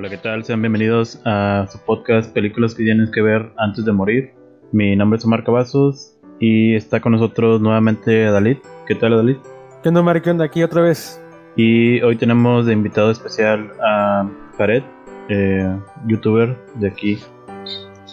Hola, 0.00 0.08
¿qué 0.08 0.16
tal? 0.16 0.42
Sean 0.46 0.62
bienvenidos 0.62 1.20
a 1.26 1.66
su 1.70 1.78
podcast 1.80 2.32
Películas 2.32 2.74
que 2.74 2.84
tienes 2.84 3.10
que 3.10 3.20
ver 3.20 3.52
antes 3.58 3.84
de 3.84 3.92
morir. 3.92 4.32
Mi 4.72 4.96
nombre 4.96 5.18
es 5.18 5.26
Omar 5.26 5.44
Cavazos 5.44 6.16
y 6.38 6.74
está 6.74 7.02
con 7.02 7.12
nosotros 7.12 7.60
nuevamente 7.60 8.22
Dalit. 8.22 8.60
¿Qué 8.86 8.94
tal, 8.94 9.14
Dalit? 9.14 9.36
¿Qué 9.82 9.90
onda, 9.90 10.00
Omar? 10.00 10.22
¿Qué 10.22 10.30
onda? 10.30 10.46
Aquí 10.46 10.62
otra 10.62 10.80
vez. 10.80 11.22
Y 11.54 12.00
hoy 12.00 12.16
tenemos 12.16 12.64
de 12.64 12.72
invitado 12.72 13.10
especial 13.10 13.72
a 13.84 14.26
Jared, 14.56 14.82
eh, 15.28 15.70
youtuber 16.06 16.56
de 16.76 16.88
aquí. 16.88 17.18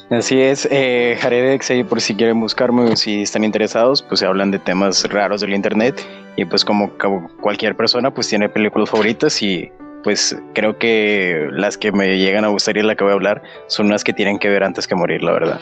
Así 0.10 0.42
es, 0.42 0.68
eh, 0.70 1.18
Jared 1.22 1.54
X, 1.54 1.72
por 1.88 2.02
si 2.02 2.16
quieren 2.16 2.42
buscarme 2.42 2.82
o 2.82 2.98
si 2.98 3.22
están 3.22 3.46
interesados, 3.46 4.02
pues 4.02 4.20
se 4.20 4.26
hablan 4.26 4.52
de 4.52 4.60
temas 4.60 5.06
raros 5.10 5.40
del 5.40 5.54
internet 5.54 6.06
y 6.36 6.44
pues 6.44 6.66
como, 6.66 6.98
como 6.98 7.30
cualquier 7.40 7.78
persona 7.78 8.14
pues 8.14 8.28
tiene 8.28 8.50
películas 8.50 8.90
favoritas 8.90 9.42
y 9.42 9.72
pues 10.04 10.42
creo 10.54 10.78
que 10.78 11.48
las 11.52 11.78
que 11.78 11.92
me 11.92 12.18
llegan 12.18 12.46
a 12.46 12.50
gustar 12.50 12.78
y 12.78 12.84
la 12.84 12.96
que 12.96 13.04
voy 13.04 13.12
a 13.12 13.16
hablar 13.16 13.42
son 13.68 13.90
las 13.90 14.04
que 14.04 14.14
tienen 14.14 14.40
que 14.40 14.50
ver 14.50 14.64
antes 14.64 14.88
que 14.88 14.96
morir, 14.96 15.24
la 15.24 15.32
verdad. 15.32 15.60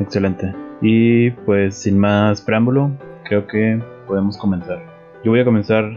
Excelente. 0.00 0.54
Y 0.80 1.30
pues 1.30 1.76
sin 1.76 1.98
más 1.98 2.40
preámbulo, 2.40 2.90
creo 3.24 3.46
que 3.46 3.80
podemos 4.06 4.36
comenzar. 4.36 4.82
Yo 5.24 5.30
voy 5.30 5.40
a 5.40 5.44
comenzar 5.44 5.90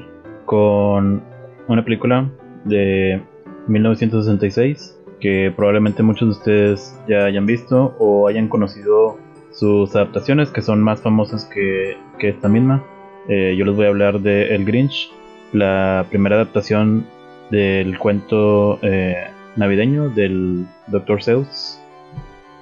con 0.45 1.21
una 1.67 1.83
película 1.83 2.29
de 2.63 3.21
1966 3.67 4.97
que 5.19 5.51
probablemente 5.55 6.03
muchos 6.03 6.27
de 6.27 6.31
ustedes 6.31 6.99
ya 7.07 7.25
hayan 7.25 7.45
visto 7.45 7.95
o 7.99 8.27
hayan 8.27 8.47
conocido 8.47 9.17
sus 9.51 9.95
adaptaciones 9.95 10.49
que 10.49 10.61
son 10.61 10.81
más 10.81 11.01
famosas 11.01 11.45
que, 11.45 11.97
esta 12.19 12.47
misma. 12.47 12.83
Eh, 13.27 13.55
yo 13.57 13.65
les 13.65 13.75
voy 13.75 13.85
a 13.85 13.89
hablar 13.89 14.21
de 14.21 14.55
El 14.55 14.65
Grinch, 14.65 15.11
la 15.53 16.05
primera 16.09 16.35
adaptación 16.35 17.05
del 17.49 17.97
cuento 17.97 18.79
eh, 18.81 19.27
navideño 19.55 20.09
del 20.09 20.65
Dr. 20.87 21.23
Seuss. 21.23 21.79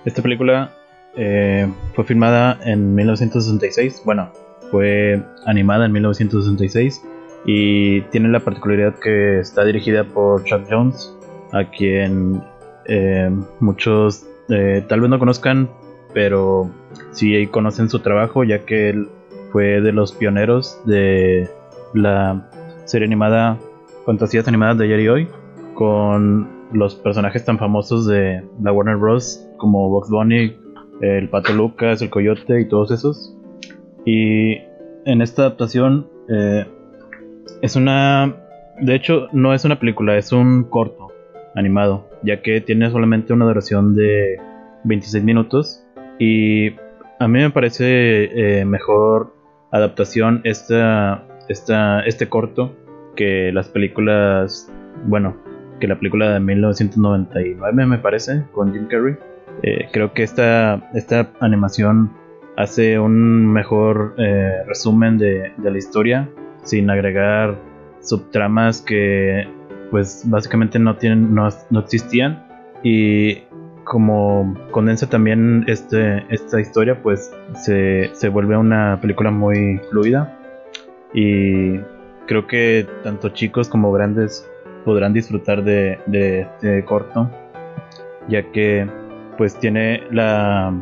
Esta 0.06 0.22
película 0.22 0.72
eh, 1.16 1.68
fue 1.94 2.04
filmada 2.04 2.60
en 2.64 2.94
1966, 2.94 4.04
bueno, 4.06 4.32
fue 4.72 5.24
animada 5.46 5.86
en 5.86 5.92
1966 5.94 7.04
y 7.46 8.02
tiene 8.02 8.30
la 8.30 8.40
particularidad 8.40 8.96
que 8.96 9.40
está 9.40 9.64
dirigida 9.66 10.04
por 10.04 10.44
Chuck 10.44 10.64
Jones, 10.70 11.14
a 11.52 11.70
quien 11.70 12.44
eh, 12.86 13.30
muchos 13.60 14.26
tal 14.48 15.02
vez 15.02 15.10
no 15.10 15.18
conozcan, 15.18 15.72
pero 16.14 16.70
sí 17.12 17.48
conocen 17.48 17.90
su 17.90 18.00
trabajo, 18.00 18.44
ya 18.44 18.60
que 18.60 18.90
él 18.90 19.10
fue 19.52 19.82
de 19.82 19.92
los 19.92 20.12
pioneros 20.12 20.80
de 20.86 21.50
la 21.94 22.48
serie 22.86 23.08
animada 23.08 23.58
Fantasías 24.06 24.48
Animadas 24.48 24.78
de 24.78 24.86
ayer 24.86 25.00
y 25.00 25.08
hoy, 25.08 25.28
con 25.74 26.48
los 26.72 26.96
personajes 26.96 27.44
tan 27.44 27.58
famosos 27.58 28.08
de 28.08 28.44
la 28.62 28.72
Warner 28.72 28.98
Bros. 28.98 29.48
como 29.58 29.90
Box 29.90 30.10
Bunny, 30.10 30.56
el 31.02 31.30
Pato 31.30 31.54
Lucas, 31.54 32.02
el 32.02 32.10
Coyote 32.10 32.62
y 32.62 32.68
todos 32.68 32.92
esos. 32.92 33.36
Y 34.06 34.58
en 35.06 35.22
esta 35.22 35.44
adaptación 35.44 36.08
eh, 36.30 36.66
es 37.62 37.76
una... 37.76 38.36
De 38.80 38.94
hecho, 38.94 39.28
no 39.32 39.54
es 39.54 39.66
una 39.66 39.80
película, 39.80 40.18
es 40.18 40.32
un 40.32 40.66
corto 40.66 41.08
animado, 41.56 42.10
ya 42.24 42.42
que 42.42 42.62
tiene 42.62 42.92
solamente 42.92 43.34
una 43.34 43.46
duración 43.46 43.96
de 43.96 44.40
26 44.84 45.24
minutos. 45.24 45.84
Y 46.20 46.76
a 47.20 47.28
mí 47.28 47.40
me 47.40 47.50
parece 47.50 48.60
eh, 48.60 48.66
mejor 48.66 49.34
adaptación 49.72 50.42
esta 50.44 51.24
este 51.48 52.30
corto 52.30 52.76
que 53.16 53.52
las 53.54 53.70
películas, 53.70 54.72
bueno, 55.06 55.38
que 55.80 55.88
la 55.88 55.98
película 55.98 56.34
de 56.34 56.40
1999 56.40 57.86
me 57.86 57.98
parece, 57.98 58.44
con 58.52 58.74
Jim 58.74 58.88
Carrey. 58.88 59.16
Eh, 59.64 59.88
creo 59.92 60.14
que 60.14 60.24
esta, 60.24 60.90
esta 60.94 61.32
animación 61.40 62.12
hace 62.58 63.00
un 63.00 63.52
mejor 63.52 64.16
eh, 64.18 64.64
resumen 64.68 65.18
de, 65.18 65.52
la 65.62 65.78
historia 65.78 66.30
sin 66.64 66.90
agregar 66.90 67.58
subtramas 68.02 68.82
que 68.82 69.48
pues 69.92 70.24
básicamente 70.26 70.80
no 70.80 70.96
tienen 70.98 71.34
no, 71.34 71.50
existían 71.80 72.46
y 72.84 73.44
como 73.84 74.56
condensa 74.72 75.08
también 75.08 75.64
este, 75.68 76.26
esta 76.30 76.60
historia 76.60 77.02
pues 77.02 77.32
se, 77.54 78.10
se 78.14 78.30
vuelve 78.30 78.58
una 78.58 79.00
película 79.00 79.32
muy 79.32 79.80
fluida 79.90 80.38
y 81.16 81.80
creo 82.28 82.46
que 82.46 82.86
tanto 83.04 83.30
chicos 83.30 83.70
como 83.70 83.92
grandes 83.92 84.48
podrán 84.84 85.14
disfrutar 85.14 85.64
de, 85.64 85.98
este 86.12 86.84
corto, 86.84 87.32
ya 88.28 88.44
que 88.52 88.88
pues 89.38 89.58
tiene 89.58 90.04
la, 90.12 90.74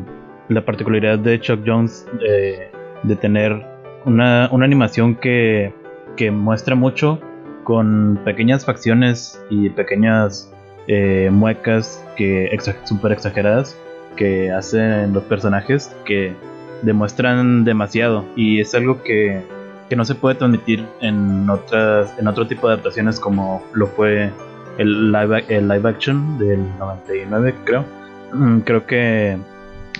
la 0.48 0.64
particularidad 0.64 1.18
de 1.20 1.40
Chuck 1.40 1.60
Jones 1.64 2.06
de 2.20 3.16
tener 3.16 3.64
una, 4.04 4.46
animación 4.46 5.14
que, 5.14 5.72
que, 6.16 6.30
muestra 6.30 6.74
mucho 6.74 7.20
con 7.62 8.20
pequeñas 8.24 8.64
facciones 8.64 9.40
y 9.50 9.70
pequeñas 9.70 10.52
eh, 10.88 11.30
muecas 11.32 12.04
que 12.16 12.54
super 12.84 13.12
exageradas 13.12 13.78
que 14.16 14.52
hacen 14.52 15.12
los 15.12 15.24
personajes 15.24 15.94
que 16.04 16.34
demuestran 16.82 17.64
demasiado. 17.64 18.24
Y 18.36 18.60
es 18.60 18.74
algo 18.74 19.02
que 19.02 19.42
que 19.88 19.96
no 19.96 20.04
se 20.04 20.14
puede 20.14 20.36
transmitir 20.36 20.86
en 21.00 21.48
otras 21.48 22.18
en 22.18 22.26
otro 22.26 22.46
tipo 22.46 22.68
de 22.68 22.74
adaptaciones 22.74 23.20
como 23.20 23.62
lo 23.74 23.86
fue 23.86 24.30
el 24.78 25.12
live, 25.12 25.44
el 25.48 25.68
live 25.68 25.88
action 25.88 26.38
del 26.38 26.60
99 26.78 27.54
creo. 27.64 27.84
Mm, 28.32 28.60
creo 28.60 28.86
que 28.86 29.38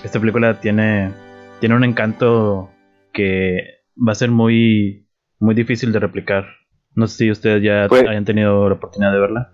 esta 0.03 0.19
película 0.19 0.59
tiene 0.59 1.11
tiene 1.59 1.75
un 1.75 1.83
encanto 1.83 2.69
que 3.13 3.59
va 3.95 4.11
a 4.11 4.15
ser 4.15 4.31
muy 4.31 5.07
muy 5.39 5.55
difícil 5.55 5.91
de 5.91 5.99
replicar. 5.99 6.45
No 6.93 7.07
sé 7.07 7.17
si 7.17 7.31
ustedes 7.31 7.63
ya 7.63 7.87
pues 7.87 8.07
hayan 8.07 8.25
tenido 8.25 8.67
la 8.67 8.75
oportunidad 8.75 9.11
de 9.11 9.19
verla. 9.19 9.53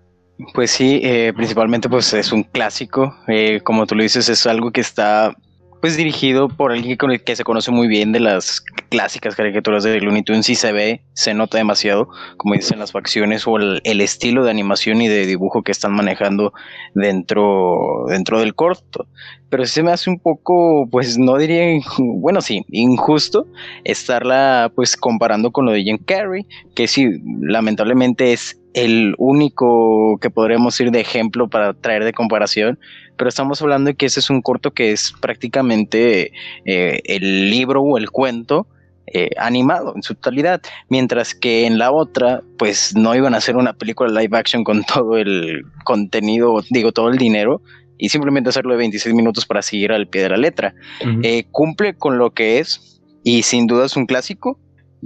pues 0.54 0.70
sí 0.70 1.00
eh, 1.02 1.32
principalmente 1.34 1.88
pues 1.88 2.12
es 2.14 2.32
un 2.32 2.42
clásico. 2.42 3.14
Eh, 3.28 3.60
como 3.62 3.86
tú 3.86 3.94
lo 3.94 4.02
dices 4.02 4.28
es 4.28 4.46
algo 4.46 4.70
que 4.70 4.80
está 4.80 5.34
pues 5.82 5.96
dirigido 5.96 6.48
por 6.48 6.70
alguien 6.70 6.96
con 6.96 7.10
el 7.10 7.24
que 7.24 7.34
se 7.34 7.42
conoce 7.42 7.72
muy 7.72 7.88
bien 7.88 8.12
de 8.12 8.20
las 8.20 8.60
clásicas 8.88 9.34
caricaturas 9.34 9.82
de 9.82 10.00
Looney 10.00 10.22
Tunes 10.22 10.48
y 10.48 10.54
se 10.54 10.70
ve, 10.70 11.02
se 11.12 11.34
nota 11.34 11.58
demasiado, 11.58 12.08
como 12.36 12.54
dicen 12.54 12.78
las 12.78 12.92
facciones 12.92 13.48
o 13.48 13.56
el, 13.56 14.00
estilo 14.00 14.44
de 14.44 14.52
animación 14.52 15.02
y 15.02 15.08
de 15.08 15.26
dibujo 15.26 15.64
que 15.64 15.72
están 15.72 15.92
manejando 15.92 16.52
dentro, 16.94 18.04
dentro 18.06 18.38
del 18.38 18.54
corto. 18.54 19.08
Pero 19.50 19.66
sí 19.66 19.72
se 19.72 19.82
me 19.82 19.90
hace 19.90 20.08
un 20.08 20.20
poco, 20.20 20.86
pues 20.88 21.18
no 21.18 21.36
diría, 21.36 21.64
bueno 21.98 22.42
sí, 22.42 22.64
injusto 22.70 23.48
estarla 23.82 24.70
pues 24.76 24.96
comparando 24.96 25.50
con 25.50 25.66
lo 25.66 25.72
de 25.72 25.82
Jim 25.82 25.98
Carrey, 25.98 26.46
que 26.76 26.86
sí, 26.86 27.08
lamentablemente 27.40 28.32
es 28.32 28.56
el 28.74 29.14
único 29.18 30.18
que 30.20 30.30
podremos 30.30 30.80
ir 30.80 30.90
de 30.90 31.00
ejemplo 31.00 31.48
para 31.48 31.74
traer 31.74 32.04
de 32.04 32.12
comparación, 32.12 32.78
pero 33.16 33.28
estamos 33.28 33.60
hablando 33.62 33.88
de 33.88 33.94
que 33.94 34.06
ese 34.06 34.20
es 34.20 34.30
un 34.30 34.42
corto 34.42 34.72
que 34.72 34.92
es 34.92 35.12
prácticamente 35.20 36.32
eh, 36.64 37.00
el 37.04 37.50
libro 37.50 37.82
o 37.82 37.98
el 37.98 38.10
cuento 38.10 38.66
eh, 39.14 39.30
animado 39.36 39.92
en 39.94 40.02
su 40.02 40.14
totalidad, 40.14 40.62
mientras 40.88 41.34
que 41.34 41.66
en 41.66 41.76
la 41.76 41.90
otra, 41.90 42.40
pues 42.56 42.94
no 42.96 43.14
iban 43.14 43.34
a 43.34 43.38
hacer 43.38 43.56
una 43.56 43.72
película 43.72 44.08
live 44.08 44.38
action 44.38 44.64
con 44.64 44.84
todo 44.84 45.18
el 45.18 45.64
contenido, 45.84 46.62
digo, 46.70 46.92
todo 46.92 47.10
el 47.10 47.18
dinero, 47.18 47.60
y 47.98 48.08
simplemente 48.08 48.50
hacerlo 48.50 48.72
de 48.72 48.78
26 48.78 49.14
minutos 49.14 49.44
para 49.44 49.60
seguir 49.60 49.92
al 49.92 50.08
pie 50.08 50.22
de 50.22 50.28
la 50.30 50.36
letra. 50.36 50.74
Eh, 51.22 51.44
cumple 51.50 51.94
con 51.94 52.16
lo 52.16 52.30
que 52.30 52.58
es, 52.58 53.02
y 53.22 53.42
sin 53.42 53.66
duda 53.66 53.86
es 53.86 53.96
un 53.96 54.06
clásico, 54.06 54.58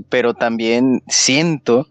pero 0.08 0.34
también 0.34 1.02
siento 1.08 1.88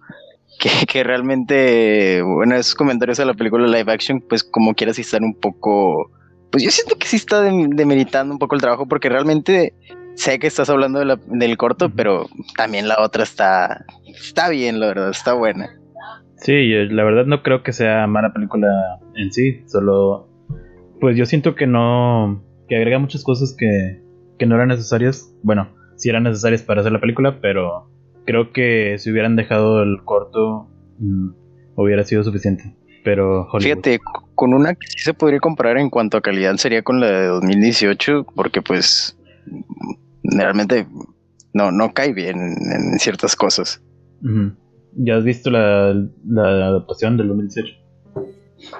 que, 0.87 1.03
realmente, 1.03 2.21
bueno, 2.21 2.55
esos 2.55 2.75
comentarios 2.75 3.19
a 3.19 3.25
la 3.25 3.33
película 3.33 3.67
live 3.67 3.91
action, 3.91 4.21
pues 4.21 4.43
como 4.43 4.73
quieras 4.73 4.99
están 4.99 5.23
un 5.23 5.35
poco, 5.35 6.11
pues 6.51 6.63
yo 6.63 6.71
siento 6.71 6.95
que 6.97 7.07
sí 7.07 7.17
está 7.17 7.41
demeritando 7.41 8.33
un 8.33 8.39
poco 8.39 8.55
el 8.55 8.61
trabajo 8.61 8.87
porque 8.87 9.09
realmente 9.09 9.73
sé 10.15 10.39
que 10.39 10.47
estás 10.47 10.69
hablando 10.69 10.99
del 10.99 11.57
corto, 11.57 11.89
pero 11.89 12.27
también 12.55 12.87
la 12.87 13.01
otra 13.01 13.23
está, 13.23 13.85
está 14.05 14.49
bien, 14.49 14.79
la 14.79 14.87
verdad, 14.87 15.09
está 15.09 15.33
buena. 15.33 15.69
Sí, 16.37 16.69
la 16.89 17.03
verdad 17.03 17.25
no 17.25 17.43
creo 17.43 17.63
que 17.63 17.73
sea 17.73 18.07
mala 18.07 18.33
película 18.33 18.99
en 19.15 19.31
sí, 19.31 19.63
solo, 19.67 20.29
pues 20.99 21.17
yo 21.17 21.25
siento 21.25 21.55
que 21.55 21.67
no, 21.67 22.43
que 22.67 22.75
agrega 22.75 22.99
muchas 22.99 23.23
cosas 23.23 23.55
que, 23.57 24.01
que 24.37 24.45
no 24.45 24.55
eran 24.55 24.69
necesarias, 24.69 25.33
bueno, 25.43 25.69
sí 25.95 26.09
eran 26.09 26.23
necesarias 26.23 26.61
para 26.61 26.81
hacer 26.81 26.91
la 26.91 27.01
película, 27.01 27.39
pero 27.41 27.89
creo 28.25 28.51
que 28.51 28.97
si 28.97 29.11
hubieran 29.11 29.35
dejado 29.35 29.81
el 29.83 30.03
corto 30.03 30.67
mm, 30.99 31.29
hubiera 31.75 32.03
sido 32.03 32.23
suficiente. 32.23 32.75
Pero 33.03 33.47
Fíjate, 33.59 33.99
con 34.33 34.53
una 34.53 34.73
que 34.73 34.87
sí 34.87 34.99
se 34.99 35.13
podría 35.13 35.39
comparar 35.39 35.77
en 35.77 35.91
cuanto 35.91 36.17
a 36.17 36.21
calidad 36.21 36.55
sería 36.57 36.81
con 36.81 36.99
la 36.99 37.11
de 37.11 37.27
2018, 37.27 38.25
porque 38.35 38.63
pues 38.63 39.15
realmente 40.23 40.87
no, 41.53 41.71
no 41.71 41.93
cae 41.93 42.13
bien 42.13 42.37
en 42.39 42.97
ciertas 42.99 43.35
cosas. 43.35 43.83
¿Ya 44.95 45.17
has 45.17 45.23
visto 45.23 45.51
la, 45.51 45.93
la 46.27 46.67
adaptación 46.67 47.15
del 47.17 47.27
2018? 47.27 47.73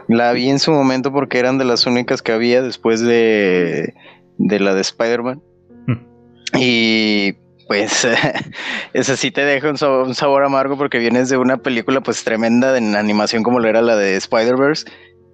La 0.07 0.31
vi 0.33 0.49
en 0.49 0.57
su 0.57 0.71
momento 0.71 1.11
porque 1.11 1.37
eran 1.37 1.59
de 1.59 1.65
las 1.65 1.85
únicas 1.85 2.23
que 2.23 2.31
había 2.31 2.63
después 2.63 3.01
de, 3.01 3.93
de 4.39 4.59
la 4.59 4.73
de 4.73 4.81
Spider-Man. 4.81 5.41
Y 6.57 7.35
pues 7.67 8.07
esa 8.93 9.17
sí 9.17 9.31
te 9.31 9.45
deja 9.45 9.69
un 9.69 10.15
sabor, 10.15 10.43
amargo 10.43 10.77
porque 10.77 10.99
vienes 10.99 11.29
de 11.29 11.37
una 11.37 11.57
película 11.57 12.01
pues 12.01 12.23
tremenda 12.23 12.77
en 12.77 12.95
animación 12.95 13.43
como 13.43 13.59
lo 13.59 13.67
era 13.67 13.81
la 13.81 13.95
de 13.95 14.15
Spider-Verse 14.15 14.85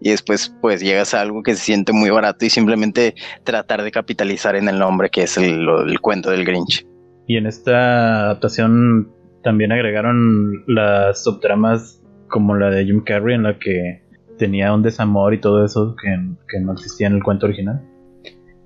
y 0.02 0.10
después 0.10 0.56
pues 0.62 0.82
llegas 0.82 1.14
a 1.14 1.22
algo 1.22 1.44
que 1.44 1.56
se 1.56 1.64
siente 1.64 1.94
muy 1.94 2.10
barato 2.10 2.46
y 2.46 2.50
simplemente 2.50 3.16
tratar 3.44 3.84
de 3.84 3.92
capitalizar 3.92 4.56
en 4.56 4.68
el 4.68 4.80
nombre 4.80 5.10
que 5.10 5.24
es 5.24 5.38
el, 5.38 5.68
el 5.68 6.00
cuento 6.00 6.32
del 6.32 6.46
Grinch. 6.46 6.86
Y 7.28 7.38
en 7.38 7.46
esta 7.46 8.26
adaptación 8.26 9.12
también 9.44 9.72
agregaron 9.72 10.64
las 10.68 11.24
subtramas 11.24 12.02
como 12.28 12.56
la 12.56 12.70
de 12.70 12.86
Jim 12.86 13.04
Carrey 13.04 13.36
en 13.36 13.44
la 13.44 13.60
que 13.60 14.02
tenía 14.38 14.74
un 14.74 14.82
desamor 14.82 15.34
y 15.34 15.40
todo 15.40 15.64
eso 15.64 15.96
que, 16.02 16.10
que 16.48 16.60
no 16.60 16.74
existía 16.74 17.08
en 17.08 17.14
el 17.14 17.24
cuento 17.24 17.46
original. 17.46 17.82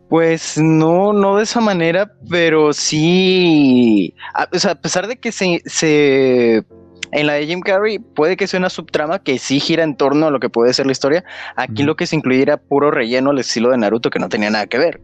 Pues 0.09 0.57
no, 0.57 1.13
no 1.13 1.37
de 1.37 1.43
esa 1.43 1.61
manera, 1.61 2.11
pero 2.29 2.73
sí, 2.73 4.13
a, 4.33 4.47
o 4.53 4.59
sea, 4.59 4.71
a 4.71 4.75
pesar 4.75 5.07
de 5.07 5.17
que 5.17 5.31
se, 5.31 5.61
se, 5.65 6.63
en 7.11 7.27
la 7.27 7.33
de 7.33 7.47
Jim 7.47 7.61
Carrey 7.61 7.97
puede 7.99 8.37
que 8.37 8.47
sea 8.47 8.59
una 8.59 8.69
subtrama 8.69 9.19
que 9.19 9.39
sí 9.39 9.59
gira 9.59 9.83
en 9.83 9.95
torno 9.95 10.27
a 10.27 10.31
lo 10.31 10.39
que 10.39 10.49
puede 10.49 10.73
ser 10.73 10.85
la 10.85 10.91
historia, 10.91 11.23
aquí 11.55 11.83
lo 11.83 11.95
que 11.95 12.05
se 12.05 12.15
incluía 12.15 12.41
era 12.41 12.57
puro 12.57 12.91
relleno 12.91 13.31
al 13.31 13.39
estilo 13.39 13.71
de 13.71 13.77
Naruto 13.77 14.09
que 14.09 14.19
no 14.19 14.29
tenía 14.29 14.49
nada 14.49 14.67
que 14.67 14.77
ver. 14.77 15.01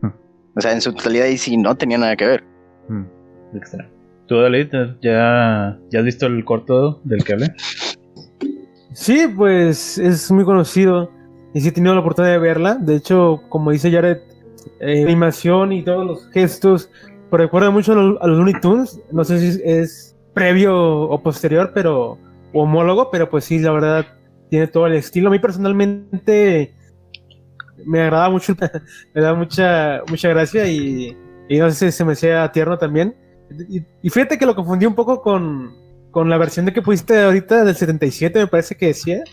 O 0.55 0.61
sea, 0.61 0.71
en 0.73 0.81
su 0.81 0.93
totalidad 0.93 1.25
ahí 1.25 1.37
sí 1.37 1.57
no 1.57 1.75
tenía 1.75 1.97
nada 1.97 2.15
que 2.15 2.27
ver. 2.27 2.43
Mm, 2.89 3.03
extra. 3.55 3.89
¿Tú, 4.27 4.39
Dalit, 4.39 4.71
ya, 5.01 5.77
ya 5.89 5.99
has 5.99 6.05
visto 6.05 6.25
el 6.27 6.43
corto 6.45 7.01
del 7.03 7.23
que 7.23 7.33
hablé? 7.33 7.53
Sí, 8.93 9.27
pues 9.35 9.97
es 9.97 10.29
muy 10.31 10.43
conocido 10.43 11.09
y 11.53 11.61
sí 11.61 11.69
he 11.69 11.71
tenido 11.71 11.93
la 11.93 12.01
oportunidad 12.01 12.33
de 12.33 12.39
verla. 12.39 12.75
De 12.75 12.95
hecho, 12.95 13.41
como 13.49 13.71
dice 13.71 13.91
Jared, 13.91 14.19
eh, 14.79 15.03
animación 15.03 15.71
y 15.71 15.83
todos 15.83 16.05
los 16.05 16.27
gestos, 16.29 16.89
pero 17.29 17.43
recuerda 17.43 17.69
mucho 17.69 17.93
a 17.93 17.95
los, 17.95 18.21
a 18.21 18.27
los 18.27 18.37
Looney 18.37 18.59
Tunes. 18.61 18.99
No 19.11 19.23
sé 19.23 19.39
si 19.39 19.61
es, 19.63 20.15
previo 20.33 20.75
o 20.77 21.21
posterior, 21.21 21.71
pero 21.73 22.17
o 22.53 22.63
homólogo, 22.63 23.09
pero 23.11 23.29
pues 23.29 23.45
sí, 23.45 23.59
la 23.59 23.71
verdad 23.71 24.05
tiene 24.49 24.67
todo 24.67 24.87
el 24.87 24.93
estilo. 24.93 25.29
A 25.29 25.31
mí 25.31 25.39
personalmente 25.39 26.73
me 27.85 28.01
agrada 28.01 28.29
mucho, 28.29 28.55
me 29.13 29.21
da 29.21 29.33
mucha 29.33 30.01
mucha 30.09 30.29
gracia 30.29 30.67
y, 30.67 31.17
y 31.49 31.57
no 31.59 31.69
sé 31.71 31.91
si 31.91 31.97
se 31.97 32.05
me 32.05 32.13
hacía 32.13 32.51
tierno 32.51 32.77
también. 32.77 33.15
Y, 33.69 33.83
y 34.01 34.09
fíjate 34.09 34.37
que 34.37 34.45
lo 34.45 34.55
confundí 34.55 34.85
un 34.85 34.95
poco 34.95 35.21
con, 35.21 35.73
con 36.11 36.29
la 36.29 36.37
versión 36.37 36.65
de 36.65 36.73
que 36.73 36.81
pusiste 36.81 37.19
ahorita 37.19 37.63
del 37.63 37.75
77, 37.75 38.39
me 38.39 38.47
parece 38.47 38.75
que 38.75 38.87
decía. 38.87 39.23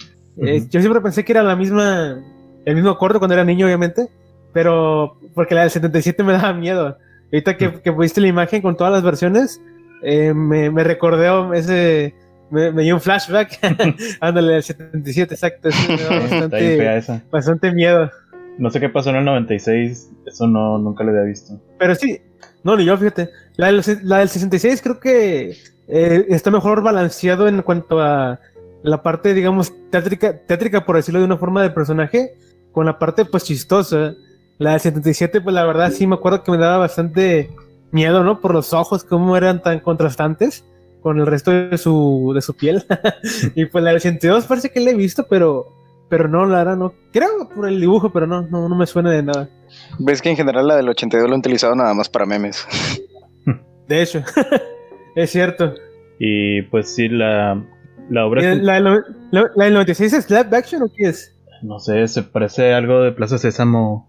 Eh, 0.41 0.65
yo 0.71 0.81
siempre 0.81 1.01
pensé 1.01 1.25
que 1.25 1.33
era 1.33 1.43
la 1.43 1.57
misma, 1.57 2.23
el 2.65 2.75
mismo 2.75 2.97
corto 2.97 3.19
cuando 3.19 3.35
era 3.35 3.45
niño, 3.45 3.67
obviamente, 3.67 4.09
pero 4.53 5.19
porque 5.35 5.55
la 5.55 5.63
del 5.63 5.71
77 5.71 6.23
me 6.23 6.33
daba 6.33 6.53
miedo. 6.53 6.97
Ahorita 7.33 7.57
que, 7.57 7.81
que 7.81 7.93
pusiste 7.93 8.21
la 8.21 8.29
imagen 8.29 8.63
con 8.63 8.77
todas 8.77 8.93
las 8.93 9.03
versiones, 9.03 9.61
eh, 10.03 10.33
me, 10.33 10.71
me 10.71 10.85
recordé 10.85 11.29
ese, 11.59 12.15
me, 12.51 12.73
me 12.73 12.83
dio 12.83 12.95
un 12.95 13.01
flashback, 13.01 13.59
ándale, 14.21 14.55
del 14.55 14.63
77, 14.63 15.35
exacto, 15.35 15.71
sí, 15.71 15.89
me 15.89 16.19
bastante, 16.21 16.97
esa. 16.97 17.23
bastante 17.31 17.73
miedo. 17.73 18.11
No 18.59 18.71
sé 18.71 18.81
qué 18.81 18.89
pasó 18.89 19.11
en 19.11 19.17
el 19.17 19.25
96, 19.25 20.11
eso 20.27 20.47
no, 20.47 20.79
nunca 20.79 21.05
lo 21.05 21.11
había 21.11 21.23
visto. 21.23 21.61
Pero 21.79 21.95
sí, 21.95 22.21
no, 22.65 22.77
ni 22.77 22.85
yo, 22.85 22.97
fíjate. 22.97 23.31
La 23.57 23.67
del, 23.69 23.83
la 24.03 24.19
del 24.19 24.29
66 24.29 24.83
creo 24.83 24.99
que 24.99 25.57
eh, 25.89 26.27
está 26.29 26.51
mejor 26.51 26.83
balanceado 26.83 27.49
en 27.49 27.63
cuanto 27.63 28.01
a 28.01 28.41
la 28.83 29.03
parte, 29.03 29.35
digamos, 29.35 29.73
tétrica, 29.91 30.37
tétrica, 30.39 30.85
por 30.85 30.97
decirlo 30.97 31.21
de 31.21 31.27
una 31.27 31.37
forma 31.37 31.63
del 31.63 31.73
personaje, 31.73 32.35
con 32.73 32.87
la 32.87 32.99
parte, 32.99 33.25
pues, 33.25 33.45
chistosa. 33.45 34.15
La 34.59 34.73
del 34.73 34.81
77, 34.81 35.41
pues, 35.41 35.55
la 35.55 35.65
verdad, 35.65 35.91
sí 35.93 36.07
me 36.07 36.17
acuerdo 36.17 36.43
que 36.43 36.51
me 36.51 36.59
daba 36.59 36.79
bastante 36.79 37.51
miedo, 37.93 38.25
¿no? 38.25 38.41
Por 38.41 38.53
los 38.55 38.73
ojos, 38.73 39.05
cómo 39.05 39.37
eran 39.37 39.63
tan 39.63 39.81
contrastantes 39.81 40.65
con 41.01 41.19
el 41.21 41.27
resto 41.27 41.51
de 41.53 41.79
su, 41.79 42.33
de 42.35 42.43
su 42.43 42.55
piel. 42.57 42.85
y 43.55 43.67
pues 43.67 43.85
la 43.85 43.91
del 43.91 43.99
82 43.99 44.45
parece 44.47 44.71
que 44.71 44.81
la 44.81 44.91
he 44.91 44.95
visto, 44.95 45.27
pero, 45.29 45.69
pero 46.09 46.27
no, 46.29 46.45
la 46.45 46.59
verdad, 46.59 46.77
no. 46.77 46.93
Creo 47.13 47.49
por 47.55 47.69
el 47.69 47.81
dibujo, 47.81 48.11
pero 48.13 48.27
no, 48.27 48.43
no, 48.43 48.69
no 48.69 48.75
me 48.77 48.87
suena 48.87 49.11
de 49.13 49.23
nada. 49.23 49.49
Ves 50.01 50.21
que 50.21 50.31
en 50.31 50.37
general 50.37 50.67
la 50.67 50.77
del 50.77 50.89
82 50.89 51.29
lo 51.29 51.35
han 51.35 51.41
utilizado 51.41 51.75
nada 51.77 51.95
más 51.95 52.09
para 52.09 52.27
memes. 52.27 52.67
De 53.87 54.03
hecho, 54.03 54.23
es 55.15 55.31
cierto. 55.31 55.73
Y 56.19 56.63
pues 56.63 56.93
sí, 56.95 57.09
la, 57.09 57.65
la 58.11 58.27
obra, 58.27 58.43
¿La, 58.43 58.53
es- 58.53 58.59
la, 58.63 58.81
la, 58.81 59.05
la- 59.31 59.51
la 59.55 59.65
del 59.65 59.75
96 59.75 60.13
es 60.15 60.31
live 60.31 60.49
action 60.57 60.83
o 60.83 60.89
qué 60.95 61.11
es? 61.11 61.35
no 61.63 61.79
sé, 61.81 62.07
se 62.07 62.23
parece 62.23 62.73
algo 62.73 63.01
de 63.03 63.11
Plaza 63.13 63.37
Sésamo. 63.39 64.09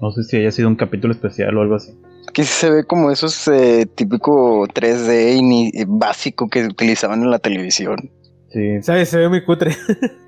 No 0.00 0.10
sé 0.12 0.22
si 0.24 0.36
haya 0.36 0.50
sido 0.50 0.68
un 0.68 0.76
capítulo 0.76 1.12
especial 1.12 1.56
o 1.56 1.62
algo 1.62 1.74
así. 1.74 1.92
Que 2.32 2.42
sí 2.44 2.52
se 2.52 2.70
ve 2.70 2.84
como 2.84 3.10
esos 3.10 3.46
eh, 3.48 3.86
típico 3.94 4.66
3D 4.68 5.36
ini- 5.36 5.70
eh, 5.74 5.84
básico 5.86 6.48
que 6.48 6.64
utilizaban 6.66 7.22
en 7.22 7.30
la 7.30 7.38
televisión. 7.38 8.10
Sí, 8.50 8.82
¿Sabes? 8.82 9.08
Se 9.08 9.18
ve 9.18 9.28
muy 9.28 9.44
cutre. 9.44 9.72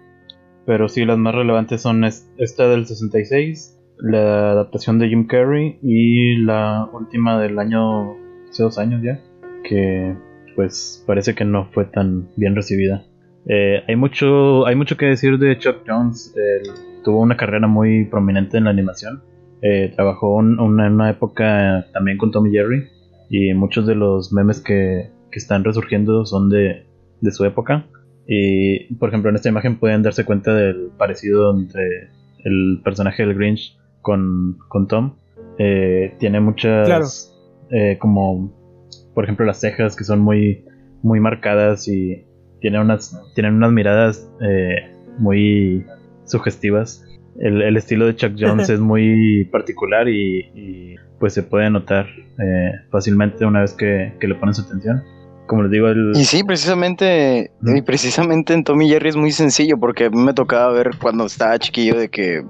pero 0.66 0.88
sí, 0.88 1.04
las 1.04 1.18
más 1.18 1.34
relevantes 1.34 1.82
son 1.82 2.04
es- 2.04 2.28
esta 2.38 2.68
del 2.68 2.86
66, 2.86 3.78
la 3.98 4.50
adaptación 4.52 4.98
de 4.98 5.08
Jim 5.08 5.26
Carrey 5.26 5.78
y 5.82 6.36
la 6.38 6.88
última 6.92 7.40
del 7.40 7.58
año, 7.58 8.12
hace 8.50 8.62
dos 8.62 8.78
años 8.78 9.02
ya, 9.02 9.20
que 9.62 10.14
pues 10.56 11.02
parece 11.06 11.34
que 11.34 11.44
no 11.44 11.68
fue 11.72 11.84
tan 11.86 12.28
bien 12.36 12.54
recibida. 12.54 13.04
Eh, 13.46 13.82
hay 13.86 13.96
mucho 13.96 14.66
hay 14.66 14.74
mucho 14.74 14.96
que 14.96 15.06
decir 15.06 15.38
de 15.38 15.58
Chuck 15.58 15.78
Jones. 15.86 16.32
Él 16.36 16.70
tuvo 17.04 17.20
una 17.20 17.36
carrera 17.36 17.66
muy 17.66 18.06
prominente 18.06 18.56
en 18.56 18.64
la 18.64 18.70
animación. 18.70 19.22
Eh, 19.66 19.92
trabajó 19.94 20.40
en 20.40 20.60
una, 20.60 21.08
época 21.08 21.86
también 21.94 22.18
con 22.18 22.30
Tommy 22.30 22.50
Jerry 22.50 22.84
y 23.30 23.54
muchos 23.54 23.86
de 23.86 23.94
los 23.94 24.30
memes 24.30 24.60
que, 24.60 25.10
que 25.32 25.38
están 25.38 25.64
resurgiendo 25.64 26.26
son 26.26 26.50
de, 26.50 26.86
de 27.22 27.30
su 27.32 27.44
época. 27.46 27.86
Y 28.26 28.92
por 28.94 29.08
ejemplo 29.08 29.30
en 29.30 29.36
esta 29.36 29.48
imagen 29.48 29.78
pueden 29.78 30.02
darse 30.02 30.24
cuenta 30.24 30.54
del 30.54 30.90
parecido 30.98 31.56
entre 31.58 32.10
el 32.44 32.80
personaje 32.84 33.24
del 33.24 33.34
Grinch 33.34 33.78
con, 34.02 34.58
con 34.68 34.86
Tom. 34.86 35.16
Eh, 35.58 36.14
tiene 36.18 36.40
muchas 36.40 36.86
Claro. 36.86 37.06
eh, 37.70 37.96
como 37.98 38.52
por 39.14 39.24
ejemplo 39.24 39.46
las 39.46 39.60
cejas 39.60 39.96
que 39.96 40.04
son 40.04 40.20
muy 40.20 40.64
muy 41.02 41.20
marcadas 41.20 41.88
y 41.88 42.24
tienen 42.60 42.80
unas 42.80 43.18
tienen 43.34 43.54
unas 43.54 43.72
miradas 43.72 44.30
eh, 44.40 44.90
muy 45.18 45.86
sugestivas 46.24 47.04
el, 47.38 47.62
el 47.62 47.76
estilo 47.76 48.06
de 48.06 48.16
Chuck 48.16 48.32
Jones 48.38 48.68
es 48.70 48.80
muy 48.80 49.44
particular 49.46 50.08
y, 50.08 50.40
y, 50.54 50.94
pues 51.18 51.32
se 51.32 51.42
puede 51.42 51.70
notar 51.70 52.06
eh, 52.38 52.72
fácilmente 52.90 53.46
una 53.46 53.60
vez 53.60 53.72
que, 53.72 54.12
que 54.20 54.28
le 54.28 54.34
pones 54.34 54.58
atención. 54.58 55.02
Como 55.46 55.62
les 55.62 55.72
digo 55.72 55.88
el 55.88 56.12
Y 56.14 56.24
sí, 56.24 56.42
precisamente, 56.42 57.50
y 57.62 57.82
precisamente 57.82 58.54
en 58.54 58.64
Tommy 58.64 58.88
Jerry 58.88 59.10
es 59.10 59.16
muy 59.16 59.30
sencillo 59.30 59.78
porque 59.78 60.06
a 60.06 60.10
mí 60.10 60.16
me 60.16 60.32
tocaba 60.32 60.72
ver 60.72 60.92
cuando 61.00 61.26
estaba 61.26 61.58
chiquillo 61.58 61.98
de 61.98 62.08
que 62.08 62.42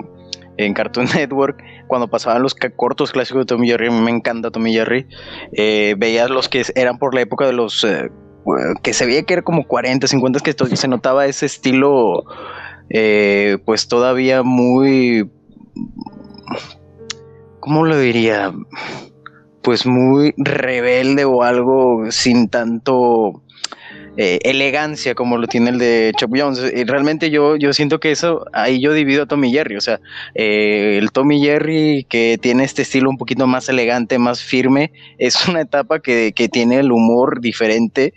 en 0.57 0.75
Cartoon 0.75 1.07
Network, 1.15 1.63
cuando 1.89 2.09
pasaban 2.09 2.43
los 2.43 2.55
cortos 2.55 3.13
clásicos 3.13 3.43
de 3.43 3.47
Tommy 3.47 3.69
Jerry, 3.69 3.91
me 3.91 4.11
encanta 4.11 4.51
Tommy 4.51 4.73
Jerry, 4.73 5.07
eh, 5.53 5.95
veías 5.99 6.31
los 6.31 6.49
que 6.49 6.63
eran 6.75 6.99
por 6.99 7.15
la 7.15 7.23
época 7.23 7.47
de 7.47 7.53
los... 7.53 7.85
eh, 7.85 8.11
que 8.83 8.93
se 8.93 9.07
veía 9.07 9.23
que 9.23 9.33
era 9.33 9.43
como 9.43 9.67
40, 9.67 10.07
50, 10.07 10.41
que 10.41 10.77
se 10.77 10.87
notaba 10.87 11.25
ese 11.25 11.47
estilo, 11.47 12.25
eh, 12.91 13.59
pues 13.65 13.89
todavía 13.89 14.43
muy... 14.43 15.31
¿Cómo 17.61 17.85
lo 17.85 17.99
diría? 17.99 18.53
Pues 19.63 19.87
muy 19.87 20.35
rebelde 20.37 21.25
o 21.25 21.43
algo 21.43 22.11
sin 22.11 22.49
tanto 22.49 23.43
eh, 24.17 24.39
elegancia 24.45 25.17
como 25.17 25.39
lo 25.39 25.49
tiene 25.49 25.71
el 25.71 25.79
de 25.79 26.13
Chuck 26.17 26.31
Jones. 26.37 26.61
Y 26.75 26.85
realmente 26.85 27.31
yo, 27.31 27.57
yo 27.57 27.73
siento 27.73 27.99
que 27.99 28.13
eso, 28.13 28.45
ahí 28.53 28.81
yo 28.81 28.93
divido 28.93 29.25
a 29.25 29.27
Tommy 29.27 29.51
Jerry. 29.51 29.77
O 29.77 29.81
sea, 29.81 30.01
eh, 30.35 30.99
el 31.01 31.11
Tommy 31.11 31.41
Jerry 31.41 32.07
que 32.09 32.39
tiene 32.41 32.65
este 32.65 32.83
estilo 32.83 33.11
un 33.11 33.17
poquito 33.17 33.47
más 33.47 33.69
elegante, 33.69 34.19
más 34.19 34.43
firme, 34.43 34.93
es 35.19 35.49
una 35.49 35.63
etapa 35.63 36.01
que, 36.01 36.33
que 36.35 36.49
tiene 36.49 36.79
el 36.79 36.93
humor 36.93 37.41
diferente 37.41 38.15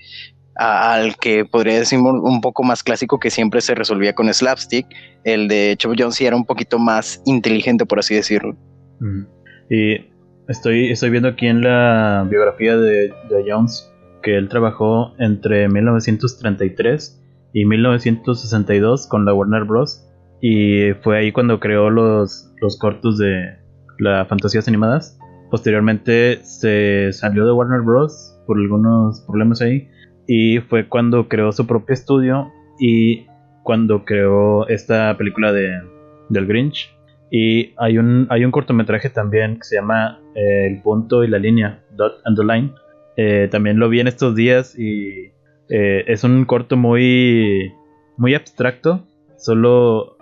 al 0.58 1.16
que 1.18 1.46
podría 1.46 1.80
decir 1.80 2.00
un 2.00 2.42
poco 2.42 2.64
más 2.64 2.84
clásico 2.84 3.20
que 3.20 3.30
siempre 3.30 3.62
se 3.62 3.76
resolvía 3.76 4.14
con 4.14 4.34
slapstick. 4.34 4.88
El 5.24 5.48
de 5.48 5.76
Chuck 5.78 5.96
Jones 5.98 6.20
era 6.22 6.36
un 6.36 6.46
poquito 6.46 6.80
más 6.80 7.22
inteligente, 7.26 7.86
por 7.86 8.00
así 8.00 8.16
decirlo. 8.16 8.56
Ujú. 9.00 9.28
Y 9.70 10.06
estoy, 10.48 10.92
estoy 10.92 11.10
viendo 11.10 11.30
aquí 11.30 11.48
en 11.48 11.62
la 11.62 12.26
biografía 12.30 12.78
de, 12.78 13.10
de 13.30 13.46
Jones 13.48 13.92
que 14.24 14.38
él 14.38 14.50
trabajó 14.50 15.14
entre 15.20 15.70
1933 15.70 17.24
y 17.54 17.66
1962 17.66 19.08
con 19.08 19.26
la 19.26 19.34
Warner 19.34 19.64
Bros. 19.64 20.04
Y 20.42 20.94
fue 21.02 21.18
ahí 21.18 21.32
cuando 21.32 21.60
creó 21.60 21.90
los, 21.90 22.52
los 22.62 22.78
cortos 22.78 23.18
de 23.18 23.58
las 24.00 24.28
fantasías 24.28 24.68
animadas. 24.68 25.18
Posteriormente 25.50 26.44
se 26.44 27.12
salió 27.14 27.46
de 27.46 27.52
Warner 27.52 27.82
Bros. 27.82 28.38
por 28.46 28.58
algunos 28.58 29.22
problemas 29.22 29.62
ahí. 29.62 29.88
Y 30.28 30.60
fue 30.60 30.88
cuando 30.88 31.28
creó 31.28 31.52
su 31.52 31.66
propio 31.66 31.94
estudio. 31.94 32.52
Y 32.80 33.26
cuando 33.64 34.06
creó 34.06 34.68
esta 34.68 35.18
película 35.18 35.52
de, 35.52 35.70
del 36.30 36.46
Grinch. 36.46 36.94
Y 37.30 37.74
hay 37.78 37.98
un, 37.98 38.28
hay 38.30 38.46
un 38.46 38.52
cortometraje 38.52 39.10
también 39.10 39.56
que 39.58 39.64
se 39.64 39.76
llama 39.76 40.20
eh, 40.36 40.68
El 40.68 40.82
punto 40.82 41.24
y 41.24 41.28
la 41.28 41.40
línea, 41.40 41.84
Dot 41.96 42.22
and 42.24 42.38
the 42.38 42.44
Line. 42.46 42.72
Eh, 43.18 43.48
también 43.52 43.80
lo 43.80 43.90
vi 43.90 44.00
en 44.00 44.08
estos 44.08 44.36
días 44.36 44.78
y 44.80 45.32
eh, 45.70 46.04
es 46.08 46.24
un 46.24 46.46
corto 46.46 46.78
muy, 46.78 47.74
muy 48.16 48.34
abstracto. 48.36 49.06
Solo 49.38 50.18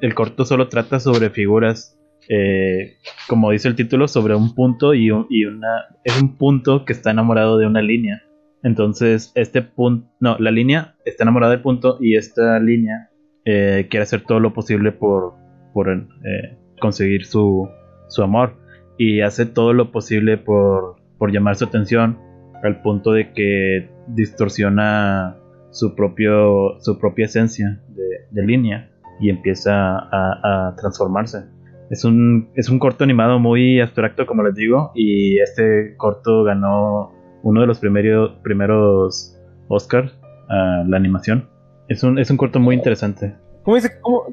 el, 0.00 0.14
corto 0.14 0.44
solo 0.46 0.68
trata 0.68 0.98
sobre 0.98 1.28
figuras, 1.28 1.98
eh, 2.30 2.96
como 3.28 3.50
dice 3.50 3.68
el 3.68 3.76
título, 3.76 4.08
sobre 4.08 4.34
un 4.34 4.54
punto 4.54 4.94
y, 4.94 5.10
un- 5.10 5.26
y 5.28 5.44
una 5.44 5.84
es 6.04 6.20
un 6.22 6.36
punto 6.38 6.84
que 6.86 6.92
está 6.94 7.10
enamorado 7.10 7.58
de 7.58 7.66
una 7.66 7.82
línea. 7.82 8.22
Entonces 8.62 9.32
este 9.34 9.62
punto, 9.62 10.08
no, 10.20 10.36
la 10.38 10.50
línea 10.50 10.96
está 11.04 11.24
enamorada 11.24 11.52
del 11.52 11.62
punto 11.62 11.98
y 12.00 12.16
esta 12.16 12.58
línea 12.58 13.10
eh, 13.44 13.86
quiere 13.88 14.02
hacer 14.02 14.22
todo 14.22 14.40
lo 14.40 14.52
posible 14.52 14.92
por, 14.92 15.34
por 15.72 15.88
eh, 15.88 16.58
conseguir 16.80 17.24
su, 17.26 17.68
su 18.08 18.22
amor. 18.22 18.56
Y 18.98 19.20
hace 19.20 19.46
todo 19.46 19.72
lo 19.72 19.92
posible 19.92 20.38
por, 20.38 20.96
por 21.18 21.32
llamar 21.32 21.56
su 21.56 21.64
atención 21.64 22.18
al 22.62 22.80
punto 22.82 23.12
de 23.12 23.32
que 23.32 23.90
distorsiona 24.08 25.36
su 25.70 25.94
propio 25.94 26.80
su 26.80 26.98
propia 26.98 27.26
esencia 27.26 27.82
de, 27.88 28.04
de 28.30 28.46
línea 28.46 28.90
y 29.20 29.30
empieza 29.30 29.98
a, 29.98 30.68
a 30.68 30.76
transformarse. 30.76 31.44
Es 31.90 32.04
un 32.04 32.48
es 32.54 32.68
un 32.68 32.78
corto 32.78 33.04
animado 33.04 33.38
muy 33.38 33.80
abstracto 33.80 34.26
como 34.26 34.42
les 34.42 34.54
digo 34.54 34.90
y 34.94 35.38
este 35.38 35.94
corto 35.96 36.42
ganó 36.44 37.12
uno 37.48 37.60
de 37.60 37.66
los 37.68 37.78
primeros 37.78 38.32
primeros 38.42 39.36
Oscar 39.68 40.10
a 40.48 40.82
la 40.86 40.96
animación 40.96 41.48
es 41.88 42.02
un 42.02 42.18
es 42.18 42.28
un 42.30 42.36
corto 42.36 42.58
muy 42.58 42.74
interesante 42.74 43.34
¿Cómo 43.62 43.76
dice, 43.76 43.90
cómo, 44.00 44.24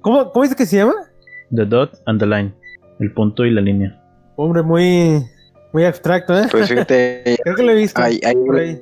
cómo, 0.00 0.32
cómo 0.32 0.42
dice 0.42 0.56
que 0.56 0.66
se 0.66 0.76
llama? 0.78 0.94
The 1.54 1.66
dot 1.66 1.90
and 2.06 2.18
the 2.20 2.26
line 2.26 2.52
el 3.00 3.12
punto 3.12 3.44
y 3.44 3.50
la 3.50 3.60
línea 3.60 3.98
Hombre, 4.36 4.62
muy, 4.62 5.22
muy 5.74 5.84
abstracto, 5.84 6.36
¿eh? 6.38 6.46
Pues 6.50 6.68
fíjate, 6.70 7.36
Creo 7.44 7.54
que 7.54 7.62
lo 7.62 7.72
he 7.72 7.74
visto. 7.74 8.00
ahí, 8.00 8.18
ahí- 8.24 8.34
por 8.46 8.56
ahí. 8.56 8.80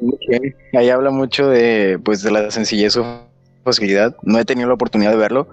ahí 0.78 0.88
habla 0.90 1.10
mucho 1.10 1.48
de, 1.48 1.98
pues, 2.04 2.22
de 2.22 2.30
la 2.30 2.50
sencillez 2.52 2.96
o 2.96 3.04
facilidad. 3.64 4.14
No 4.22 4.38
he 4.38 4.44
tenido 4.44 4.68
la 4.68 4.74
oportunidad 4.74 5.10
de 5.10 5.16
verlo, 5.16 5.48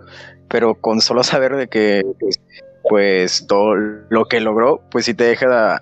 pero 0.49 0.75
con 0.75 1.01
solo 1.01 1.23
saber 1.23 1.55
de 1.55 1.67
que, 1.67 2.03
pues, 2.19 2.39
pues, 2.87 3.47
todo 3.47 3.73
lo 3.75 4.25
que 4.25 4.39
logró, 4.39 4.81
pues 4.91 5.05
sí 5.05 5.15
te 5.15 5.23
deja 5.23 5.79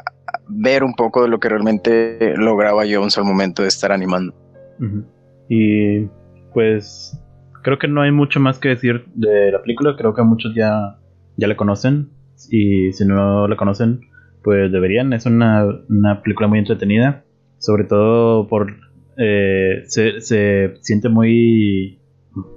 ver 0.48 0.84
un 0.84 0.94
poco 0.94 1.24
de 1.24 1.30
lo 1.30 1.40
que 1.40 1.50
realmente 1.50 2.34
lograba 2.38 2.84
Jones 2.90 3.18
al 3.18 3.26
momento 3.26 3.62
de 3.62 3.68
estar 3.68 3.92
animando. 3.92 4.34
Y 5.50 6.06
pues 6.54 7.20
creo 7.64 7.78
que 7.80 7.88
no 7.88 8.02
hay 8.02 8.12
mucho 8.12 8.40
más 8.40 8.60
que 8.60 8.70
decir 8.70 9.06
de 9.16 9.52
la 9.52 9.62
película. 9.62 9.96
Creo 9.98 10.14
que 10.14 10.24
muchos 10.24 10.54
ya, 10.56 11.00
ya 11.38 11.48
la 11.48 11.56
conocen. 11.56 12.10
Y 12.50 12.92
si 12.92 13.06
no 13.06 13.48
la 13.48 13.56
conocen, 13.56 14.02
pues 14.44 14.72
deberían. 14.72 15.14
Es 15.14 15.26
una, 15.26 15.66
una 15.90 16.22
película 16.22 16.48
muy 16.48 16.60
entretenida. 16.60 17.24
Sobre 17.58 17.86
todo 17.86 18.48
por... 18.48 18.76
eh, 19.18 19.84
se, 19.86 20.22
se 20.22 20.76
siente 20.82 21.10
muy... 21.10 22.02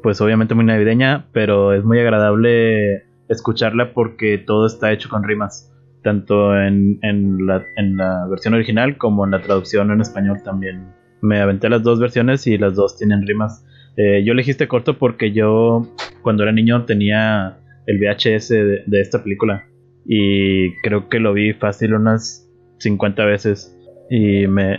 Pues 0.03 0.21
obviamente 0.21 0.55
muy 0.55 0.65
navideña. 0.65 1.27
Pero 1.33 1.73
es 1.73 1.85
muy 1.85 2.01
agradable 2.01 3.05
escucharla 3.29 3.93
porque 3.93 4.39
todo 4.39 4.67
está 4.67 4.93
hecho 4.93 5.09
con 5.09 5.23
rimas. 5.23 5.68
Tanto 6.03 6.57
en, 6.57 6.99
en, 7.03 7.47
la, 7.47 7.65
en 7.77 7.97
la 7.97 8.27
versión 8.29 8.55
original 8.55 8.97
como 8.97 9.25
en 9.25 9.33
la 9.33 9.43
traducción 9.43 9.91
en 9.91 10.01
español 10.01 10.39
también 10.45 10.93
me 11.21 11.41
aventé 11.41 11.69
las 11.69 11.83
dos 11.83 11.99
versiones 11.99 12.47
y 12.47 12.59
las 12.59 12.75
dos 12.75 12.97
tienen 12.97 13.27
rimas. 13.27 13.65
Eh, 13.97 14.23
yo 14.25 14.33
elegí 14.33 14.53
este 14.53 14.69
corto 14.69 14.99
porque 14.99 15.33
yo 15.33 15.83
cuando 16.23 16.45
era 16.45 16.53
niño 16.53 16.85
tenía 16.85 17.59
el 17.87 17.99
VHS 17.99 18.49
de, 18.51 18.83
de 18.87 19.01
esta 19.01 19.23
película 19.23 19.65
y 20.07 20.73
creo 20.83 21.09
que 21.09 21.19
lo 21.19 21.33
vi 21.33 21.53
fácil 21.53 21.95
unas 21.95 22.49
50 22.79 23.25
veces 23.25 23.77
y 24.09 24.47
me 24.47 24.79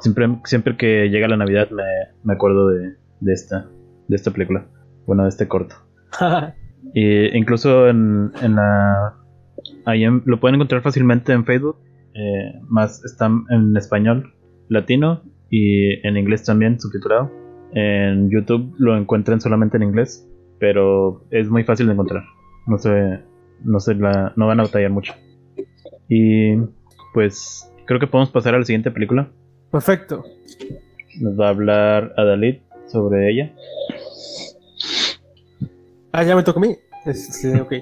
siempre 0.00 0.28
siempre 0.44 0.76
que 0.76 1.08
llega 1.08 1.28
la 1.28 1.36
Navidad 1.36 1.68
me, 1.70 1.82
me 2.22 2.32
acuerdo 2.32 2.68
de, 2.68 2.94
de 3.20 3.32
esta 3.32 3.66
de 4.08 4.16
esta 4.16 4.30
película, 4.30 4.66
bueno, 5.06 5.24
de 5.24 5.28
este 5.30 5.48
corto. 5.48 5.76
Y 6.94 7.36
incluso 7.36 7.88
en, 7.88 8.32
en 8.42 8.56
la 8.56 9.14
ahí 9.90 10.04
en- 10.04 10.22
lo 10.24 10.40
pueden 10.40 10.54
encontrar 10.56 10.82
fácilmente 10.82 11.32
en 11.32 11.44
Facebook, 11.44 11.76
eh, 12.14 12.60
más 12.68 13.04
está 13.04 13.30
en 13.50 13.76
español 13.76 14.34
latino 14.68 15.22
y 15.50 16.06
en 16.06 16.16
inglés 16.16 16.44
también 16.44 16.80
subtitulado. 16.80 17.30
En 17.72 18.30
YouTube 18.30 18.74
lo 18.78 18.96
encuentran 18.96 19.40
solamente 19.40 19.76
en 19.76 19.84
inglés, 19.84 20.26
pero 20.58 21.24
es 21.30 21.48
muy 21.48 21.64
fácil 21.64 21.86
de 21.86 21.92
encontrar. 21.92 22.22
No 22.66 22.78
se, 22.78 23.20
no 23.64 23.78
se 23.80 23.94
la, 23.94 24.32
no 24.36 24.46
van 24.46 24.60
a 24.60 24.64
batallar 24.64 24.90
mucho. 24.90 25.12
Y 26.08 26.56
pues 27.14 27.72
creo 27.86 28.00
que 28.00 28.06
podemos 28.06 28.30
pasar 28.30 28.54
a 28.54 28.58
la 28.58 28.64
siguiente 28.64 28.90
película. 28.90 29.28
Perfecto. 29.70 30.24
Nos 31.20 31.38
va 31.38 31.46
a 31.46 31.50
hablar 31.50 32.12
Adalid 32.16 32.56
sobre 32.86 33.30
ella. 33.30 33.52
Ah, 36.12 36.24
ya 36.24 36.34
me 36.34 36.42
tocó 36.42 36.58
a 36.58 36.62
mí. 36.62 36.76
Este, 37.06 37.60
ok. 37.60 37.72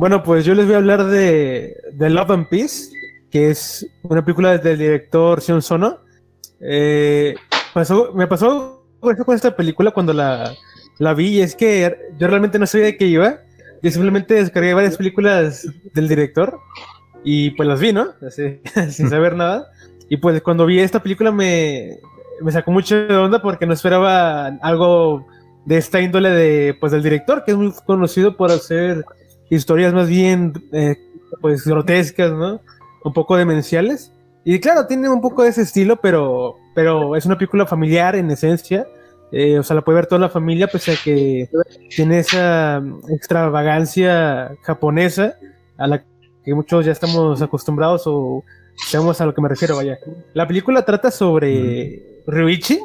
Bueno, 0.00 0.22
pues 0.22 0.46
yo 0.46 0.54
les 0.54 0.64
voy 0.64 0.76
a 0.76 0.78
hablar 0.78 1.04
de, 1.04 1.76
de 1.92 2.08
Love 2.08 2.30
and 2.30 2.48
Peace, 2.48 2.88
que 3.30 3.50
es 3.50 3.86
una 4.02 4.24
película 4.24 4.56
del 4.56 4.78
director 4.78 5.42
Sion 5.42 5.60
Sono. 5.60 5.98
Eh, 6.58 7.34
pasó, 7.74 8.10
me 8.14 8.26
pasó 8.26 8.82
con 8.98 9.14
con 9.14 9.34
esta 9.34 9.54
película 9.54 9.90
cuando 9.90 10.14
la, 10.14 10.54
la 10.96 11.12
vi, 11.12 11.36
y 11.36 11.42
es 11.42 11.54
que 11.54 11.98
yo 12.18 12.28
realmente 12.28 12.58
no 12.58 12.66
sabía 12.66 12.86
de 12.86 12.96
qué 12.96 13.08
iba. 13.08 13.40
Yo 13.82 13.90
simplemente 13.90 14.32
descargué 14.32 14.72
varias 14.72 14.96
películas 14.96 15.66
del 15.92 16.08
director 16.08 16.58
y 17.22 17.50
pues 17.50 17.68
las 17.68 17.78
vi, 17.78 17.92
¿no? 17.92 18.14
Así, 18.26 18.58
sin 18.88 19.10
saber 19.10 19.36
nada. 19.36 19.70
Y 20.08 20.16
pues 20.16 20.40
cuando 20.40 20.64
vi 20.64 20.80
esta 20.80 21.02
película 21.02 21.30
me, 21.30 21.98
me 22.40 22.50
sacó 22.50 22.72
mucho 22.72 22.96
de 22.96 23.16
onda 23.16 23.42
porque 23.42 23.66
no 23.66 23.74
esperaba 23.74 24.46
algo 24.62 25.26
de 25.66 25.76
esta 25.76 26.00
índole 26.00 26.30
de 26.30 26.74
pues 26.80 26.90
del 26.90 27.02
director 27.02 27.44
que 27.44 27.50
es 27.50 27.56
muy 27.58 27.70
conocido 27.84 28.34
por 28.34 28.50
hacer 28.50 29.04
historias 29.50 29.92
más 29.92 30.08
bien 30.08 30.52
eh, 30.72 30.96
pues 31.40 31.66
grotescas 31.66 32.32
no 32.32 32.60
un 33.04 33.12
poco 33.12 33.36
demenciales. 33.36 34.12
Y 34.44 34.58
claro 34.60 34.86
tiene 34.86 35.08
un 35.08 35.20
poco 35.20 35.42
de 35.42 35.50
ese 35.50 35.62
estilo 35.62 35.96
pero 36.00 36.56
pero 36.74 37.14
es 37.16 37.26
una 37.26 37.36
película 37.36 37.66
familiar 37.66 38.16
en 38.16 38.30
esencia. 38.30 38.86
Eh, 39.32 39.58
o 39.58 39.62
sea 39.62 39.76
la 39.76 39.82
puede 39.82 39.96
ver 39.96 40.06
toda 40.06 40.20
la 40.20 40.28
familia 40.28 40.66
pese 40.66 40.92
a 40.92 40.96
que 41.04 41.48
tiene 41.94 42.18
esa 42.20 42.82
extravagancia 43.10 44.52
japonesa 44.62 45.36
a 45.78 45.86
la 45.86 46.02
que 46.44 46.54
muchos 46.54 46.84
ya 46.86 46.92
estamos 46.92 47.40
acostumbrados 47.42 48.02
o 48.06 48.42
sabemos 48.88 49.20
a 49.20 49.26
lo 49.26 49.34
que 49.34 49.40
me 49.40 49.48
refiero 49.48 49.76
vaya. 49.76 49.98
La 50.34 50.46
película 50.46 50.84
trata 50.84 51.10
sobre 51.10 52.22
Ryuichi 52.26 52.80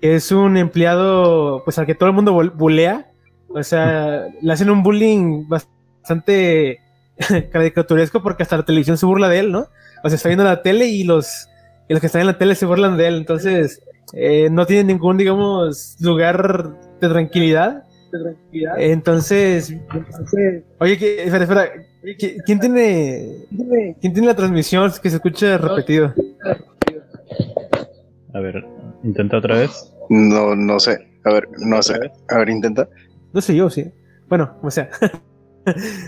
que 0.00 0.14
es 0.14 0.32
un 0.32 0.56
empleado 0.56 1.62
pues 1.64 1.78
al 1.78 1.86
que 1.86 1.94
todo 1.94 2.08
el 2.08 2.14
mundo 2.14 2.34
bul- 2.34 2.52
bulea. 2.56 3.06
O 3.52 3.62
sea, 3.62 4.26
le 4.40 4.52
hacen 4.52 4.70
un 4.70 4.82
bullying 4.82 5.46
bastante 5.48 5.76
caricaturesco 7.52 8.22
porque 8.22 8.42
hasta 8.42 8.56
la 8.56 8.64
televisión 8.64 8.96
se 8.96 9.06
burla 9.06 9.28
de 9.28 9.38
él, 9.40 9.52
¿no? 9.52 9.68
O 10.02 10.08
sea, 10.08 10.16
está 10.16 10.28
viendo 10.28 10.44
la 10.44 10.62
tele 10.62 10.86
y 10.86 11.04
los, 11.04 11.48
y 11.88 11.92
los 11.92 12.00
que 12.00 12.06
están 12.06 12.22
en 12.22 12.26
la 12.28 12.38
tele 12.38 12.54
se 12.54 12.66
burlan 12.66 12.96
de 12.96 13.08
él. 13.08 13.16
Entonces, 13.16 13.82
eh, 14.14 14.48
no 14.50 14.66
tiene 14.66 14.84
ningún, 14.92 15.16
digamos, 15.18 15.96
lugar 16.00 16.70
de 17.00 17.08
tranquilidad. 17.08 17.84
Entonces, 18.78 19.74
oye, 20.78 20.98
que- 20.98 21.24
espera, 21.24 21.44
espera. 21.44 21.72
¿qui- 22.18 22.42
¿Quién 22.44 22.58
tiene, 22.58 23.46
quién 24.00 24.12
tiene 24.12 24.26
la 24.26 24.34
transmisión 24.34 24.90
que 25.02 25.10
se 25.10 25.16
escucha 25.16 25.58
repetido? 25.58 26.12
A 28.34 28.40
ver, 28.40 28.64
intenta 29.04 29.36
otra 29.38 29.56
vez. 29.58 29.92
No, 30.08 30.56
no 30.56 30.80
sé. 30.80 31.06
A 31.24 31.32
ver, 31.32 31.48
no 31.58 31.82
sé. 31.82 32.10
A 32.30 32.38
ver, 32.38 32.48
intenta. 32.48 32.88
No 33.32 33.40
sé 33.40 33.54
yo, 33.54 33.68
sí. 33.70 33.92
Bueno, 34.28 34.56
o 34.62 34.70
sea. 34.70 34.88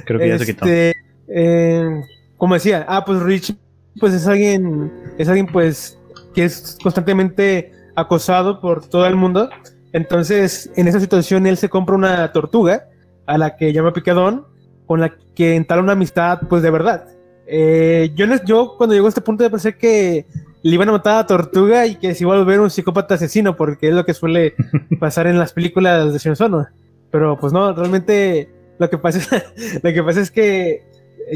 Creo 0.04 0.18
que 0.18 0.28
ya 0.28 0.38
se 0.38 0.46
quitó. 0.46 0.64
Este, 0.64 0.94
eh, 1.28 2.02
como 2.36 2.54
decía, 2.54 2.84
ah, 2.88 3.04
pues 3.04 3.20
Rich, 3.20 3.54
pues 4.00 4.14
es 4.14 4.26
alguien, 4.26 4.92
es 5.18 5.28
alguien 5.28 5.46
pues 5.46 5.98
que 6.34 6.44
es 6.44 6.78
constantemente 6.82 7.72
acosado 7.94 8.60
por 8.60 8.88
todo 8.88 9.06
el 9.06 9.16
mundo. 9.16 9.50
Entonces, 9.92 10.70
en 10.76 10.88
esa 10.88 11.00
situación, 11.00 11.46
él 11.46 11.56
se 11.56 11.68
compra 11.68 11.94
una 11.94 12.32
tortuga 12.32 12.88
a 13.26 13.38
la 13.38 13.56
que 13.56 13.72
llama 13.72 13.92
Picadón, 13.92 14.46
con 14.86 15.00
la 15.00 15.14
que 15.34 15.54
entala 15.54 15.82
una 15.82 15.92
amistad, 15.92 16.40
pues 16.48 16.62
de 16.62 16.70
verdad. 16.70 17.06
Eh, 17.46 18.12
yo, 18.14 18.26
yo 18.44 18.74
cuando 18.76 18.94
llegó 18.94 19.06
a 19.06 19.10
este 19.10 19.20
punto, 19.20 19.48
pensé 19.50 19.76
que 19.76 20.26
le 20.62 20.74
iban 20.74 20.88
a 20.88 20.92
matar 20.92 21.14
a 21.14 21.16
la 21.18 21.26
tortuga 21.26 21.86
y 21.86 21.96
que 21.96 22.14
se 22.14 22.24
iba 22.24 22.34
a 22.34 22.38
volver 22.38 22.60
un 22.60 22.70
psicópata 22.70 23.14
asesino, 23.14 23.56
porque 23.56 23.88
es 23.88 23.94
lo 23.94 24.04
que 24.04 24.14
suele 24.14 24.54
pasar 25.00 25.26
en 25.26 25.38
las 25.38 25.52
películas 25.52 26.12
de 26.12 26.18
Shinozono. 26.18 26.66
Pero 27.10 27.38
pues 27.38 27.52
no, 27.52 27.72
realmente 27.74 28.48
lo 29.82 29.92
que 29.92 30.02
pasa 30.02 30.20
es, 30.20 30.30
que 30.30 30.82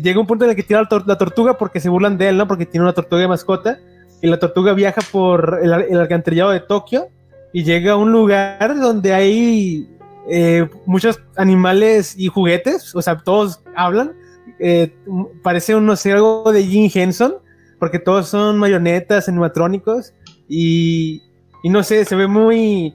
llega 0.03 0.21
un 0.21 0.27
punto 0.27 0.45
en 0.45 0.51
el 0.51 0.57
que 0.57 0.63
tira 0.63 0.83
la, 0.83 0.89
tor- 0.89 1.07
la 1.07 1.19
tortuga 1.19 1.57
porque 1.59 1.81
se 1.81 1.89
burlan 1.89 2.19
de 2.19 2.29
él, 2.29 2.37
¿no? 2.37 2.47
Porque 2.47 2.67
tiene 2.67 2.85
una 2.85 2.93
tortuga 2.93 3.23
de 3.23 3.29
mascota 3.29 3.79
y 4.23 4.27
la 4.29 4.39
tortuga 4.39 4.73
viaja 4.73 5.01
por 5.13 5.61
el, 5.63 5.73
el 5.73 6.01
alcantarillado 6.01 6.51
de 6.51 6.61
Tokio 6.61 7.09
y 7.53 7.65
llega 7.65 7.93
a 7.93 7.97
un 7.97 8.13
lugar 8.13 8.79
donde 8.79 9.13
hay 9.15 9.89
eh, 10.29 10.69
muchos 10.85 11.21
animales 11.37 12.15
y 12.19 12.29
juguetes, 12.29 12.95
o 12.95 13.03
sea, 13.03 13.17
todos 13.19 13.61
hablan. 13.75 14.13
Eh, 14.59 14.95
parece 15.43 15.75
un, 15.75 15.87
no 15.87 15.95
algo 16.13 16.51
de 16.53 16.65
Jim 16.65 16.91
Henson, 16.93 17.35
porque 17.79 17.99
todos 17.99 18.29
son 18.29 18.59
marionetas, 18.59 19.29
animatrónicos, 19.29 20.13
y, 20.49 21.23
y 21.63 21.69
no 21.69 21.83
sé, 21.83 22.05
se 22.05 22.17
ve 22.17 22.27
muy, 22.27 22.95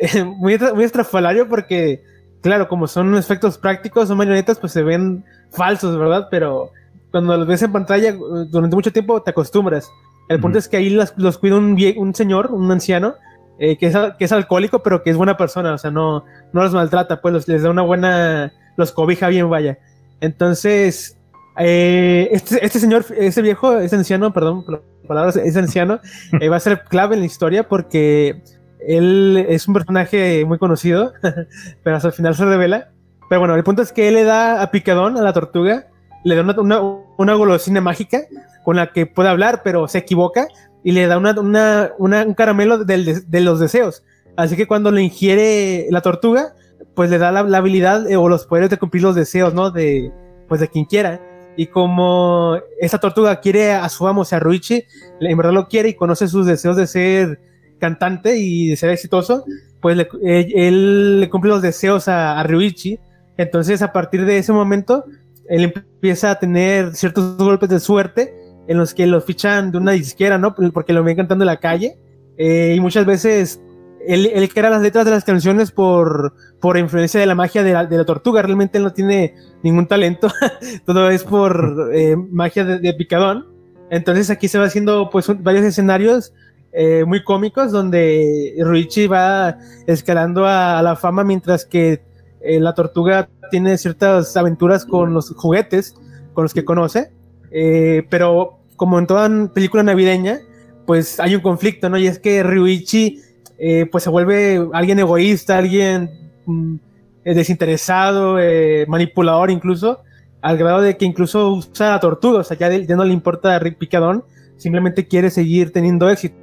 muy, 0.38 0.58
muy 0.74 0.84
estrafalario 0.84 1.48
porque, 1.48 2.02
claro, 2.40 2.68
como 2.68 2.86
son 2.86 3.16
efectos 3.16 3.58
prácticos, 3.58 4.08
son 4.08 4.18
marionetas, 4.18 4.58
pues 4.58 4.72
se 4.72 4.82
ven 4.82 5.24
falsos, 5.50 5.98
¿verdad? 5.98 6.28
Pero 6.30 6.72
cuando 7.10 7.36
los 7.36 7.46
ves 7.46 7.62
en 7.62 7.72
pantalla 7.72 8.12
durante 8.12 8.76
mucho 8.76 8.92
tiempo 8.92 9.22
te 9.22 9.30
acostumbras. 9.30 9.90
El 10.28 10.40
punto 10.40 10.58
es 10.58 10.68
que 10.68 10.76
ahí 10.76 10.90
los 10.90 11.38
cuida 11.38 11.56
un, 11.56 11.78
un 11.96 12.14
señor, 12.14 12.52
un 12.52 12.70
anciano, 12.70 13.14
eh, 13.58 13.76
que, 13.78 13.86
es, 13.86 13.96
que, 14.18 14.24
es, 14.24 14.32
alcohólico, 14.32 14.82
pero 14.82 15.02
que 15.02 15.10
es 15.10 15.16
buena 15.16 15.36
persona, 15.36 15.72
o 15.72 15.78
sea, 15.78 15.90
no, 15.90 16.24
no 16.52 16.62
los 16.62 16.72
maltrata, 16.72 17.20
pues 17.20 17.48
les 17.48 17.62
da 17.62 17.70
una 17.70 17.82
buena, 17.82 18.52
los 18.76 18.92
cobija 18.92 19.28
bien, 19.28 19.48
vaya. 19.48 19.78
Entonces, 20.20 21.18
eh, 21.58 22.28
este, 22.30 22.64
este, 22.64 22.78
señor, 22.78 23.04
ese 23.16 23.42
viejo, 23.42 23.78
ese 23.78 23.96
anciano, 23.96 24.32
perdón 24.32 24.64
por 24.64 24.84
palabras, 25.08 25.36
ese 25.36 25.58
anciano, 25.58 26.00
eh, 26.40 26.48
va 26.48 26.56
a 26.56 26.60
ser 26.60 26.84
clave 26.84 27.14
en 27.14 27.20
la 27.20 27.26
historia 27.26 27.68
porque 27.68 28.42
él 28.86 29.46
es 29.48 29.66
un 29.68 29.74
personaje 29.74 30.44
muy 30.44 30.58
conocido, 30.58 31.12
pero 31.82 31.96
hasta 31.96 32.08
el 32.08 32.14
final 32.14 32.34
se 32.34 32.44
revela. 32.44 32.90
Pero 33.28 33.40
bueno, 33.40 33.54
el 33.54 33.64
punto 33.64 33.82
es 33.82 33.92
que 33.92 34.08
él 34.08 34.14
le 34.14 34.24
da 34.24 34.62
a 34.62 34.70
Picadón, 34.70 35.16
a 35.18 35.22
la 35.22 35.32
tortuga, 35.32 35.88
le 36.24 36.34
da 36.34 36.42
una, 36.42 36.80
una, 37.18 37.34
golosina 37.34 37.80
mágica 37.80 38.22
con 38.64 38.76
la 38.76 38.92
que 38.92 39.06
puede 39.06 39.28
hablar, 39.28 39.62
pero 39.62 39.86
se 39.88 39.98
equivoca 39.98 40.48
y 40.82 40.92
le 40.92 41.06
da 41.06 41.18
una, 41.18 41.92
un 41.98 42.34
caramelo 42.34 42.84
de, 42.84 43.40
los 43.40 43.60
deseos. 43.60 44.04
Así 44.36 44.56
que 44.56 44.66
cuando 44.66 44.90
le 44.90 45.02
ingiere 45.02 45.86
la 45.90 46.00
tortuga, 46.00 46.54
pues 46.94 47.10
le 47.10 47.18
da 47.18 47.32
la, 47.32 47.58
habilidad 47.58 48.10
eh, 48.10 48.16
o 48.16 48.28
los 48.28 48.46
poderes 48.46 48.70
de 48.70 48.78
cumplir 48.78 49.02
los 49.02 49.14
deseos, 49.14 49.52
¿no? 49.52 49.70
De, 49.70 50.12
pues 50.48 50.60
de 50.60 50.68
quien 50.68 50.84
quiera. 50.84 51.20
Y 51.56 51.66
como 51.66 52.56
esa 52.80 52.98
tortuga 52.98 53.40
quiere 53.40 53.72
a 53.72 53.88
su 53.88 54.06
amo, 54.06 54.22
o 54.22 54.24
sea, 54.24 54.38
Ruichi, 54.38 54.84
en 55.20 55.36
verdad 55.36 55.52
lo 55.52 55.66
quiere 55.66 55.88
y 55.88 55.94
conoce 55.94 56.28
sus 56.28 56.46
deseos 56.46 56.76
de 56.76 56.86
ser 56.86 57.40
cantante 57.78 58.36
y 58.38 58.76
ser 58.76 58.90
exitoso, 58.90 59.44
pues 59.80 59.98
eh, 60.24 60.52
él 60.54 61.20
le 61.20 61.30
cumple 61.30 61.50
los 61.50 61.62
deseos 61.62 62.08
a, 62.08 62.38
a 62.38 62.42
Ruichi. 62.42 62.98
Entonces, 63.36 63.82
a 63.82 63.92
partir 63.92 64.24
de 64.24 64.38
ese 64.38 64.52
momento, 64.52 65.04
él 65.48 65.72
empieza 65.74 66.30
a 66.30 66.38
tener 66.38 66.94
ciertos 66.94 67.36
golpes 67.36 67.68
de 67.68 67.80
suerte 67.80 68.34
en 68.68 68.76
los 68.76 68.94
que 68.94 69.06
lo 69.06 69.20
fichan 69.20 69.72
de 69.72 69.78
una 69.78 69.92
disquera, 69.92 70.38
¿no? 70.38 70.54
Porque 70.54 70.92
lo 70.92 71.02
ven 71.02 71.16
cantando 71.16 71.44
en 71.44 71.46
la 71.46 71.56
calle. 71.56 71.96
Eh, 72.36 72.74
y 72.76 72.80
muchas 72.80 73.06
veces 73.06 73.60
él, 74.06 74.30
él, 74.32 74.48
crea 74.52 74.70
las 74.70 74.82
letras 74.82 75.04
de 75.04 75.10
las 75.10 75.24
canciones 75.24 75.72
por, 75.72 76.34
por 76.60 76.76
influencia 76.76 77.18
de 77.18 77.26
la 77.26 77.34
magia 77.34 77.62
de 77.62 77.72
la, 77.72 77.86
de 77.86 77.96
la 77.96 78.04
tortuga. 78.04 78.42
Realmente 78.42 78.78
él 78.78 78.84
no 78.84 78.92
tiene 78.92 79.34
ningún 79.62 79.86
talento. 79.86 80.30
Todo 80.84 81.10
es 81.10 81.24
por 81.24 81.90
eh, 81.94 82.16
magia 82.16 82.64
de, 82.64 82.94
picadón. 82.94 83.46
Entonces 83.90 84.28
aquí 84.28 84.48
se 84.48 84.58
va 84.58 84.66
haciendo 84.66 85.08
pues 85.10 85.26
varios 85.42 85.64
escenarios 85.64 86.34
eh, 86.72 87.04
muy 87.06 87.24
cómicos 87.24 87.72
donde 87.72 88.54
Ruichi 88.60 89.06
va 89.06 89.58
escalando 89.86 90.46
a, 90.46 90.78
a 90.78 90.82
la 90.82 90.96
fama 90.96 91.24
mientras 91.24 91.64
que 91.64 92.02
eh, 92.40 92.60
la 92.60 92.74
tortuga 92.74 93.28
tiene 93.50 93.76
ciertas 93.78 94.36
aventuras 94.36 94.84
con 94.84 95.12
los 95.12 95.30
juguetes 95.34 95.94
con 96.34 96.44
los 96.44 96.54
que 96.54 96.64
conoce. 96.64 97.10
Eh, 97.50 98.06
pero 98.10 98.58
como 98.76 98.98
en 98.98 99.06
toda 99.06 99.52
película 99.52 99.82
navideña, 99.82 100.40
pues 100.86 101.18
hay 101.20 101.34
un 101.34 101.40
conflicto, 101.40 101.88
¿no? 101.88 101.98
Y 101.98 102.06
es 102.06 102.18
que 102.18 102.42
Ryuichi, 102.42 103.20
eh, 103.58 103.86
pues 103.90 104.04
se 104.04 104.10
vuelve 104.10 104.68
alguien 104.72 104.98
egoísta, 104.98 105.58
alguien 105.58 106.10
mm, 106.46 106.76
desinteresado, 107.24 108.38
manipulador 108.86 109.50
incluso, 109.50 110.00
al 110.40 110.56
grado 110.56 110.80
de 110.80 110.96
que 110.96 111.04
incluso 111.04 111.50
usa 111.52 111.90
la 111.90 112.00
tortuga, 112.00 112.38
o 112.38 112.44
sea, 112.44 112.56
ya, 112.56 112.96
no 112.96 113.04
le 113.04 113.12
importa 113.12 113.54
a 113.54 113.58
Rick 113.58 113.76
Picadón, 113.76 114.24
simplemente 114.56 115.06
quiere 115.06 115.30
seguir 115.30 115.72
teniendo 115.72 116.08
éxito. 116.08 116.36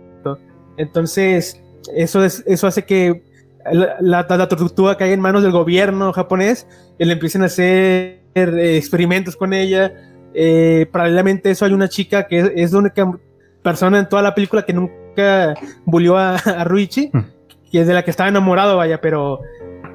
Entonces, 0.78 1.62
eso, 1.96 2.24
es, 2.24 2.44
eso 2.46 2.68
hace 2.68 2.86
que 2.86 3.24
la, 3.72 3.98
la, 4.00 4.48
tortuga 4.48 4.98
caiga 4.98 5.14
en 5.14 5.20
manos 5.20 5.44
del 5.44 5.52
gobierno 5.52 6.14
japonés 6.14 6.68
y 7.00 7.06
le 7.06 7.14
empiecen 7.14 7.42
a 7.42 7.46
hacer 7.46 8.22
experimentos 8.36 9.36
con 9.36 9.54
ella, 9.54 9.94
eh, 10.34 10.88
paralelamente 10.92 11.48
a 11.50 11.52
eso 11.54 11.64
hay 11.64 11.72
una 11.72 11.88
chica 11.88 12.28
que 12.28 12.52
es, 12.56 12.74
la 12.74 12.80
única 12.80 13.12
persona 13.64 14.00
en 14.00 14.10
toda 14.10 14.22
la 14.22 14.36
película 14.36 14.66
que 14.66 14.74
nunca 14.74 15.56
bulió 15.86 16.18
a, 16.18 16.38
Ruichi, 16.66 17.10
hmm. 17.12 17.26
que 17.72 17.82
es 17.82 17.88
de 17.88 17.94
la 17.94 18.04
que 18.04 18.12
estaba 18.12 18.30
enamorado, 18.30 18.78
vaya, 18.78 19.00
pero 19.00 19.40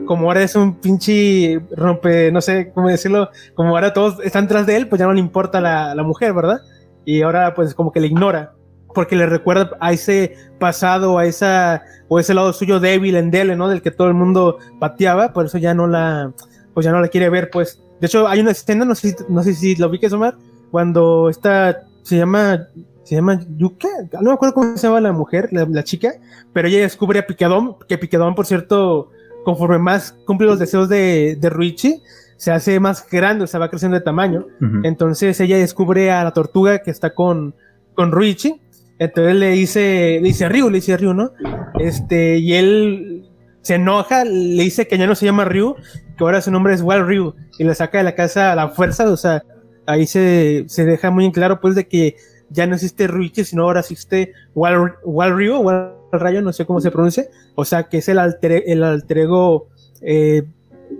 como 0.07 0.27
ahora 0.27 0.43
es 0.43 0.57
un 0.57 0.81
pinche 0.81 1.61
rompe, 1.77 2.33
no 2.33 2.41
sé 2.41 2.73
cómo 2.75 2.89
decirlo, 2.89 3.31
como 3.55 3.71
ahora 3.71 3.93
todos 3.93 4.19
están 4.25 4.49
tras 4.49 4.67
de 4.67 4.77
él, 4.77 4.89
pues 4.89 4.99
ya 4.99 5.07
no 5.07 5.13
le 5.13 5.21
importa 5.21 5.61
la, 5.61 5.95
la 5.95 6.03
mujer, 6.03 6.33
¿verdad? 6.33 6.63
Y 7.05 7.21
ahora 7.23 7.55
pues 7.55 7.75
como 7.75 7.93
que 7.93 8.01
le 8.01 8.07
ignora, 8.07 8.55
porque 8.95 9.17
le 9.17 9.27
recuerda 9.27 9.71
a 9.81 9.93
ese 9.93 10.35
pasado, 10.59 11.19
a 11.19 11.27
esa, 11.27 11.83
o 12.09 12.19
ese 12.19 12.35
lado 12.35 12.53
suyo 12.53 12.81
débil, 12.81 13.17
endeble, 13.17 13.57
¿no? 13.57 13.69
Del 13.69 13.83
que 13.83 13.91
todo 13.91 14.09
el 14.09 14.15
mundo 14.15 14.59
pateaba, 14.79 15.33
por 15.33 15.47
eso 15.47 15.59
ya 15.59 15.75
no 15.75 15.87
la, 15.87 16.33
pues 16.75 16.85
ya 16.85 16.93
no 16.93 17.01
la 17.01 17.09
quiere 17.09 17.29
ver, 17.29 17.51
pues. 17.51 17.83
De 18.01 18.07
hecho, 18.07 18.27
hay 18.27 18.41
una 18.41 18.53
escena, 18.53 18.85
no 18.85 18.95
sé, 18.95 19.17
no 19.29 19.43
sé 19.43 19.55
si 19.55 19.77
lo 19.77 19.91
vi 19.91 19.99
que 19.99 20.07
Omar, 20.09 20.37
cuando 20.71 21.29
esta 21.29 21.83
se 22.03 22.17
llama 22.17 22.67
se 23.05 23.17
llama 23.17 23.41
Yuka, 23.57 23.89
no 24.13 24.31
me 24.31 24.33
acuerdo 24.35 24.55
cómo 24.55 24.77
se 24.77 24.87
llama 24.87 25.01
la 25.01 25.13
mujer, 25.13 25.49
la, 25.51 25.83
chica, 25.83 26.13
pero 26.53 26.69
ella 26.69 26.83
descubre 26.83 27.19
a 27.19 27.27
Picadón, 27.27 27.75
que 27.89 27.99
Picadón, 27.99 28.37
por 28.37 28.47
cierto, 28.47 29.11
conforme 29.45 29.79
más 29.79 30.13
cumple 30.27 30.47
los 30.47 30.61
deseos 30.61 30.89
de, 30.89 31.37
de 31.41 31.51
Ruichi, 31.51 32.03
se 32.41 32.53
hace 32.53 32.81
más 32.81 33.07
grande, 33.07 33.45
o 33.45 33.47
sea, 33.47 33.61
va 33.61 33.69
creciendo 33.69 33.99
de 33.99 34.03
tamaño. 34.03 34.47
Entonces 34.83 35.39
ella 35.41 35.59
descubre 35.59 36.11
a 36.11 36.25
la 36.25 36.31
tortuga 36.31 36.79
que 36.79 36.91
está 36.91 37.11
con, 37.11 37.55
con 37.93 38.13
Ruichi. 38.13 38.63
Entonces 39.01 39.35
le 39.35 39.49
dice, 39.53 40.19
le 40.21 40.29
dice 40.29 40.47
Ryu, 40.51 40.69
le 40.69 40.77
dice 40.77 40.95
Ryu, 40.95 41.15
¿no? 41.15 41.33
Este, 41.79 42.37
y 42.37 42.53
él 42.53 43.31
se 43.63 43.77
enoja, 43.77 44.27
le 44.27 44.63
dice 44.63 44.87
que 44.87 44.99
ya 44.99 45.07
no 45.07 45.15
se 45.15 45.25
llama 45.25 45.47
Ryu, 45.47 45.75
que 46.19 46.23
ahora 46.23 46.43
su 46.43 46.51
nombre 46.51 46.75
es 46.75 46.83
Wild 46.83 47.07
Ryu, 47.07 47.35
y 47.59 47.65
le 47.65 47.75
saca 47.75 47.97
de 47.97 48.05
la 48.05 48.15
casa 48.15 48.53
a 48.53 48.55
la 48.55 48.69
fuerza, 48.69 49.11
o 49.11 49.17
sea, 49.17 49.43
ahí 49.87 50.07
se, 50.07 50.65
se 50.69 50.85
deja 50.85 51.11
muy 51.11 51.25
en 51.25 51.33
claro 51.33 51.61
pues 51.63 51.75
de 51.75 51.89
que 51.89 52.17
ya 52.51 52.67
no 52.67 52.75
existe 52.75 53.07
Ruichi, 53.07 53.43
sino 53.43 53.63
ahora 53.63 53.81
existe 53.81 54.35
Wild, 54.55 54.93
Wild 55.05 55.35
Ryu, 55.35 55.57
Wild 55.57 55.93
Rayo, 56.13 56.43
no 56.43 56.53
sé 56.53 56.67
cómo 56.67 56.83
se 56.83 56.91
pronuncia, 56.91 57.25
o 57.55 57.65
sea, 57.65 57.85
que 57.85 57.99
es 57.99 58.09
el 58.11 58.19
alter, 58.19 58.65
el 58.67 58.85
alter 58.85 59.17
ego, 59.17 59.69
eh, 60.03 60.43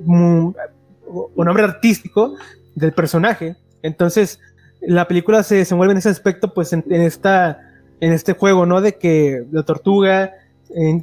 un 0.07 0.55
nombre 1.37 1.65
artístico 1.65 2.35
del 2.75 2.93
personaje. 2.93 3.57
Entonces, 3.83 4.41
la 4.81 5.07
película 5.07 5.43
se 5.43 5.57
desenvuelve 5.57 5.93
en 5.93 5.99
ese 5.99 6.09
aspecto, 6.09 6.55
pues 6.55 6.73
en, 6.73 6.83
en 6.89 7.03
esta, 7.03 7.70
en 8.01 8.13
este 8.13 8.33
juego, 8.35 8.67
¿no? 8.67 8.81
De 8.81 8.97
que 8.97 9.45
la 9.51 9.63
tortuga 9.63 10.33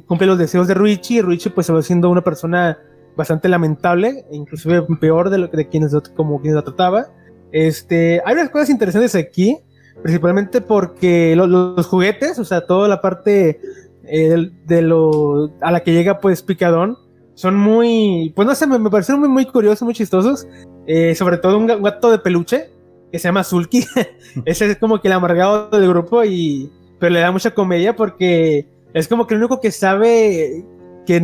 cumple 0.06 0.26
los 0.26 0.38
deseos 0.38 0.66
de 0.66 0.74
Ruichi 0.74 1.18
y 1.18 1.20
Ruichi 1.20 1.50
pues 1.50 1.66
se 1.66 1.72
va 1.72 1.82
siendo 1.82 2.08
una 2.08 2.22
persona 2.22 2.78
bastante 3.16 3.48
lamentable, 3.48 4.24
inclusive 4.30 4.82
peor 5.00 5.28
de, 5.28 5.38
lo, 5.38 5.48
de 5.48 5.68
quienes, 5.68 5.92
como 6.16 6.40
quienes 6.40 6.56
la 6.56 6.62
trataba. 6.62 7.08
Este, 7.52 8.22
hay 8.24 8.34
unas 8.34 8.50
cosas 8.50 8.70
interesantes 8.70 9.14
aquí, 9.14 9.58
principalmente 10.02 10.60
porque 10.60 11.34
los 11.36 11.86
juguetes, 11.86 12.38
o 12.38 12.44
sea, 12.44 12.66
toda 12.66 12.88
la 12.88 13.00
parte 13.00 13.60
eh, 14.04 14.50
de 14.64 14.82
lo 14.82 15.50
a 15.60 15.72
la 15.72 15.80
que 15.80 15.92
llega 15.92 16.20
pues 16.20 16.42
Picadón, 16.42 16.96
son 17.34 17.56
muy, 17.56 18.32
pues 18.34 18.46
no 18.46 18.54
sé, 18.54 18.66
me, 18.66 18.90
parecen 18.90 19.20
muy, 19.20 19.28
muy 19.28 19.46
curiosos, 19.46 19.82
muy 19.82 19.94
chistosos. 19.94 20.46
Eh, 20.86 21.14
sobre 21.14 21.36
todo 21.36 21.58
un 21.58 21.66
gato 21.66 22.10
de 22.10 22.18
peluche 22.18 22.70
que 23.12 23.18
se 23.18 23.28
llama 23.28 23.44
Sulky. 23.44 23.84
Ese 24.44 24.66
es 24.70 24.78
como 24.78 25.00
que 25.00 25.08
el 25.08 25.14
amargado 25.14 25.68
del 25.70 25.88
grupo 25.88 26.24
y, 26.24 26.70
pero 26.98 27.12
le 27.12 27.20
da 27.20 27.30
mucha 27.30 27.52
comedia 27.52 27.94
porque 27.96 28.66
es 28.94 29.08
como 29.08 29.26
que 29.26 29.34
el 29.34 29.40
único 29.40 29.60
que 29.60 29.70
sabe 29.70 30.64
que, 31.06 31.16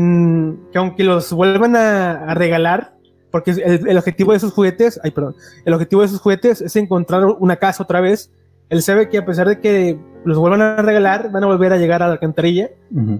aunque 0.74 1.04
los 1.04 1.32
vuelvan 1.32 1.76
a, 1.76 2.34
regalar, 2.34 2.94
porque 3.30 3.50
el, 3.50 3.98
objetivo 3.98 4.32
de 4.32 4.38
esos 4.38 4.52
juguetes, 4.52 5.00
ay, 5.02 5.10
perdón, 5.10 5.34
el 5.64 5.74
objetivo 5.74 6.02
de 6.02 6.06
esos 6.06 6.20
juguetes 6.20 6.60
es 6.60 6.76
encontrar 6.76 7.24
una 7.24 7.56
casa 7.56 7.82
otra 7.82 8.00
vez. 8.00 8.30
Él 8.70 8.82
sabe 8.82 9.08
que 9.08 9.18
a 9.18 9.26
pesar 9.26 9.48
de 9.48 9.60
que 9.60 9.98
los 10.24 10.38
vuelvan 10.38 10.62
a 10.62 10.76
regalar, 10.76 11.30
van 11.30 11.44
a 11.44 11.46
volver 11.46 11.72
a 11.72 11.76
llegar 11.76 12.02
a 12.02 12.06
la 12.06 12.14
alcantarilla. 12.14 12.70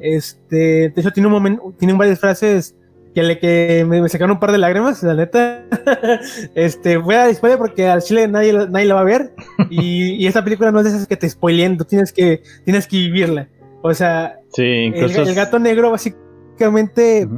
Este, 0.01 0.89
de 0.89 0.95
hecho, 0.97 1.13
tiene 1.13 1.27
un 1.27 1.33
momento, 1.35 1.75
tiene 1.79 1.93
varias 1.93 2.19
frases 2.19 2.75
que 3.15 3.23
le 3.23 3.39
que 3.39 3.87
me, 3.89 4.09
sacaron 4.09 4.33
un 4.33 4.41
par 4.41 4.53
de 4.53 4.59
lágrimas, 4.59 5.03
la 5.03 5.15
neta. 5.15 5.65
este, 6.55 6.97
voy 6.97 7.15
a 7.15 7.33
spoiler 7.33 7.59
porque 7.59 7.87
al 7.87 8.03
chile 8.03 8.27
nadie, 8.27 8.53
nadie 8.53 8.87
la 8.87 8.95
va 8.95 9.01
a 9.01 9.05
ver. 9.05 9.33
Y, 9.71 10.15
y 10.15 10.27
esta 10.27 10.43
película 10.43 10.73
no 10.73 10.81
es 10.81 10.85
de 10.85 10.91
esas 10.91 11.07
que 11.07 11.17
te 11.17 11.29
spoileen, 11.29 11.79
tienes 11.79 12.13
que, 12.13 12.43
tienes 12.65 12.87
que 12.87 12.97
vivirla. 12.97 13.49
O 13.83 13.93
sea, 13.93 14.39
el, 14.57 15.35
gato 15.35 15.59
negro 15.59 15.91
básicamente... 15.91 17.29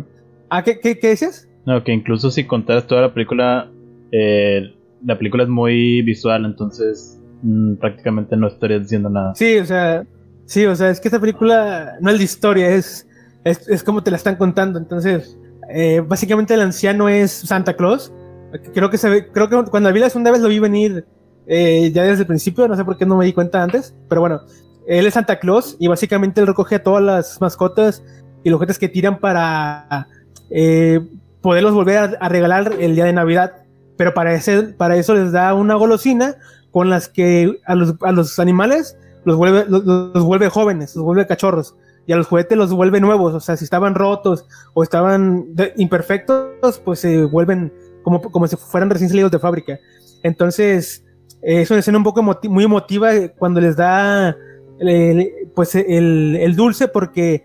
¿Ah, 0.48 0.62
qué, 0.62 0.78
qué, 0.78 0.98
qué, 0.98 1.10
dices? 1.10 1.48
No, 1.64 1.82
que 1.82 1.92
incluso 1.92 2.30
si 2.30 2.44
contaras 2.44 2.86
toda 2.86 3.02
la 3.02 3.12
película, 3.12 3.68
eh, 4.12 4.72
la 5.04 5.18
película 5.18 5.42
es 5.42 5.48
muy 5.48 6.02
visual, 6.02 6.44
entonces 6.44 7.20
mm, 7.42 7.74
prácticamente 7.74 8.36
no 8.36 8.46
estarías 8.46 8.82
diciendo 8.82 9.10
nada. 9.10 9.34
Sí, 9.34 9.58
o 9.58 9.66
sea, 9.66 10.06
sí, 10.44 10.64
o 10.66 10.76
sea, 10.76 10.90
es 10.90 11.00
que 11.00 11.08
esta 11.08 11.18
película 11.18 11.96
no 12.00 12.10
es 12.10 12.18
de 12.18 12.24
historia, 12.24 12.68
es, 12.68 13.08
es, 13.44 13.82
como 13.82 14.04
te 14.04 14.12
la 14.12 14.16
están 14.16 14.36
contando, 14.36 14.78
entonces 14.78 15.36
eh, 15.70 16.02
básicamente 16.06 16.54
el 16.54 16.60
anciano 16.60 17.08
es 17.08 17.32
Santa 17.32 17.74
Claus. 17.74 18.12
Creo 18.72 18.90
que 18.90 18.98
se 18.98 19.08
ve, 19.08 19.28
creo 19.28 19.48
que 19.48 19.70
cuando 19.70 19.92
vi 19.92 20.00
la 20.00 20.10
segunda 20.10 20.30
vez 20.30 20.40
lo 20.40 20.48
vi 20.48 20.58
venir 20.58 21.04
eh, 21.46 21.90
ya 21.92 22.04
desde 22.04 22.22
el 22.22 22.26
principio, 22.26 22.66
no 22.66 22.76
sé 22.76 22.84
por 22.84 22.96
qué 22.96 23.06
no 23.06 23.16
me 23.16 23.24
di 23.24 23.32
cuenta 23.32 23.62
antes, 23.62 23.94
pero 24.08 24.20
bueno, 24.20 24.40
él 24.86 25.06
es 25.06 25.14
Santa 25.14 25.38
Claus 25.38 25.76
y 25.78 25.88
básicamente 25.88 26.40
él 26.40 26.46
recoge 26.46 26.76
a 26.76 26.82
todas 26.82 27.02
las 27.02 27.40
mascotas 27.40 28.02
y 28.44 28.50
los 28.50 28.58
juguetes 28.58 28.78
que 28.78 28.88
tiran 28.88 29.18
para 29.18 30.08
eh, 30.50 31.00
poderlos 31.40 31.74
volver 31.74 32.16
a, 32.20 32.28
regalar 32.28 32.72
el 32.78 32.94
día 32.94 33.04
de 33.04 33.12
Navidad. 33.12 33.52
Pero 33.96 34.14
para, 34.14 34.34
ese, 34.34 34.62
para 34.62 34.96
eso 34.96 35.14
les 35.14 35.32
da 35.32 35.54
una 35.54 35.74
golosina 35.74 36.36
con 36.70 36.90
las 36.90 37.08
que 37.08 37.58
a 37.64 37.74
los, 37.74 38.38
animales 38.38 38.96
los, 39.24 39.36
vuelve 39.36 40.50
jóvenes, 40.50 40.94
los 40.94 41.04
vuelve 41.04 41.26
cachorros. 41.26 41.74
Y 42.06 42.12
a 42.12 42.16
los 42.16 42.28
juguetes 42.28 42.56
los 42.56 42.72
vuelve 42.72 43.00
nuevos. 43.00 43.34
O 43.34 43.40
sea, 43.40 43.56
si 43.56 43.64
estaban 43.64 43.94
rotos 43.94 44.46
o 44.74 44.82
estaban 44.82 45.54
de, 45.54 45.72
imperfectos, 45.76 46.78
pues 46.84 47.00
se 47.00 47.24
vuelven 47.24 47.72
como, 48.02 48.20
como 48.22 48.46
si 48.46 48.56
fueran 48.56 48.90
recién 48.90 49.08
salidos 49.10 49.32
de 49.32 49.38
fábrica. 49.38 49.78
Entonces, 50.22 51.04
eh, 51.42 51.62
es 51.62 51.70
una 51.70 51.80
escena 51.80 51.98
un 51.98 52.04
poco 52.04 52.20
emoti 52.20 52.48
muy 52.48 52.64
emotiva 52.64 53.10
cuando 53.36 53.60
les 53.60 53.76
da 53.76 54.36
el, 54.78 55.32
pues 55.54 55.74
el, 55.74 56.36
el, 56.40 56.56
dulce 56.56 56.88
porque 56.88 57.44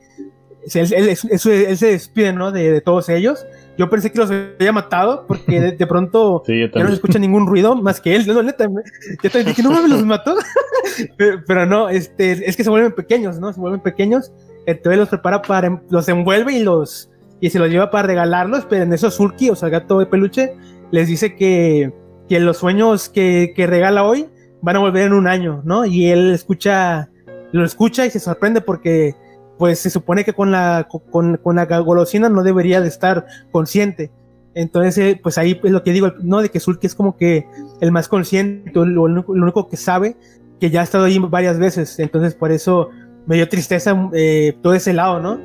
él, 0.74 0.93
él, 0.93 1.10
él, 1.10 1.17
él 1.32 1.78
se 1.78 1.88
despide 1.88 2.34
¿no? 2.34 2.52
de, 2.52 2.71
de, 2.71 2.82
todos 2.82 3.10
ellos. 3.10 3.45
Yo 3.78 3.89
pensé 3.89 4.12
que 4.12 4.19
los 4.19 4.30
había 4.30 4.71
matado 4.71 5.26
porque 5.28 5.60
de, 5.60 5.71
de 5.71 5.88
pronto 5.88 6.43
Sí, 6.45 6.60
yo 6.60 6.67
ya 6.67 6.84
no 6.84 6.89
se 6.89 6.95
escucha 6.95 7.19
ningún 7.19 7.47
ruido 7.47 7.76
más 7.76 8.00
que 8.00 8.15
él. 8.15 8.28
No, 8.28 8.43
neta, 8.43 8.67
me- 8.67 8.84
yo 9.24 9.30
también 9.30 9.47
dije, 9.47 9.63
no 9.63 9.71
mames, 9.71 9.89
los 9.89 10.06
mató. 10.06 10.36
pero, 11.17 11.43
pero 11.47 11.65
no, 11.65 11.89
este, 11.89 12.47
es 12.47 12.56
que 12.56 12.63
se 12.63 12.69
vuelven 12.69 12.93
pequeños, 12.93 13.39
¿no? 13.39 13.52
Se 13.52 13.60
vuelven 13.60 13.82
pequeños. 13.82 14.32
Entonces 14.65 15.00
los 15.00 15.10
prepara 15.10 15.41
para, 15.41 15.82
los 15.89 16.08
envuelve 16.10 16.54
y 16.54 16.63
los, 16.63 17.10
y 17.39 17.50
se 17.50 17.60
los 17.60 17.69
lleva 17.69 17.91
para 17.91 18.08
regalarlos. 18.08 18.65
Pero 18.69 18.84
en 18.84 18.93
eso 18.93 19.12
Sulky, 19.12 19.50
o 19.50 19.56
sea, 19.56 19.67
el 19.67 19.74
gato 19.74 20.00
de 20.00 20.06
peluche, 20.06 20.56
les 20.91 21.08
dice 21.08 21.36
que, 21.36 21.93
que 22.28 22.39
los 22.39 22.58
sueños 22.58 23.10
que, 23.10 23.54
que 23.56 23.67
regala 23.67 24.04
hoy 24.04 24.28
van 24.62 24.76
a 24.76 24.80
volver 24.80 25.08
en 25.08 25.13
un 25.13 25.28
año, 25.28 25.62
¿no? 25.65 25.86
Y 25.86 26.08
él 26.08 26.32
escucha, 26.32 27.10
lo 27.52 27.65
escucha 27.65 28.06
y 28.06 28.12
se 28.12 28.19
sorprende 28.19 28.62
porque 28.62 29.15
pues 29.58 29.80
se 29.80 29.89
supone 29.89 30.24
que 30.24 30.34
con 30.34 30.52
la, 30.52 30.88
con, 31.12 31.38
con 31.38 31.56
la 31.56 31.65
golosina 31.65 32.30
no 32.30 32.43
debería 32.43 32.82
de 32.82 32.88
estar 32.88 33.26
consciente. 33.52 34.12
Entonces, 34.54 34.97
eh, 34.97 35.19
pues 35.21 35.38
ahí 35.38 35.60
es 35.63 35.71
lo 35.71 35.84
que 35.84 35.93
digo, 35.93 36.13
¿no? 36.21 36.41
De 36.41 36.50
que 36.50 36.60
Sulky 36.60 36.88
es 36.88 36.95
como 36.95 37.15
que 37.15 37.45
el 37.80 37.91
más 37.91 38.08
consciente, 38.08 38.71
lo, 38.74 39.08
lo 39.08 39.24
único 39.28 39.69
que 39.69 39.78
sabe, 39.78 40.17
que 40.60 40.69
ya 40.69 40.82
ha 40.82 40.84
estado 40.84 41.06
ahí 41.06 41.19
varias 41.19 41.58
veces. 41.58 42.00
Entonces, 42.00 42.36
por 42.36 42.52
eso 42.52 42.89
me 43.25 43.36
dio 43.36 43.47
tristeza 43.47 44.10
eh, 44.13 44.57
todo 44.62 44.73
ese 44.73 44.93
lado, 44.93 45.19
¿no? 45.19 45.39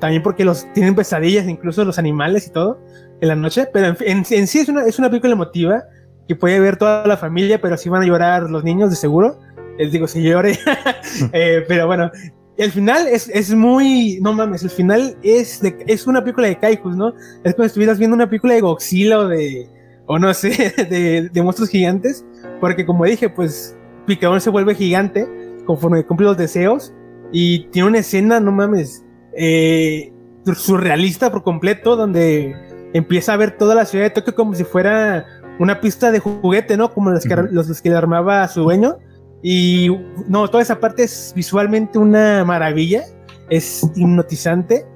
También 0.00 0.22
porque 0.22 0.44
los 0.44 0.70
tienen 0.74 0.94
pesadillas, 0.94 1.48
incluso 1.48 1.84
los 1.84 1.98
animales 1.98 2.46
y 2.46 2.50
todo, 2.50 2.80
en 3.20 3.28
la 3.28 3.34
noche. 3.34 3.66
Pero 3.72 3.88
en, 3.88 3.96
en, 4.00 4.24
en 4.28 4.46
sí 4.46 4.58
es 4.58 4.68
una, 4.68 4.84
es 4.84 4.98
una 4.98 5.08
película 5.08 5.32
emotiva 5.32 5.84
que 6.28 6.36
puede 6.36 6.60
ver 6.60 6.76
toda 6.76 7.06
la 7.06 7.16
familia, 7.16 7.60
pero 7.60 7.76
sí 7.76 7.88
van 7.88 8.02
a 8.02 8.06
llorar 8.06 8.50
los 8.50 8.62
niños, 8.62 8.90
de 8.90 8.96
seguro. 8.96 9.38
Les 9.78 9.90
digo, 9.90 10.06
si 10.06 10.22
llore. 10.22 10.58
eh, 11.32 11.64
pero 11.66 11.86
bueno, 11.86 12.10
el 12.58 12.70
final 12.70 13.06
es, 13.08 13.28
es 13.28 13.54
muy. 13.54 14.18
No 14.20 14.32
mames, 14.32 14.62
el 14.62 14.70
final 14.70 15.16
es, 15.22 15.60
de, 15.62 15.76
es 15.86 16.06
una 16.06 16.22
película 16.22 16.48
de 16.48 16.58
Kaijus, 16.58 16.96
¿no? 16.96 17.14
Es 17.44 17.54
como 17.54 17.64
si 17.64 17.68
estuvieras 17.68 17.98
viendo 17.98 18.14
una 18.14 18.28
película 18.28 18.54
de 18.54 18.60
Godzilla 18.60 19.20
o 19.20 19.28
de. 19.28 19.68
O 20.06 20.18
no 20.18 20.32
sé, 20.34 20.74
de, 20.90 21.28
de 21.32 21.42
monstruos 21.42 21.70
gigantes. 21.70 22.24
Porque 22.60 22.84
como 22.84 23.04
dije, 23.04 23.30
pues 23.30 23.76
Picador 24.06 24.40
se 24.40 24.50
vuelve 24.50 24.74
gigante 24.74 25.26
conforme 25.68 26.04
cumple 26.04 26.26
los 26.26 26.38
deseos. 26.38 26.94
Y 27.30 27.66
tiene 27.66 27.88
una 27.88 27.98
escena, 27.98 28.40
no 28.40 28.50
mames, 28.50 29.04
eh, 29.36 30.10
surrealista 30.56 31.30
por 31.30 31.42
completo, 31.42 31.94
donde 31.94 32.56
empieza 32.94 33.34
a 33.34 33.36
ver 33.36 33.58
toda 33.58 33.74
la 33.74 33.84
ciudad 33.84 34.06
de 34.06 34.10
Tokio 34.10 34.34
como 34.34 34.54
si 34.54 34.64
fuera 34.64 35.26
una 35.58 35.78
pista 35.78 36.10
de 36.10 36.20
juguete, 36.20 36.78
¿no? 36.78 36.90
Como 36.90 37.10
los 37.10 37.24
que, 37.24 37.36
los, 37.36 37.68
los 37.68 37.82
que 37.82 37.90
le 37.90 37.96
armaba 37.96 38.42
a 38.42 38.48
su 38.48 38.62
dueño. 38.62 38.96
Y 39.42 39.90
no, 40.26 40.48
toda 40.48 40.62
esa 40.62 40.80
parte 40.80 41.04
es 41.04 41.32
visualmente 41.36 41.98
una 41.98 42.44
maravilla, 42.46 43.04
es 43.50 43.82
hipnotizante, 43.94 44.86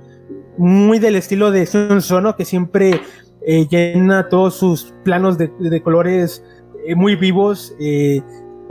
muy 0.57 0.99
del 0.99 1.17
estilo 1.17 1.51
de 1.51 1.67
Sun 1.67 2.01
Sono, 2.01 2.35
que 2.35 2.47
siempre 2.47 2.99
eh, 3.47 3.67
llena 3.69 4.31
todos 4.31 4.55
sus 4.55 4.95
planos 5.05 5.37
de, 5.37 5.53
de 5.59 5.83
colores 5.83 6.43
eh, 6.87 6.95
muy 6.95 7.15
vivos, 7.15 7.75
eh, 7.79 8.23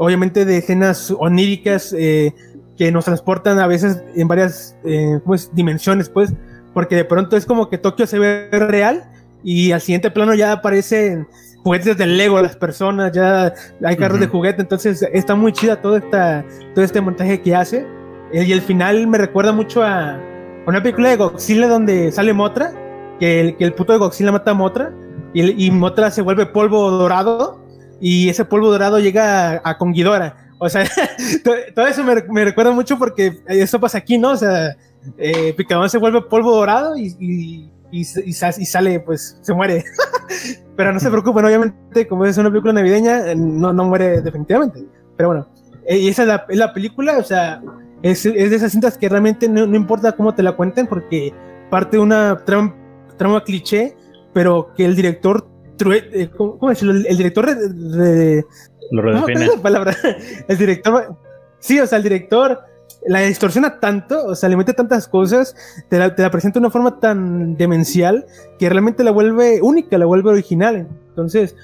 obviamente 0.01 0.45
de 0.45 0.57
escenas 0.57 1.13
oníricas 1.19 1.93
eh, 1.95 2.33
que 2.75 2.91
nos 2.91 3.05
transportan 3.05 3.59
a 3.59 3.67
veces 3.67 4.03
en 4.15 4.27
varias 4.27 4.75
eh, 4.83 5.19
¿cómo 5.21 5.35
es? 5.35 5.53
dimensiones, 5.53 6.09
pues, 6.09 6.33
porque 6.73 6.95
de 6.95 7.05
pronto 7.05 7.37
es 7.37 7.45
como 7.45 7.69
que 7.69 7.77
Tokio 7.77 8.07
se 8.07 8.17
ve 8.17 8.49
real 8.51 9.03
y 9.43 9.71
al 9.71 9.79
siguiente 9.79 10.09
plano 10.09 10.33
ya 10.33 10.53
aparecen 10.53 11.27
juguetes 11.63 11.95
de 11.97 12.07
Lego, 12.07 12.41
las 12.41 12.55
personas, 12.55 13.11
ya 13.11 13.53
hay 13.83 13.95
carros 13.95 14.17
Ujú. 14.17 14.25
de 14.25 14.31
juguete, 14.31 14.61
entonces 14.63 15.07
está 15.13 15.35
muy 15.35 15.53
chida 15.53 15.79
toda 15.79 15.99
esta, 15.99 16.43
todo 16.73 16.83
este 16.83 16.99
montaje 16.99 17.39
que 17.39 17.55
hace. 17.55 17.85
Eh, 18.33 18.43
Y 18.43 18.51
el 18.51 18.61
final 18.61 19.05
me 19.05 19.19
recuerda 19.19 19.51
mucho 19.51 19.83
a, 19.83 20.19
una 20.65 20.81
película 20.81 21.09
de 21.09 21.17
Godzilla 21.17 21.67
donde 21.67 22.11
sale 22.11 22.33
Motra, 22.33 22.73
que 23.19 23.39
el, 23.39 23.57
que 23.57 23.65
el 23.65 23.73
puto 23.73 23.93
de 23.93 23.99
Godzilla 23.99 24.31
mata 24.31 24.49
a 24.49 24.55
Motra, 24.55 24.91
y, 25.35 25.67
y 25.67 25.69
Motra 25.69 26.09
se 26.09 26.23
vuelve 26.23 26.47
polvo 26.47 26.89
dorado, 26.89 27.60
y 28.01 28.27
ese 28.27 28.43
polvo 28.43 28.69
dorado 28.71 28.99
llega 28.99 29.51
a, 29.53 29.61
a 29.63 29.77
con 29.77 29.93
Ghidorah. 29.93 30.35
O 30.57 30.67
sea, 30.67 30.83
to- 31.43 31.53
todo 31.73 31.87
eso 31.87 32.03
me, 32.03 32.15
me 32.29 32.43
recuerda 32.43 32.71
mucho 32.71 32.97
porque 32.97 33.39
eso 33.47 33.79
pasa 33.79 33.99
aquí, 33.99 34.17
¿no? 34.17 34.31
O 34.31 34.37
sea, 34.37 34.75
eh, 35.17 35.53
Picadón 35.55 35.89
se 35.89 35.97
vuelve 35.97 36.21
polvo 36.23 36.53
dorado 36.55 36.97
y, 36.97 37.15
y, 37.19 37.71
y, 37.91 38.01
y 38.01 38.33
sale, 38.33 38.99
pues, 38.99 39.37
se 39.41 39.53
muere. 39.53 39.83
Pero 40.75 40.93
no 40.93 40.99
se 40.99 41.09
preocupen, 41.09 41.45
obviamente, 41.45 42.07
como 42.07 42.25
es 42.25 42.37
una 42.37 42.49
película 42.49 42.73
navideña, 42.73 43.31
eh, 43.31 43.35
no, 43.35 43.71
no 43.73 43.85
muere 43.85 44.21
definitivamente. 44.21 44.83
Pero 45.17 45.29
bueno, 45.29 45.47
eh, 45.85 45.97
y 45.97 46.07
esa 46.09 46.23
es 46.23 46.27
la, 46.27 46.45
es 46.49 46.57
la 46.57 46.73
película, 46.73 47.17
o 47.17 47.23
sea, 47.23 47.61
es, 48.01 48.25
es 48.25 48.49
de 48.49 48.55
esas 48.55 48.71
cintas 48.71 48.97
que 48.97 49.09
realmente 49.09 49.47
no, 49.49 49.67
no 49.67 49.75
importa 49.75 50.13
cómo 50.13 50.33
te 50.33 50.41
la 50.43 50.53
cuenten, 50.53 50.87
porque 50.87 51.33
parte 51.69 51.97
de 51.97 52.03
una 52.03 52.43
trama, 52.45 52.75
trama 53.17 53.43
cliché, 53.43 53.95
pero 54.33 54.71
que 54.75 54.85
el 54.85 54.95
director, 54.95 55.47
true- 55.83 56.09
eh, 56.13 56.29
¿cómo, 56.35 56.69
decirlo? 56.69 56.93
El, 56.93 57.05
el 57.07 57.17
director 57.17 57.45
re- 57.45 57.55
re- 57.55 58.45
Lo 58.91 59.01
no. 59.13 59.21
¿cuál 59.23 59.41
es 59.41 59.55
la 59.55 59.61
palabra? 59.61 59.95
El 60.47 60.57
director, 60.57 61.15
sí, 61.59 61.79
o 61.79 61.87
sea, 61.87 61.97
el 61.97 62.03
director 62.03 62.59
la 63.07 63.21
distorsiona 63.21 63.79
tanto, 63.79 64.25
o 64.25 64.35
sea, 64.35 64.47
le 64.49 64.57
mete 64.57 64.73
tantas 64.73 65.07
cosas, 65.07 65.55
te 65.89 65.97
la, 65.97 66.13
te 66.15 66.21
la 66.21 66.29
presenta 66.29 66.59
de 66.59 66.65
una 66.65 66.71
forma 66.71 66.99
tan 66.99 67.55
demencial 67.57 68.25
que 68.59 68.69
realmente 68.69 69.03
la 69.03 69.11
vuelve 69.11 69.59
única, 69.61 69.97
la 69.97 70.05
vuelve 70.05 70.29
original. 70.29 70.87
Entonces, 71.09 71.55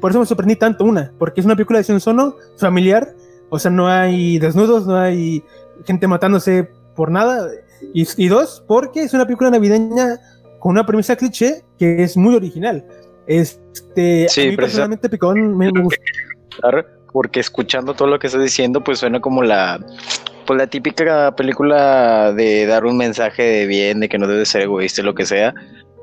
por 0.00 0.10
eso 0.10 0.20
me 0.20 0.26
sorprendí 0.26 0.56
tanto 0.56 0.84
una, 0.84 1.12
porque 1.18 1.40
es 1.40 1.46
una 1.46 1.56
película 1.56 1.80
de 1.82 2.00
Sono 2.00 2.36
familiar, 2.58 3.14
o 3.48 3.58
sea, 3.58 3.70
no 3.70 3.88
hay 3.88 4.38
desnudos, 4.38 4.86
no 4.86 4.96
hay 4.98 5.42
gente 5.84 6.06
matándose 6.06 6.68
por 6.94 7.10
nada. 7.10 7.48
Y, 7.94 8.06
y 8.16 8.28
dos, 8.28 8.62
porque 8.66 9.02
es 9.02 9.14
una 9.14 9.24
película 9.24 9.50
navideña 9.50 10.18
con 10.58 10.72
una 10.72 10.86
premisa 10.86 11.16
cliché 11.16 11.64
que 11.78 12.02
es 12.02 12.16
muy 12.16 12.34
original. 12.36 12.84
Este, 13.26 14.28
Sí, 14.28 14.48
a 14.48 14.50
mí 14.50 14.56
personalmente 14.56 15.08
Picón 15.08 15.56
me. 15.56 15.70
Claro, 16.60 16.84
porque 17.12 17.40
escuchando 17.40 17.94
todo 17.94 18.08
lo 18.08 18.18
que 18.18 18.26
estás 18.26 18.42
diciendo, 18.42 18.82
pues 18.82 18.98
suena 18.98 19.20
como 19.20 19.42
la, 19.42 19.78
pues 20.46 20.58
la 20.58 20.66
típica 20.66 21.34
película 21.36 22.32
de 22.32 22.66
dar 22.66 22.84
un 22.84 22.96
mensaje 22.96 23.42
de 23.42 23.66
bien, 23.66 24.00
de 24.00 24.08
que 24.08 24.18
no 24.18 24.26
debes 24.26 24.48
ser 24.48 24.62
egoísta, 24.62 25.02
lo 25.02 25.14
que 25.14 25.26
sea. 25.26 25.54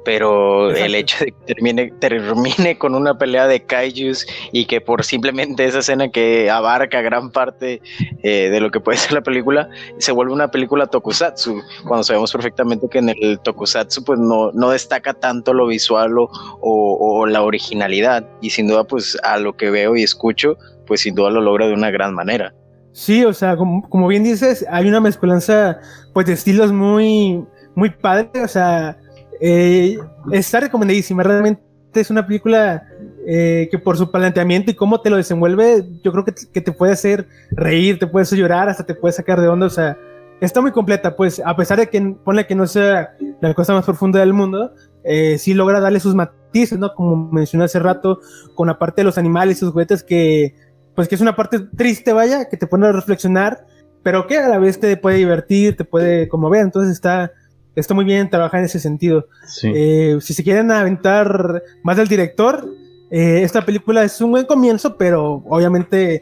Pero 0.05 0.69
Exacto. 0.69 0.85
el 0.85 0.95
hecho 0.95 1.25
de 1.25 1.31
que 1.31 1.53
termine, 1.53 1.93
termine 1.99 2.77
con 2.77 2.95
una 2.95 3.17
pelea 3.17 3.47
de 3.47 3.63
kaijus 3.65 4.25
y 4.51 4.65
que 4.65 4.81
por 4.81 5.03
simplemente 5.03 5.65
esa 5.65 5.79
escena 5.79 6.09
que 6.09 6.49
abarca 6.49 7.01
gran 7.01 7.31
parte 7.31 7.81
eh, 8.23 8.49
de 8.49 8.59
lo 8.59 8.71
que 8.71 8.79
puede 8.79 8.97
ser 8.97 9.13
la 9.13 9.21
película, 9.21 9.69
se 9.97 10.11
vuelve 10.11 10.33
una 10.33 10.49
película 10.49 10.87
tokusatsu, 10.87 11.61
cuando 11.87 12.03
sabemos 12.03 12.31
perfectamente 12.31 12.87
que 12.89 12.99
en 12.99 13.09
el 13.09 13.39
tokusatsu 13.43 14.03
pues 14.03 14.19
no, 14.19 14.51
no 14.53 14.71
destaca 14.71 15.13
tanto 15.13 15.53
lo 15.53 15.67
visual 15.67 16.17
o, 16.17 16.29
o, 16.61 17.19
o 17.19 17.25
la 17.25 17.41
originalidad. 17.41 18.25
Y 18.41 18.51
sin 18.51 18.67
duda 18.67 18.85
pues 18.85 19.17
a 19.23 19.37
lo 19.37 19.55
que 19.57 19.69
veo 19.69 19.95
y 19.95 20.03
escucho, 20.03 20.57
pues 20.87 21.01
sin 21.01 21.15
duda 21.15 21.29
lo 21.29 21.41
logra 21.41 21.67
de 21.67 21.73
una 21.73 21.91
gran 21.91 22.13
manera. 22.13 22.53
Sí, 22.91 23.23
o 23.23 23.33
sea, 23.33 23.55
como, 23.55 23.87
como 23.89 24.07
bien 24.07 24.23
dices, 24.23 24.65
hay 24.69 24.87
una 24.87 24.99
mezcolanza 24.99 25.79
pues 26.13 26.25
de 26.25 26.33
estilos 26.33 26.71
muy, 26.71 27.45
muy 27.75 27.91
padre, 27.91 28.43
o 28.43 28.47
sea, 28.47 28.97
eh, 29.39 29.97
está 30.31 30.59
recomendadísima, 30.59 31.23
realmente 31.23 31.61
es 31.93 32.09
una 32.09 32.25
película 32.25 32.87
eh, 33.27 33.67
que 33.71 33.79
por 33.79 33.97
su 33.97 34.11
planteamiento 34.11 34.71
y 34.71 34.75
cómo 34.75 35.01
te 35.01 35.09
lo 35.09 35.17
desenvuelve, 35.17 35.85
yo 36.03 36.11
creo 36.11 36.25
que, 36.25 36.31
te- 36.31 36.71
puede 36.71 36.93
hacer 36.93 37.27
reír, 37.51 37.99
te 37.99 38.07
puede 38.07 38.23
hacer 38.23 38.37
llorar, 38.39 38.69
hasta 38.69 38.85
te 38.85 38.95
puede 38.95 39.13
sacar 39.13 39.41
de 39.41 39.47
onda, 39.47 39.65
o 39.65 39.69
sea, 39.71 39.97
está 40.41 40.61
muy 40.61 40.71
completa, 40.71 41.15
pues 41.15 41.41
a 41.43 41.55
pesar 41.55 41.79
de 41.79 41.87
que 41.89 42.15
pone 42.23 42.45
que 42.45 42.55
no 42.55 42.67
sea 42.67 43.15
la 43.41 43.53
cosa 43.53 43.73
más 43.73 43.85
profunda 43.85 44.19
del 44.19 44.33
mundo, 44.33 44.73
eh, 45.03 45.37
sí 45.37 45.53
logra 45.53 45.79
darle 45.79 45.99
sus 45.99 46.15
matices, 46.15 46.77
¿no? 46.77 46.93
Como 46.93 47.29
mencioné 47.31 47.65
hace 47.65 47.79
rato, 47.79 48.19
con 48.55 48.67
la 48.67 48.77
parte 48.77 49.01
de 49.01 49.05
los 49.05 49.17
animales 49.17 49.57
y 49.57 49.59
sus 49.61 49.71
juguetes 49.71 50.03
que 50.03 50.55
pues 50.95 51.07
que 51.07 51.15
es 51.15 51.21
una 51.21 51.35
parte 51.35 51.59
triste, 51.77 52.11
vaya, 52.11 52.49
que 52.49 52.57
te 52.57 52.67
pone 52.67 52.85
a 52.87 52.91
reflexionar, 52.91 53.65
pero 54.03 54.27
que 54.27 54.37
a 54.37 54.49
la 54.49 54.59
vez 54.59 54.79
te 54.79 54.97
puede 54.97 55.17
divertir, 55.17 55.77
te 55.77 55.85
puede 55.85 56.27
conmover, 56.27 56.61
entonces 56.61 56.91
está, 56.91 57.31
está 57.79 57.93
muy 57.93 58.05
bien 58.05 58.29
trabajar 58.29 58.59
en 58.59 58.65
ese 58.65 58.79
sentido. 58.79 59.27
Sí. 59.45 59.71
Eh, 59.73 60.17
si 60.21 60.33
se 60.33 60.43
quieren 60.43 60.71
aventar 60.71 61.63
más 61.83 61.97
del 61.97 62.07
director, 62.07 62.67
eh, 63.11 63.41
esta 63.43 63.65
película 63.65 64.03
es 64.03 64.19
un 64.21 64.31
buen 64.31 64.45
comienzo, 64.45 64.97
pero 64.97 65.43
obviamente 65.47 66.19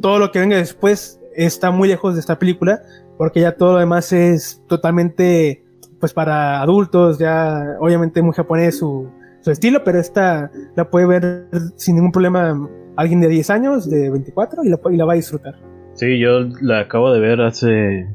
todo 0.00 0.18
lo 0.18 0.30
que 0.30 0.40
venga 0.40 0.56
después 0.56 1.20
está 1.34 1.70
muy 1.70 1.88
lejos 1.88 2.14
de 2.14 2.20
esta 2.20 2.38
película, 2.38 2.82
porque 3.16 3.40
ya 3.40 3.52
todo 3.52 3.74
lo 3.74 3.78
demás 3.78 4.12
es 4.12 4.62
totalmente 4.68 5.64
pues 6.00 6.12
para 6.12 6.60
adultos, 6.60 7.18
ya 7.18 7.76
obviamente 7.80 8.22
muy 8.22 8.32
japonés 8.32 8.78
su, 8.78 9.10
su 9.40 9.50
estilo, 9.50 9.82
pero 9.82 9.98
esta 9.98 10.50
la 10.76 10.88
puede 10.88 11.06
ver 11.06 11.46
sin 11.76 11.96
ningún 11.96 12.12
problema 12.12 12.68
alguien 12.96 13.20
de 13.20 13.28
10 13.28 13.50
años, 13.50 13.90
de 13.90 14.10
24, 14.10 14.64
y 14.64 14.68
la, 14.68 14.78
y 14.90 14.96
la 14.96 15.04
va 15.04 15.12
a 15.12 15.16
disfrutar. 15.16 15.54
Sí, 15.94 16.18
yo 16.18 16.40
la 16.60 16.80
acabo 16.80 17.12
de 17.12 17.20
ver 17.20 17.40
hace. 17.40 18.06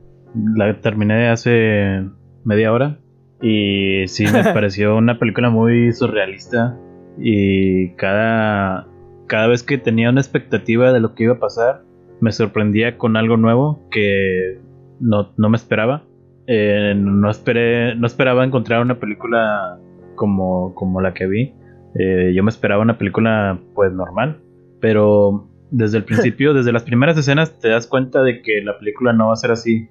La 0.55 0.79
terminé 0.81 1.29
hace 1.29 2.01
media 2.43 2.71
hora. 2.71 2.99
Y 3.41 4.07
sí, 4.07 4.25
me 4.31 4.43
pareció 4.53 4.95
una 4.95 5.19
película 5.19 5.49
muy 5.49 5.91
surrealista. 5.93 6.77
Y 7.19 7.89
cada. 7.95 8.87
Cada 9.27 9.47
vez 9.47 9.63
que 9.63 9.77
tenía 9.77 10.09
una 10.09 10.21
expectativa 10.21 10.91
de 10.91 10.99
lo 10.99 11.15
que 11.15 11.23
iba 11.23 11.35
a 11.35 11.39
pasar, 11.39 11.83
me 12.19 12.31
sorprendía 12.31 12.97
con 12.97 13.15
algo 13.15 13.37
nuevo 13.37 13.79
que 13.89 14.59
no, 14.99 15.31
no 15.37 15.49
me 15.49 15.57
esperaba. 15.57 16.03
Eh, 16.47 16.93
no 16.95 17.29
esperé. 17.29 17.95
No 17.95 18.07
esperaba 18.07 18.43
encontrar 18.43 18.81
una 18.81 18.99
película 18.99 19.79
como, 20.15 20.73
como 20.75 21.01
la 21.01 21.13
que 21.13 21.27
vi. 21.27 21.53
Eh, 21.99 22.33
yo 22.35 22.43
me 22.43 22.49
esperaba 22.49 22.81
una 22.81 22.97
película 22.97 23.59
pues 23.73 23.91
normal. 23.91 24.39
Pero 24.79 25.49
desde 25.71 25.97
el 25.97 26.03
principio, 26.03 26.53
desde 26.55 26.71
las 26.71 26.83
primeras 26.83 27.17
escenas, 27.17 27.59
te 27.59 27.69
das 27.69 27.87
cuenta 27.87 28.21
de 28.23 28.41
que 28.41 28.61
la 28.61 28.77
película 28.77 29.13
no 29.13 29.27
va 29.27 29.33
a 29.33 29.37
ser 29.37 29.51
así. 29.51 29.89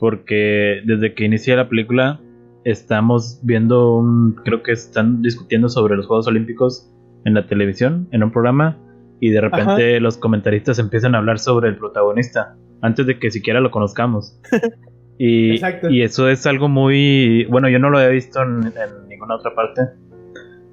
Porque 0.00 0.80
desde 0.84 1.14
que 1.14 1.24
inicia 1.24 1.54
la 1.54 1.68
película, 1.68 2.20
estamos 2.64 3.38
viendo 3.42 3.94
un. 3.94 4.34
Creo 4.44 4.62
que 4.62 4.72
están 4.72 5.22
discutiendo 5.22 5.68
sobre 5.68 5.94
los 5.94 6.06
Juegos 6.06 6.26
Olímpicos 6.26 6.90
en 7.24 7.34
la 7.34 7.46
televisión, 7.46 8.08
en 8.10 8.24
un 8.24 8.32
programa. 8.32 8.78
Y 9.20 9.28
de 9.28 9.42
repente 9.42 10.00
los 10.00 10.16
comentaristas 10.16 10.78
empiezan 10.78 11.14
a 11.14 11.18
hablar 11.18 11.38
sobre 11.38 11.68
el 11.68 11.76
protagonista, 11.76 12.56
antes 12.80 13.06
de 13.06 13.18
que 13.18 13.30
siquiera 13.30 13.60
lo 13.60 13.70
conozcamos. 13.70 14.40
Y, 15.22 15.60
y 15.90 16.00
eso 16.00 16.30
es 16.30 16.46
algo 16.46 16.70
muy. 16.70 17.44
Bueno, 17.50 17.68
yo 17.68 17.78
no 17.78 17.90
lo 17.90 17.98
había 17.98 18.08
visto 18.08 18.42
en, 18.42 18.64
en, 18.68 19.06
ninguna 19.06 19.34
otra 19.34 19.54
parte. 19.54 19.82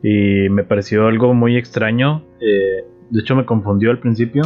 Y 0.01 0.47
me 0.47 0.63
pareció 0.63 1.05
algo 1.07 1.33
muy 1.33 1.57
extraño. 1.57 2.23
Eh, 2.39 2.85
de 3.09 3.19
hecho, 3.19 3.35
me 3.35 3.43
confundió 3.43 3.91
al 3.91 3.99
principio. 3.99 4.43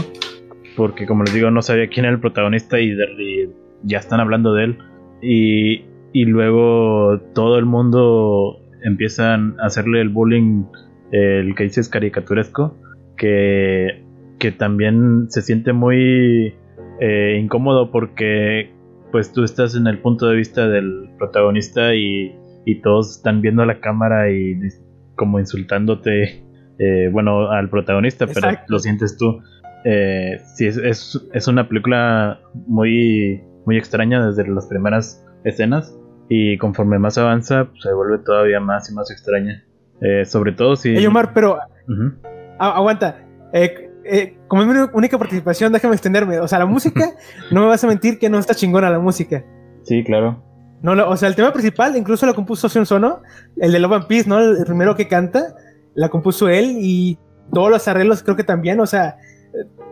Porque, 0.76 1.06
como 1.06 1.24
les 1.24 1.36
digo, 1.36 1.52
no 1.52 1.62
sabía 1.62 1.88
quién 1.88 2.06
era 2.06 2.16
el 2.16 2.20
protagonista 2.20 2.80
y, 2.80 2.90
de, 2.90 3.06
y 3.20 3.50
ya 3.84 4.00
están 4.00 4.20
hablando 4.20 4.54
de 4.54 4.64
él. 4.66 4.78
Y, 5.22 5.86
y, 6.14 6.26
luego 6.26 7.20
todo 7.34 7.60
el 7.60 7.66
mundo 7.66 8.60
empiezan 8.84 9.56
a 9.60 9.68
hacerle 9.68 10.02
el 10.02 10.10
bullying, 10.10 10.66
el 11.12 11.54
que 11.56 11.64
dices 11.64 11.90
caricaturesco, 11.90 12.78
que, 13.18 14.04
que 14.40 14.52
también 14.52 15.28
se 15.30 15.42
siente 15.42 15.74
muy 15.74 16.56
eh, 17.00 17.40
incómodo 17.40 17.92
porque 17.92 18.72
pues 19.12 19.34
tú 19.34 19.44
estás 19.44 19.76
en 19.76 19.88
el 19.88 20.00
punto 20.00 20.28
de 20.28 20.38
vista 20.38 20.68
del 20.68 21.10
protagonista 21.18 21.94
y, 21.94 22.36
y 22.66 22.82
todos 22.82 23.18
están 23.18 23.42
viendo 23.42 23.62
a 23.62 23.66
la 23.66 23.80
cámara 23.80 24.32
y 24.32 24.58
como 25.16 25.40
insultándote 25.40 26.44
eh, 26.80 27.10
bueno, 27.12 27.52
al 27.52 27.70
protagonista, 27.70 28.26
pero 28.26 28.58
lo 28.68 28.80
sientes 28.80 29.16
tú. 29.16 29.40
Eh, 29.86 30.42
sí, 30.56 30.66
es, 30.66 30.78
es, 30.78 31.30
es, 31.32 31.48
una 31.48 31.68
película 31.68 32.40
muy, 32.66 33.40
muy 33.66 33.78
extraña 33.78 34.26
desde 34.26 34.48
las 34.48 34.68
primeras 34.68 35.26
escenas 35.44 35.96
y 36.30 36.58
conforme 36.58 37.00
más 37.00 37.18
avanza 37.18 37.66
pues, 37.66 37.82
se 37.84 37.94
vuelve 37.94 38.20
todavía 38.20 38.60
más 38.60 38.90
y 38.90 38.94
más 38.94 39.12
extraña. 39.12 39.64
Eh, 40.02 40.26
sobre 40.26 40.54
todo 40.54 40.76
si... 40.76 40.96
Hey 40.96 41.06
Omar, 41.06 41.34
pero... 41.34 41.60
Uh 41.88 41.92
-huh. 41.92 42.16
aguanta. 42.60 43.18
Eh, 43.54 44.38
como 44.48 44.64
es 44.64 44.68
mi 44.68 44.76
única 44.94 45.18
participación, 45.18 45.72
déjame 45.72 45.94
extenderme. 45.94 46.40
O 46.40 46.48
sea, 46.48 46.60
la 46.60 46.66
música, 46.66 47.12
no 47.52 47.62
me 47.62 47.68
vas 47.68 47.84
a 47.84 47.88
mentir 47.88 48.18
que 48.18 48.30
no 48.30 48.40
está 48.40 48.56
chingona 48.56 48.90
la 48.90 49.00
música. 49.00 49.44
Sí, 49.84 50.04
claro. 50.04 50.44
No, 50.82 50.94
o 51.08 51.18
sea, 51.18 51.28
el 51.30 51.36
tema 51.36 51.54
principal 51.54 51.96
incluso 51.96 52.26
lo 52.26 52.34
compuso 52.34 52.68
Sion 52.68 52.88
Sono, 52.88 53.22
el 53.58 53.72
de 53.72 53.80
Love 53.80 53.94
and 53.94 54.08
Peace, 54.08 54.28
¿no? 54.28 54.40
El 54.40 54.66
primero 54.66 54.96
que 54.96 55.08
canta 55.08 55.56
la 55.94 56.10
compuso 56.10 56.50
él 56.50 56.78
y 56.80 57.20
todos 57.54 57.70
los 57.70 57.88
arreglos 57.88 58.24
creo 58.24 58.36
que 58.36 58.44
también, 58.44 58.80
o 58.80 58.88
sea, 58.88 59.18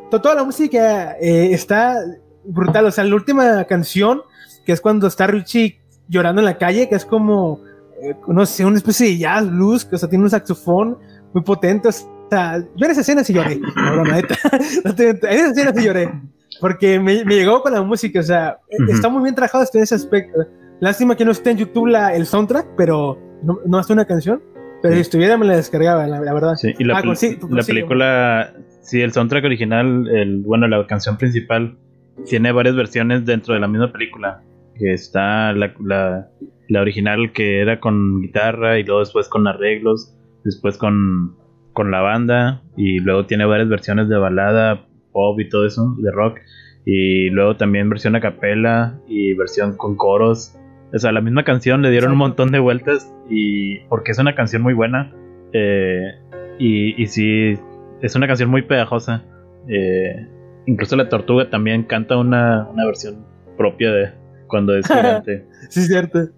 toda 0.10 0.34
la 0.34 0.44
música 0.44 1.16
eh, 1.22 1.50
está 1.52 1.96
brutal, 2.44 2.86
o 2.86 2.92
sea, 2.92 3.04
la 3.04 3.16
última 3.16 3.64
canción, 3.66 4.22
que 4.66 4.72
es 4.72 4.82
cuando 4.82 5.08
está 5.08 5.28
Richie 5.28 5.80
llorando 6.08 6.42
en 6.42 6.46
la 6.46 6.58
calle, 6.58 6.90
que 6.90 6.96
es 6.96 7.06
como, 7.06 7.62
eh, 8.02 8.16
no 8.28 8.46
sé, 8.46 8.66
una 8.66 8.78
especie 8.78 9.08
de 9.08 9.18
jazz 9.18 9.50
blues, 9.50 9.86
que 9.86 9.96
o 9.96 10.00
sea, 10.00 10.10
tiene 10.10 10.24
un 10.24 10.30
saxofón 10.30 10.98
muy 11.34 11.44
potente, 11.44 11.90
o 11.90 11.92
sea, 11.92 12.60
yo 12.60 12.86
en 12.86 12.92
esa 12.92 13.02
escena 13.02 13.24
sí 13.24 13.34
lloré, 13.34 13.60
no, 13.76 14.04
neta, 14.04 14.36
en 14.84 15.18
esa 15.22 15.50
escena 15.50 15.74
sí 15.76 15.84
lloré, 15.84 16.12
porque 16.60 17.00
me, 17.00 17.24
me, 17.26 17.36
llegó 17.36 17.62
con 17.62 17.74
la 17.74 17.82
música, 17.82 18.20
o 18.20 18.24
sea, 18.24 18.60
uh 18.70 18.84
-huh. 18.84 18.94
está 18.94 19.10
muy 19.10 19.24
bien 19.24 19.36
trabajado 19.36 19.66
en 19.74 19.84
ese 19.84 19.96
aspecto. 19.96 20.40
Lástima 20.80 21.16
que 21.16 21.26
no 21.26 21.32
esté 21.32 21.52
en 21.52 21.58
YouTube 21.58 21.88
la, 21.88 22.14
el 22.14 22.26
soundtrack, 22.26 22.76
pero 22.78 23.18
no, 23.44 23.60
no 23.66 23.78
hace 23.78 23.94
una 23.94 24.06
canción. 24.06 24.42
Pero 24.82 24.96
si 24.96 25.02
estuviera 25.02 25.38
me 25.38 25.46
la 25.46 25.58
descargaba, 25.58 26.08
la, 26.08 26.22
la 26.22 26.34
verdad. 26.34 26.56
Sí, 26.56 26.74
y 26.78 26.84
la, 26.86 26.98
ah, 26.98 27.16
sí, 27.16 27.38
la 27.50 27.64
película, 27.64 28.54
sí, 28.82 29.02
el 29.02 29.12
soundtrack 29.12 29.44
original, 29.44 30.08
el, 30.08 30.42
bueno, 30.42 30.68
la 30.68 30.86
canción 30.88 31.18
principal, 31.18 31.78
tiene 32.26 32.52
varias 32.52 32.76
versiones 32.76 33.26
dentro 33.26 33.54
de 33.54 33.60
la 33.60 33.68
misma 33.68 33.92
película. 33.92 34.42
Que 34.76 34.94
está 34.94 35.52
la, 35.54 35.74
la, 35.80 36.30
la 36.70 36.82
original 36.82 37.34
que 37.34 37.60
era 37.60 37.80
con 37.80 38.22
guitarra 38.22 38.80
y 38.80 38.84
luego 38.84 39.02
después 39.02 39.28
con 39.28 39.48
arreglos, 39.48 40.16
después 40.46 40.78
con, 40.78 41.36
con 41.74 41.92
la 41.92 42.00
banda 42.02 42.62
y 42.78 43.00
luego 43.00 43.26
tiene 43.26 43.46
varias 43.46 43.68
versiones 43.68 44.08
de 44.08 44.18
balada, 44.18 44.86
pop 45.12 45.40
y 45.40 45.50
todo 45.50 45.66
eso, 45.66 45.96
de 46.00 46.12
rock. 46.12 46.40
Y 46.86 47.30
luego 47.30 47.58
también 47.58 47.90
versión 47.90 48.16
a 48.16 48.22
capela 48.22 49.00
y 49.08 49.34
versión 49.34 49.76
con 49.76 49.96
coros. 49.98 50.56
O 50.94 50.98
sea, 50.98 51.12
la 51.12 51.22
misma 51.22 51.44
canción 51.44 51.82
le 51.82 51.92
dieron 51.92 52.12
un 52.14 52.18
montón 52.18 52.52
de 52.52 52.60
vueltas 52.60 53.14
y 53.30 53.80
porque 53.90 54.12
es 54.12 54.18
una 54.18 54.34
canción 54.34 54.62
muy 54.62 54.74
buena. 54.74 55.12
Eh, 55.52 56.14
y, 56.58 57.02
y 57.02 57.06
sí, 57.08 57.56
es 58.02 58.16
una 58.16 58.28
canción 58.28 58.50
muy 58.50 58.62
pegajosa. 58.62 59.24
Eh, 59.68 60.26
incluso 60.70 60.96
la 60.96 61.10
tortuga 61.10 61.50
también 61.50 61.84
canta 61.84 62.18
una, 62.18 62.68
una 62.70 62.86
versión 62.86 63.26
propia 63.58 63.92
de 63.92 64.12
cuando 64.48 64.76
es 64.76 64.88
gigante. 64.88 65.46
sí, 65.70 65.82
cierto. 65.82 66.30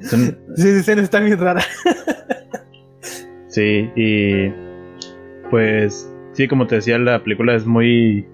Son... 0.00 0.38
Sí, 0.56 0.68
escena 0.68 1.02
está 1.02 1.20
bien 1.20 1.38
rara. 1.38 1.60
sí, 3.48 3.90
y 3.94 4.50
pues 5.50 6.10
sí, 6.32 6.48
como 6.48 6.66
te 6.66 6.76
decía, 6.76 6.98
la 6.98 7.22
película 7.22 7.54
es 7.54 7.66
muy, 7.66 8.26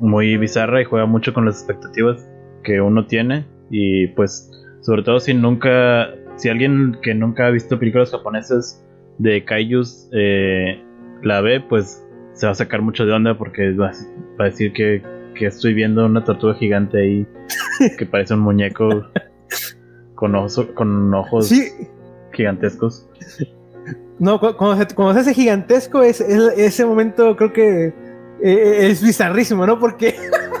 muy 0.00 0.36
bizarra 0.38 0.82
y 0.82 0.84
juega 0.84 1.06
mucho 1.06 1.32
con 1.32 1.44
las 1.44 1.58
expectativas 1.58 2.28
que 2.64 2.80
uno 2.80 3.06
tiene. 3.06 3.46
Y 3.70 4.08
pues, 4.08 4.50
sobre 4.80 5.02
todo 5.02 5.20
si 5.20 5.34
nunca, 5.34 6.10
si 6.34 6.48
alguien 6.48 6.98
que 7.00 7.14
nunca 7.14 7.46
ha 7.46 7.50
visto 7.50 7.78
películas 7.78 8.10
japonesas 8.10 8.84
de 9.18 9.44
kaijus 9.44 10.08
eh, 10.12 10.82
la 11.22 11.40
ve, 11.42 11.60
pues 11.60 12.04
se 12.42 12.46
va 12.46 12.52
a 12.52 12.56
sacar 12.56 12.82
mucho 12.82 13.06
de 13.06 13.12
onda 13.12 13.38
porque 13.38 13.70
va, 13.70 13.92
va 14.40 14.46
a 14.46 14.48
decir 14.48 14.72
que, 14.72 15.00
que, 15.36 15.46
estoy 15.46 15.74
viendo 15.74 16.04
una 16.04 16.24
tortuga 16.24 16.54
gigante 16.54 17.00
ahí 17.00 17.26
que 17.98 18.04
parece 18.04 18.34
un 18.34 18.40
muñeco 18.40 19.06
con 20.16 20.34
ojos, 20.34 20.66
con 20.74 21.14
ojos 21.14 21.46
sí. 21.46 21.68
gigantescos. 22.32 23.08
No, 24.18 24.40
cuando 24.40 24.76
se, 24.76 24.92
cuando 24.92 25.14
se 25.14 25.20
hace 25.20 25.34
gigantesco, 25.34 26.02
es, 26.02 26.20
es, 26.20 26.58
ese 26.58 26.84
momento 26.84 27.36
creo 27.36 27.52
que 27.52 27.94
eh, 28.42 28.88
es 28.90 29.04
bizarrísimo, 29.04 29.64
¿no? 29.64 29.78
Porque, 29.78 30.16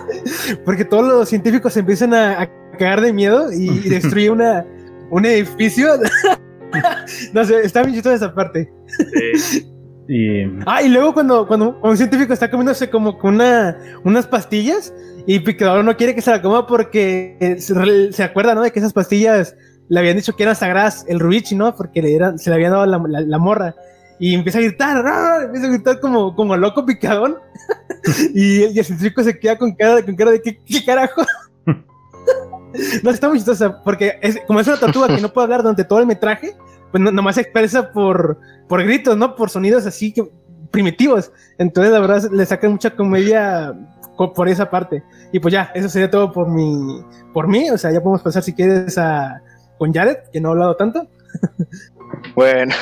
porque 0.64 0.84
todos 0.84 1.04
los 1.04 1.28
científicos 1.28 1.76
empiezan 1.76 2.14
a, 2.14 2.42
a 2.42 2.50
cagar 2.78 3.00
de 3.00 3.12
miedo 3.12 3.52
y, 3.52 3.70
y 3.70 3.78
destruye 3.88 4.30
una, 4.30 4.64
un 5.10 5.26
edificio. 5.26 5.88
no 7.32 7.44
sé, 7.44 7.62
está 7.62 7.82
bien 7.82 7.94
chistosa 7.94 8.14
esa 8.14 8.32
parte. 8.32 8.72
Sí. 9.32 9.71
Y... 10.08 10.42
Ah, 10.66 10.82
y 10.82 10.88
luego 10.88 11.14
cuando, 11.14 11.46
cuando 11.46 11.78
un 11.82 11.96
científico 11.96 12.32
está 12.32 12.50
comiéndose 12.50 12.90
como 12.90 13.18
una, 13.22 13.76
unas 14.04 14.26
pastillas 14.26 14.92
y 15.26 15.38
Picador 15.38 15.84
no 15.84 15.96
quiere 15.96 16.14
que 16.14 16.22
se 16.22 16.30
la 16.30 16.42
coma 16.42 16.66
porque 16.66 17.56
se, 17.58 18.22
acuerda, 18.22 18.54
¿no? 18.54 18.62
De 18.62 18.72
que 18.72 18.80
esas 18.80 18.92
pastillas 18.92 19.54
le 19.88 20.00
habían 20.00 20.16
dicho 20.16 20.34
que 20.34 20.42
eran 20.42 20.56
sagradas, 20.56 21.04
el 21.08 21.20
Ruichi, 21.20 21.54
¿no? 21.54 21.76
Porque 21.76 22.02
le, 22.02 22.14
eran, 22.14 22.38
se 22.38 22.50
le 22.50 22.56
había 22.56 22.70
dado 22.70 22.86
la, 22.86 23.38
morra. 23.38 23.74
Y 24.18 24.34
empieza 24.34 24.58
a 24.58 24.62
gritar, 24.62 25.04
¡ah! 25.06 25.40
empieza 25.44 25.66
a 25.66 25.70
gritar 25.70 26.00
como, 26.00 26.34
como 26.34 26.56
loco 26.56 26.84
picadón. 26.84 27.36
y, 28.34 28.64
y, 28.64 28.78
el 28.78 28.84
científico 28.84 29.22
se 29.22 29.38
queda 29.38 29.56
con 29.56 29.74
cara, 29.74 30.04
con 30.04 30.16
cara 30.16 30.32
de 30.32 30.42
¿qué, 30.42 30.84
carajo? 30.84 31.22
no, 33.02 33.10
está 33.10 33.28
muy 33.28 33.38
chistosa, 33.38 33.82
porque 33.82 34.18
como 34.46 34.60
es 34.60 34.66
una 34.66 34.78
tortuga 34.78 35.08
que 35.08 35.20
no 35.20 35.32
puede 35.32 35.44
hablar 35.44 35.62
durante 35.62 35.84
todo 35.84 36.00
el 36.00 36.06
metraje, 36.06 36.56
pues 36.92 37.02
no, 37.02 37.10
nomás 37.10 37.34
se 37.34 37.40
expresa 37.40 37.90
por, 37.90 38.38
por 38.68 38.84
gritos, 38.84 39.16
¿no? 39.16 39.34
Por 39.34 39.50
sonidos 39.50 39.86
así 39.86 40.12
que 40.12 40.30
primitivos. 40.70 41.32
Entonces, 41.58 41.92
la 41.92 41.98
verdad, 41.98 42.30
le 42.30 42.46
sacan 42.46 42.72
mucha 42.72 42.94
comedia 42.94 43.74
por 44.16 44.48
esa 44.48 44.70
parte. 44.70 45.02
Y 45.32 45.40
pues 45.40 45.52
ya, 45.52 45.72
eso 45.74 45.88
sería 45.88 46.10
todo 46.10 46.30
por 46.32 46.48
mi, 46.48 47.02
por 47.32 47.48
mí. 47.48 47.70
O 47.70 47.78
sea, 47.78 47.90
ya 47.90 48.00
podemos 48.00 48.22
pasar 48.22 48.42
si 48.42 48.52
quieres 48.52 48.96
a 48.98 49.42
con 49.78 49.92
Jared, 49.92 50.18
que 50.32 50.40
no 50.40 50.50
ha 50.50 50.52
hablado 50.52 50.76
tanto. 50.76 51.08
Bueno, 52.34 52.74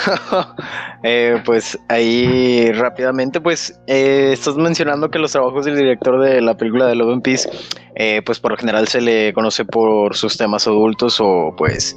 eh, 1.02 1.40
pues 1.44 1.78
ahí 1.88 2.70
rápidamente, 2.72 3.40
pues 3.40 3.80
eh, 3.86 4.30
estás 4.32 4.56
mencionando 4.56 5.10
que 5.10 5.18
los 5.18 5.32
trabajos 5.32 5.64
del 5.64 5.76
director 5.76 6.20
de 6.20 6.40
la 6.40 6.56
película 6.56 6.86
de 6.86 6.94
Love 6.94 7.14
and 7.14 7.22
Peace, 7.22 7.48
eh, 7.96 8.22
pues 8.24 8.38
por 8.38 8.52
lo 8.52 8.56
general 8.56 8.86
se 8.86 9.00
le 9.00 9.32
conoce 9.32 9.64
por 9.64 10.14
sus 10.16 10.36
temas 10.36 10.66
adultos 10.66 11.18
o 11.20 11.54
pues, 11.56 11.96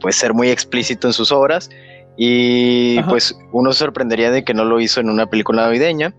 pues 0.00 0.16
ser 0.16 0.34
muy 0.34 0.50
explícito 0.50 1.06
en 1.06 1.12
sus 1.12 1.32
obras. 1.32 1.70
Y 2.20 3.00
pues 3.02 3.38
uno 3.52 3.72
se 3.72 3.78
sorprendería 3.78 4.32
de 4.32 4.42
que 4.42 4.52
no 4.52 4.64
lo 4.64 4.80
hizo 4.80 5.00
en 5.00 5.08
una 5.08 5.26
película 5.26 5.62
navideña, 5.62 6.14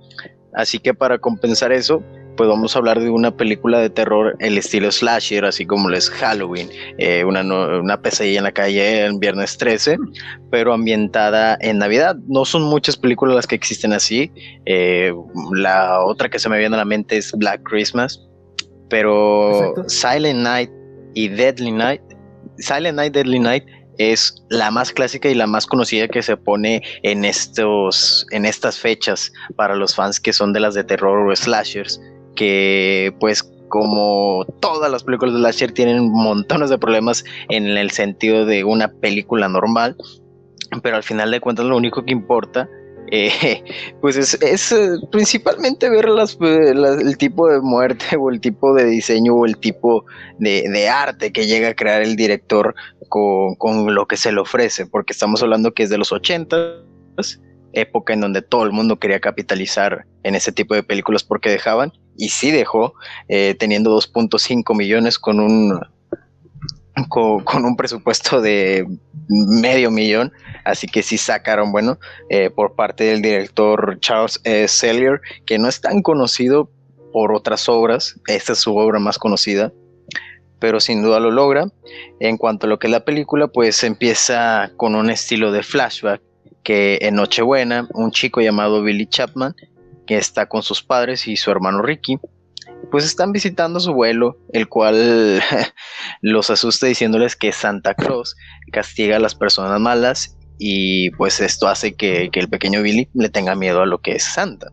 así 0.53 0.79
que 0.79 0.93
para 0.93 1.17
compensar 1.17 1.73
eso, 1.73 2.01
pues 2.39 2.47
vamos 2.47 2.73
a 2.73 2.79
hablar 2.79 3.01
de 3.01 3.09
una 3.09 3.35
película 3.35 3.79
de 3.79 3.89
terror 3.89 4.37
el 4.39 4.57
estilo 4.57 4.89
slasher, 4.93 5.43
así 5.43 5.65
como 5.65 5.89
es 5.89 6.09
Halloween, 6.09 6.69
eh, 6.97 7.25
una, 7.25 7.41
una 7.41 8.01
pesadilla 8.01 8.37
en 8.37 8.45
la 8.45 8.53
calle 8.53 9.07
en 9.07 9.19
viernes 9.19 9.57
13, 9.57 9.97
pero 10.49 10.71
ambientada 10.71 11.57
en 11.59 11.79
Navidad. 11.79 12.15
No 12.29 12.45
son 12.45 12.61
muchas 12.61 12.95
películas 12.95 13.35
las 13.35 13.45
que 13.45 13.55
existen 13.55 13.91
así. 13.91 14.31
Eh, 14.65 15.13
la 15.51 16.01
otra 16.01 16.29
que 16.29 16.39
se 16.39 16.47
me 16.47 16.57
viene 16.57 16.75
a 16.75 16.79
la 16.79 16.85
mente 16.85 17.17
es 17.17 17.33
Black 17.33 17.61
Christmas, 17.63 18.25
pero 18.89 19.73
Silent 19.89 20.39
Night 20.39 20.71
y 21.15 21.27
Deadly 21.27 21.73
Night, 21.73 22.01
Silent 22.59 22.95
Night, 22.95 23.13
Deadly 23.15 23.39
Night 23.39 23.65
es 23.97 24.33
la 24.47 24.71
más 24.71 24.93
clásica 24.93 25.27
y 25.27 25.35
la 25.35 25.45
más 25.45 25.67
conocida 25.67 26.07
que 26.07 26.23
se 26.23 26.37
pone 26.37 26.81
en 27.03 27.25
estos 27.25 28.25
en 28.31 28.45
estas 28.45 28.79
fechas 28.79 29.29
para 29.57 29.75
los 29.75 29.93
fans 29.93 30.21
que 30.21 30.31
son 30.31 30.53
de 30.53 30.61
las 30.61 30.73
de 30.73 30.85
terror 30.85 31.29
o 31.29 31.35
slashers 31.35 31.99
que 32.39 33.13
pues 33.19 33.43
como 33.67 34.45
todas 34.61 34.89
las 34.89 35.03
películas 35.03 35.33
de 35.33 35.41
Slasher 35.41 35.73
tienen 35.73 36.09
montones 36.09 36.69
de 36.69 36.77
problemas 36.77 37.25
en 37.49 37.67
el 37.67 37.91
sentido 37.91 38.45
de 38.45 38.63
una 38.63 38.87
película 38.87 39.49
normal, 39.49 39.97
pero 40.81 40.95
al 40.95 41.03
final 41.03 41.31
de 41.31 41.41
cuentas 41.41 41.65
lo 41.65 41.75
único 41.75 42.05
que 42.05 42.13
importa 42.13 42.69
eh, 43.11 43.61
pues 44.01 44.15
es, 44.17 44.71
eh, 44.71 44.97
principalmente 45.11 45.89
ver 45.89 46.05
eh, 46.05 46.69
el 46.71 47.17
tipo 47.17 47.49
de 47.49 47.59
muerte 47.59 48.15
o 48.17 48.29
el 48.29 48.39
tipo 48.39 48.73
de 48.73 48.85
diseño 48.85 49.35
o 49.35 49.45
el 49.45 49.57
tipo 49.57 50.05
de, 50.37 50.87
arte 50.87 51.33
que 51.33 51.45
llega 51.45 51.69
a 51.69 51.75
crear 51.75 52.01
el 52.01 52.15
director 52.15 52.73
con, 53.09 53.55
con, 53.55 53.93
lo 53.93 54.07
que 54.07 54.15
se 54.15 54.31
le 54.31 54.39
ofrece, 54.39 54.85
porque 54.85 55.11
estamos 55.11 55.43
hablando 55.43 55.73
que 55.73 55.83
es 55.83 55.89
de 55.89 55.97
los 55.97 56.13
80 56.13 56.55
época 57.73 58.13
en 58.13 58.21
donde 58.21 58.41
todo 58.41 58.63
el 58.63 58.71
mundo 58.71 58.97
quería 58.97 59.19
capitalizar 59.19 60.05
en 60.23 60.35
ese 60.35 60.51
tipo 60.51 60.73
de 60.73 60.83
películas 60.83 61.23
porque 61.23 61.49
dejaban, 61.49 61.91
y 62.19 62.29
sí 62.29 62.51
dejó, 62.51 62.93
eh, 63.29 63.55
teniendo 63.57 63.95
2.5 63.95 64.77
millones 64.77 65.17
con 65.17 65.39
un, 65.39 65.79
con, 67.07 67.65
un 67.65 67.75
presupuesto 67.77 68.41
de 68.41 68.85
medio 69.27 69.89
millón, 69.89 70.31
así 70.65 70.85
que 70.85 71.01
sí 71.01 71.17
sacaron, 71.17 71.71
bueno, 71.71 71.97
eh, 72.29 72.49
por 72.49 72.75
parte 72.75 73.05
del 73.05 73.21
director 73.21 73.97
Charles 74.01 74.39
e. 74.43 74.67
Sellier, 74.67 75.21
que 75.45 75.57
no 75.57 75.69
es 75.69 75.79
tan 75.79 76.01
conocido 76.01 76.69
por 77.13 77.31
otras 77.31 77.69
obras, 77.69 78.19
esta 78.27 78.53
es 78.53 78.59
su 78.59 78.75
obra 78.75 78.99
más 78.99 79.17
conocida, 79.17 79.71
pero 80.59 80.81
sin 80.81 81.01
duda 81.01 81.21
lo 81.21 81.31
logra. 81.31 81.67
En 82.19 82.37
cuanto 82.37 82.67
a 82.67 82.69
lo 82.69 82.79
que 82.79 82.87
es 82.87 82.91
la 82.91 83.05
película, 83.05 83.47
pues 83.47 83.83
empieza 83.85 84.71
con 84.75 84.93
un 84.93 85.09
estilo 85.09 85.53
de 85.53 85.63
flashback 85.63 86.21
que 86.63 86.99
en 87.01 87.15
Nochebuena 87.15 87.87
un 87.93 88.11
chico 88.11 88.41
llamado 88.41 88.83
Billy 88.83 89.07
Chapman, 89.07 89.55
que 90.09 90.17
está 90.17 90.47
con 90.47 90.63
sus 90.63 90.81
padres 90.81 91.27
y 91.27 91.37
su 91.37 91.51
hermano 91.51 91.83
Ricky, 91.83 92.17
pues 92.89 93.05
están 93.05 93.31
visitando 93.31 93.77
a 93.77 93.79
su 93.79 93.91
abuelo, 93.91 94.39
el 94.53 94.67
cual 94.67 95.39
los 96.23 96.49
asusta 96.49 96.87
diciéndoles 96.87 97.35
que 97.35 97.51
Santa 97.51 97.93
Claus 97.93 98.35
castiga 98.71 99.17
a 99.17 99.19
las 99.19 99.35
personas 99.35 99.79
malas 99.79 100.35
y 100.57 101.11
pues 101.11 101.39
esto 101.39 101.67
hace 101.67 101.93
que, 101.93 102.31
que 102.31 102.39
el 102.39 102.49
pequeño 102.49 102.81
Billy 102.81 103.07
le 103.13 103.29
tenga 103.29 103.53
miedo 103.53 103.83
a 103.83 103.85
lo 103.85 103.99
que 104.01 104.13
es 104.13 104.23
Santa. 104.23 104.71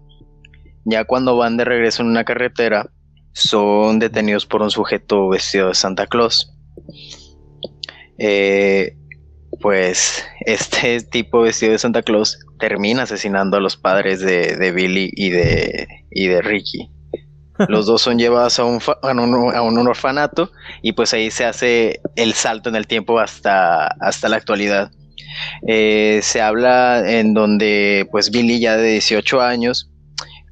Ya 0.87 1.05
cuando 1.05 1.37
van 1.37 1.59
de 1.59 1.67
regreso 1.67 2.03
en 2.03 2.09
una 2.09 2.25
carretera, 2.25 2.91
son 3.35 3.99
detenidos 3.99 4.47
por 4.47 4.63
un 4.63 4.71
sujeto 4.71 5.29
vestido 5.29 5.69
de 5.69 5.75
Santa 5.75 6.07
Claus. 6.07 6.51
Eh, 8.17 8.97
pues 9.61 10.25
este 10.41 11.01
tipo 11.01 11.43
vestido 11.43 11.73
de 11.73 11.79
Santa 11.79 12.03
Claus 12.03 12.39
termina 12.59 13.03
asesinando 13.03 13.57
a 13.57 13.61
los 13.61 13.77
padres 13.77 14.21
de, 14.21 14.73
Billy 14.73 15.11
y 15.15 15.31
de, 15.31 15.87
y 16.11 16.27
de 16.27 16.43
Ricky. 16.43 16.91
Los 17.69 17.87
dos 17.87 18.03
son 18.03 18.19
llevados 18.19 18.59
a 18.59 18.65
un, 18.65 18.81
a 19.03 19.63
un, 19.63 19.89
orfanato 19.89 20.51
y 20.83 20.93
pues 20.93 21.15
ahí 21.15 21.31
se 21.31 21.47
hace 21.47 22.01
el 22.15 22.35
salto 22.35 22.69
en 22.69 22.77
el 22.77 22.87
tiempo 22.87 23.19
hasta, 23.19 23.87
hasta 23.87 24.29
la 24.29 24.37
actualidad. 24.37 24.91
Eh, 25.67 26.21
se 26.23 26.41
habla 26.41 27.03
en 27.11 27.35
donde 27.35 28.07
pues 28.11 28.31
Billy 28.31 28.61
ya 28.61 28.77
de 28.77 28.93
18 28.93 29.41
años 29.41 29.91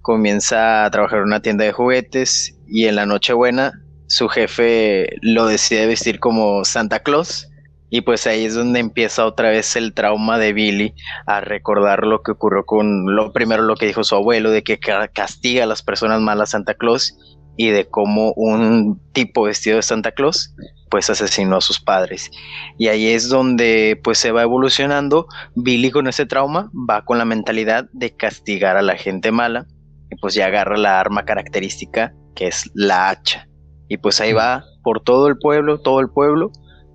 comienza 0.02 0.84
a 0.84 0.90
trabajar 0.90 1.18
en 1.18 1.24
una 1.24 1.40
tienda 1.40 1.64
de 1.64 1.72
juguetes 1.72 2.54
y 2.66 2.86
en 2.86 2.96
la 2.96 3.06
Nochebuena 3.06 3.72
su 4.06 4.28
jefe 4.28 5.08
lo 5.22 5.46
decide 5.46 5.86
vestir 5.86 6.20
como 6.20 6.64
Santa 6.64 7.00
Claus 7.00 7.48
y 7.94 8.00
pues 8.00 8.26
ahí 8.26 8.44
es 8.44 8.56
donde 8.56 8.80
empieza 8.80 9.24
otra 9.24 9.50
vez 9.50 9.76
el 9.76 9.94
trauma 9.94 10.36
de 10.36 10.52
Billy 10.52 10.94
a 11.28 11.40
recordar 11.40 12.04
lo 12.04 12.24
que 12.24 12.32
ocurrió 12.32 12.66
con 12.66 13.14
lo 13.14 13.32
primero 13.32 13.62
lo 13.62 13.76
que 13.76 13.86
dijo 13.86 14.02
su 14.02 14.16
abuelo, 14.16 14.50
de 14.50 14.64
que 14.64 14.80
castiga 14.80 15.62
a 15.62 15.68
las 15.68 15.84
personas 15.84 16.20
malas 16.20 16.50
Santa 16.50 16.74
Claus 16.74 17.16
y 17.56 17.68
de 17.68 17.88
cómo 17.88 18.32
un 18.34 19.00
tipo 19.12 19.44
vestido 19.44 19.76
de 19.76 19.82
Santa 19.82 20.10
Claus 20.10 20.56
pues 20.90 21.08
asesinó 21.08 21.58
a 21.58 21.60
sus 21.60 21.78
padres. 21.78 22.32
Y 22.78 22.88
ahí 22.88 23.06
es 23.06 23.28
donde 23.28 24.00
pues 24.02 24.18
se 24.18 24.32
va 24.32 24.42
evolucionando. 24.42 25.28
Billy 25.54 25.92
con 25.92 26.08
ese 26.08 26.26
trauma 26.26 26.72
va 26.90 27.04
con 27.04 27.18
la 27.18 27.24
mentalidad 27.24 27.88
de 27.92 28.10
castigar 28.10 28.76
a 28.76 28.82
la 28.82 28.96
gente 28.96 29.30
mala 29.30 29.68
y 30.10 30.16
pues 30.16 30.34
ya 30.34 30.46
agarra 30.46 30.76
la 30.76 30.98
arma 30.98 31.24
característica 31.24 32.12
que 32.34 32.48
es 32.48 32.68
la 32.74 33.10
hacha. 33.10 33.46
Y 33.88 33.98
pues 33.98 34.20
ahí 34.20 34.32
va 34.32 34.64
por 34.82 35.00
todo 35.00 35.28
el 35.28 35.38
pueblo, 35.38 35.78
todo 35.78 36.00
el 36.00 36.10
pueblo 36.10 36.50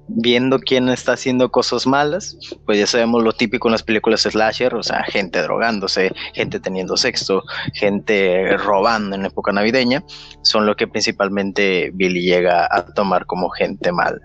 viendo 0.10 0.60
quién 0.60 0.90
está 0.90 1.14
haciendo 1.14 1.52
cosas 1.52 1.86
malas, 1.86 2.38
pues 2.66 2.80
ya 2.80 2.88
sabemos 2.88 3.24
lo 3.24 3.34
típico 3.34 3.68
en 3.68 3.74
las 3.74 3.84
películas 3.84 4.22
slasher, 4.22 4.76
o 4.76 4.84
sea, 4.84 5.04
gente 5.04 5.42
drogándose, 5.42 6.12
gente 6.34 6.60
teniendo 6.60 6.98
sexo, 6.98 7.44
gente 7.74 8.58
robando 8.58 9.16
en 9.16 9.26
época 9.26 9.52
navideña, 9.52 10.04
son 10.44 10.66
lo 10.66 10.76
que 10.76 10.88
principalmente 10.88 11.92
Billy 11.94 12.22
llega 12.22 12.68
a 12.70 12.86
tomar 12.94 13.26
como 13.26 13.50
gente 13.50 13.92
mala. 13.92 14.20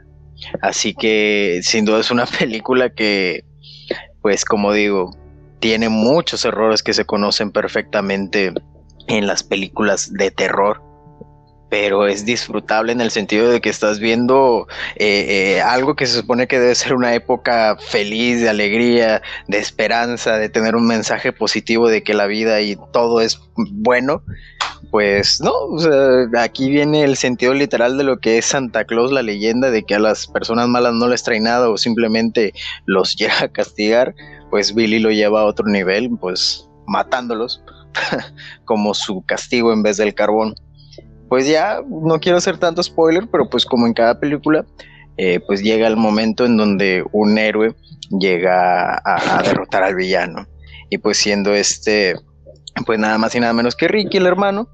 Así 0.62 0.94
que 0.94 1.60
sin 1.62 1.84
duda 1.84 2.00
es 2.00 2.10
una 2.10 2.26
película 2.38 2.90
que, 2.90 3.44
pues 4.22 4.44
como 4.44 4.72
digo, 4.72 5.10
tiene 5.60 5.88
muchos 5.88 6.44
errores 6.44 6.82
que 6.82 6.92
se 6.92 7.04
conocen 7.04 7.50
perfectamente 7.50 8.52
en 9.08 9.26
las 9.26 9.42
películas 9.42 10.12
de 10.12 10.30
terror 10.30 10.82
pero 11.74 12.06
es 12.06 12.24
disfrutable 12.24 12.92
en 12.92 13.00
el 13.00 13.10
sentido 13.10 13.50
de 13.50 13.60
que 13.60 13.68
estás 13.68 13.98
viendo 13.98 14.68
eh, 14.94 15.56
eh, 15.56 15.60
algo 15.60 15.96
que 15.96 16.06
se 16.06 16.20
supone 16.20 16.46
que 16.46 16.60
debe 16.60 16.76
ser 16.76 16.94
una 16.94 17.14
época 17.14 17.76
feliz, 17.88 18.40
de 18.40 18.48
alegría, 18.48 19.22
de 19.48 19.58
esperanza, 19.58 20.36
de 20.36 20.48
tener 20.48 20.76
un 20.76 20.86
mensaje 20.86 21.32
positivo 21.32 21.88
de 21.88 22.04
que 22.04 22.14
la 22.14 22.26
vida 22.26 22.60
y 22.60 22.78
todo 22.92 23.20
es 23.20 23.40
bueno. 23.56 24.22
Pues 24.92 25.40
no, 25.40 25.52
aquí 26.38 26.70
viene 26.70 27.02
el 27.02 27.16
sentido 27.16 27.52
literal 27.54 27.98
de 27.98 28.04
lo 28.04 28.18
que 28.18 28.38
es 28.38 28.44
Santa 28.44 28.84
Claus, 28.84 29.10
la 29.10 29.22
leyenda 29.22 29.72
de 29.72 29.82
que 29.82 29.96
a 29.96 29.98
las 29.98 30.28
personas 30.28 30.68
malas 30.68 30.94
no 30.94 31.08
les 31.08 31.24
trae 31.24 31.40
nada 31.40 31.68
o 31.70 31.76
simplemente 31.76 32.54
los 32.86 33.16
llega 33.16 33.40
a 33.42 33.48
castigar, 33.48 34.14
pues 34.48 34.76
Billy 34.76 35.00
lo 35.00 35.10
lleva 35.10 35.40
a 35.40 35.46
otro 35.46 35.66
nivel, 35.66 36.08
pues 36.20 36.68
matándolos 36.86 37.64
como 38.64 38.94
su 38.94 39.24
castigo 39.26 39.72
en 39.72 39.82
vez 39.82 39.96
del 39.96 40.14
carbón 40.14 40.54
pues 41.28 41.46
ya 41.48 41.80
no 41.88 42.20
quiero 42.20 42.38
hacer 42.38 42.58
tanto 42.58 42.82
spoiler, 42.82 43.28
pero 43.30 43.48
pues 43.48 43.64
como 43.64 43.86
en 43.86 43.94
cada 43.94 44.18
película, 44.18 44.64
eh, 45.16 45.40
pues 45.46 45.62
llega 45.62 45.86
el 45.86 45.96
momento 45.96 46.44
en 46.44 46.56
donde 46.56 47.04
un 47.12 47.38
héroe 47.38 47.74
llega 48.18 49.00
a, 49.04 49.42
derrotar 49.42 49.82
al 49.82 49.94
villano. 49.94 50.46
Y 50.90 50.98
pues 50.98 51.18
siendo 51.18 51.54
este, 51.54 52.14
pues 52.86 52.98
nada 52.98 53.18
más 53.18 53.34
y 53.34 53.40
nada 53.40 53.52
menos 53.52 53.74
que 53.74 53.88
Ricky, 53.88 54.18
el 54.18 54.26
hermano. 54.26 54.68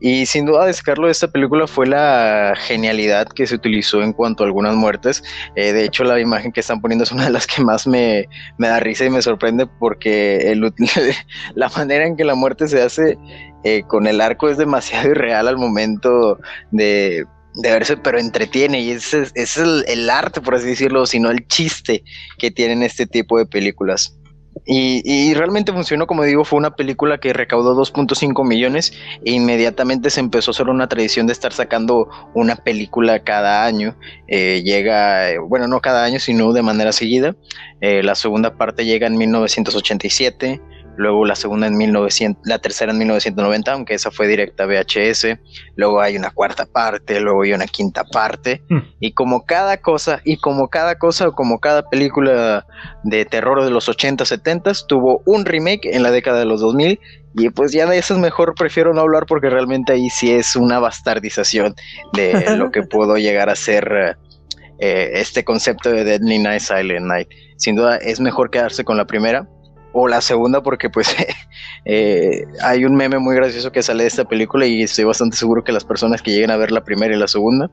Y 0.00 0.26
sin 0.26 0.46
duda 0.46 0.66
destacarlo 0.66 1.06
de 1.06 1.12
esta 1.12 1.28
película 1.28 1.66
fue 1.66 1.86
la 1.86 2.54
genialidad 2.56 3.26
que 3.28 3.46
se 3.46 3.56
utilizó 3.56 4.02
en 4.02 4.12
cuanto 4.12 4.42
a 4.42 4.46
algunas 4.46 4.74
muertes. 4.74 5.24
Eh, 5.56 5.72
de 5.72 5.84
hecho, 5.84 6.04
la 6.04 6.20
imagen 6.20 6.52
que 6.52 6.60
están 6.60 6.80
poniendo 6.80 7.04
es 7.04 7.12
una 7.12 7.24
de 7.24 7.30
las 7.30 7.46
que 7.46 7.62
más 7.62 7.86
me, 7.86 8.28
me 8.58 8.68
da 8.68 8.80
risa 8.80 9.04
y 9.04 9.10
me 9.10 9.22
sorprende 9.22 9.66
porque 9.66 10.54
la 11.54 11.68
manera 11.70 12.06
en 12.06 12.16
que 12.16 12.24
la 12.24 12.34
muerte 12.34 12.68
se 12.68 12.82
hace 12.82 13.18
eh, 13.64 13.82
con 13.88 14.06
el 14.06 14.20
arco 14.20 14.48
es 14.48 14.56
demasiado 14.56 15.08
irreal 15.10 15.48
al 15.48 15.56
momento 15.56 16.38
de, 16.70 17.26
verse, 17.60 17.96
pero 17.96 18.18
entretiene 18.18 18.80
y 18.80 18.92
ese, 18.92 19.26
es 19.34 19.56
el, 19.56 20.10
arte, 20.10 20.40
por 20.40 20.54
así 20.54 20.68
decirlo, 20.68 21.06
sino 21.06 21.30
el 21.30 21.46
chiste 21.48 22.04
que 22.38 22.50
tienen 22.52 22.82
este 22.82 23.06
tipo 23.06 23.36
de 23.36 23.46
películas. 23.46 24.16
Y, 24.64 25.34
realmente 25.34 25.72
funcionó, 25.72 26.06
como 26.06 26.24
digo, 26.24 26.44
fue 26.44 26.58
una 26.58 26.74
película 26.74 27.18
que 27.18 27.32
recaudó 27.32 27.74
2.5 27.74 28.46
millones 28.46 28.92
e 29.24 29.32
inmediatamente 29.32 30.10
se 30.10 30.20
empezó 30.20 30.50
a 30.50 30.52
hacer 30.52 30.68
una 30.68 30.88
tradición 30.88 31.26
de 31.26 31.32
estar 31.32 31.52
sacando 31.52 32.08
una 32.34 32.56
película 32.56 33.20
cada 33.20 33.64
año. 33.64 33.96
Eh, 34.26 34.62
llega, 34.64 35.30
eh, 35.30 35.38
bueno, 35.38 35.68
no 35.68 35.80
cada 35.80 36.04
año, 36.04 36.18
sino 36.20 36.52
de 36.52 36.62
manera 36.62 36.92
seguida. 36.92 37.36
Eh, 37.80 38.02
la 38.02 38.14
segunda 38.14 38.56
parte 38.56 38.84
llega 38.84 39.06
en 39.06 39.16
1987 39.16 40.60
luego 40.98 41.24
la 41.24 41.36
segunda 41.36 41.68
en 41.68 41.78
1900, 41.78 42.42
la 42.44 42.58
tercera 42.58 42.90
en 42.90 42.98
1990, 42.98 43.72
aunque 43.72 43.94
esa 43.94 44.10
fue 44.10 44.26
directa 44.26 44.64
a 44.64 44.66
VHS, 44.66 45.38
luego 45.76 46.00
hay 46.00 46.16
una 46.16 46.30
cuarta 46.30 46.66
parte, 46.66 47.20
luego 47.20 47.42
hay 47.42 47.52
una 47.52 47.66
quinta 47.66 48.02
parte, 48.04 48.62
hmm. 48.68 48.78
y 48.98 49.12
como 49.12 49.46
cada 49.46 49.76
cosa, 49.76 50.20
y 50.24 50.38
como 50.38 50.68
cada 50.68 50.96
cosa, 50.98 51.30
como 51.30 51.60
cada 51.60 51.88
película 51.88 52.66
de 53.04 53.24
terror 53.24 53.64
de 53.64 53.70
los 53.70 53.88
80, 53.88 54.24
70, 54.24 54.72
tuvo 54.88 55.22
un 55.24 55.44
remake 55.44 55.94
en 55.94 56.02
la 56.02 56.10
década 56.10 56.40
de 56.40 56.46
los 56.46 56.60
2000, 56.60 56.98
y 57.34 57.50
pues 57.50 57.70
ya 57.70 57.86
de 57.86 57.96
esas 57.96 58.18
mejor 58.18 58.54
prefiero 58.56 58.92
no 58.92 59.02
hablar 59.02 59.26
porque 59.26 59.48
realmente 59.48 59.92
ahí 59.92 60.10
sí 60.10 60.32
es 60.32 60.56
una 60.56 60.80
bastardización 60.80 61.76
de 62.14 62.56
lo 62.56 62.72
que 62.72 62.82
puedo 62.90 63.16
llegar 63.18 63.48
a 63.48 63.54
ser 63.54 64.16
eh, 64.80 65.10
este 65.14 65.44
concepto 65.44 65.90
de 65.90 66.02
Deadly 66.02 66.40
Night, 66.40 66.60
Silent 66.60 67.06
Night. 67.06 67.28
Sin 67.56 67.76
duda 67.76 67.98
es 67.98 68.18
mejor 68.18 68.50
quedarse 68.50 68.82
con 68.82 68.96
la 68.96 69.06
primera, 69.06 69.48
o 69.92 70.08
la 70.08 70.20
segunda 70.20 70.62
porque 70.62 70.90
pues 70.90 71.14
eh, 71.84 72.44
hay 72.62 72.84
un 72.84 72.94
meme 72.94 73.18
muy 73.18 73.34
gracioso 73.34 73.72
que 73.72 73.82
sale 73.82 74.04
de 74.04 74.08
esta 74.08 74.24
película 74.24 74.66
y 74.66 74.82
estoy 74.82 75.04
bastante 75.04 75.36
seguro 75.36 75.64
que 75.64 75.72
las 75.72 75.84
personas 75.84 76.22
que 76.22 76.32
lleguen 76.32 76.50
a 76.50 76.56
ver 76.56 76.70
la 76.70 76.84
primera 76.84 77.14
y 77.14 77.18
la 77.18 77.28
segunda 77.28 77.70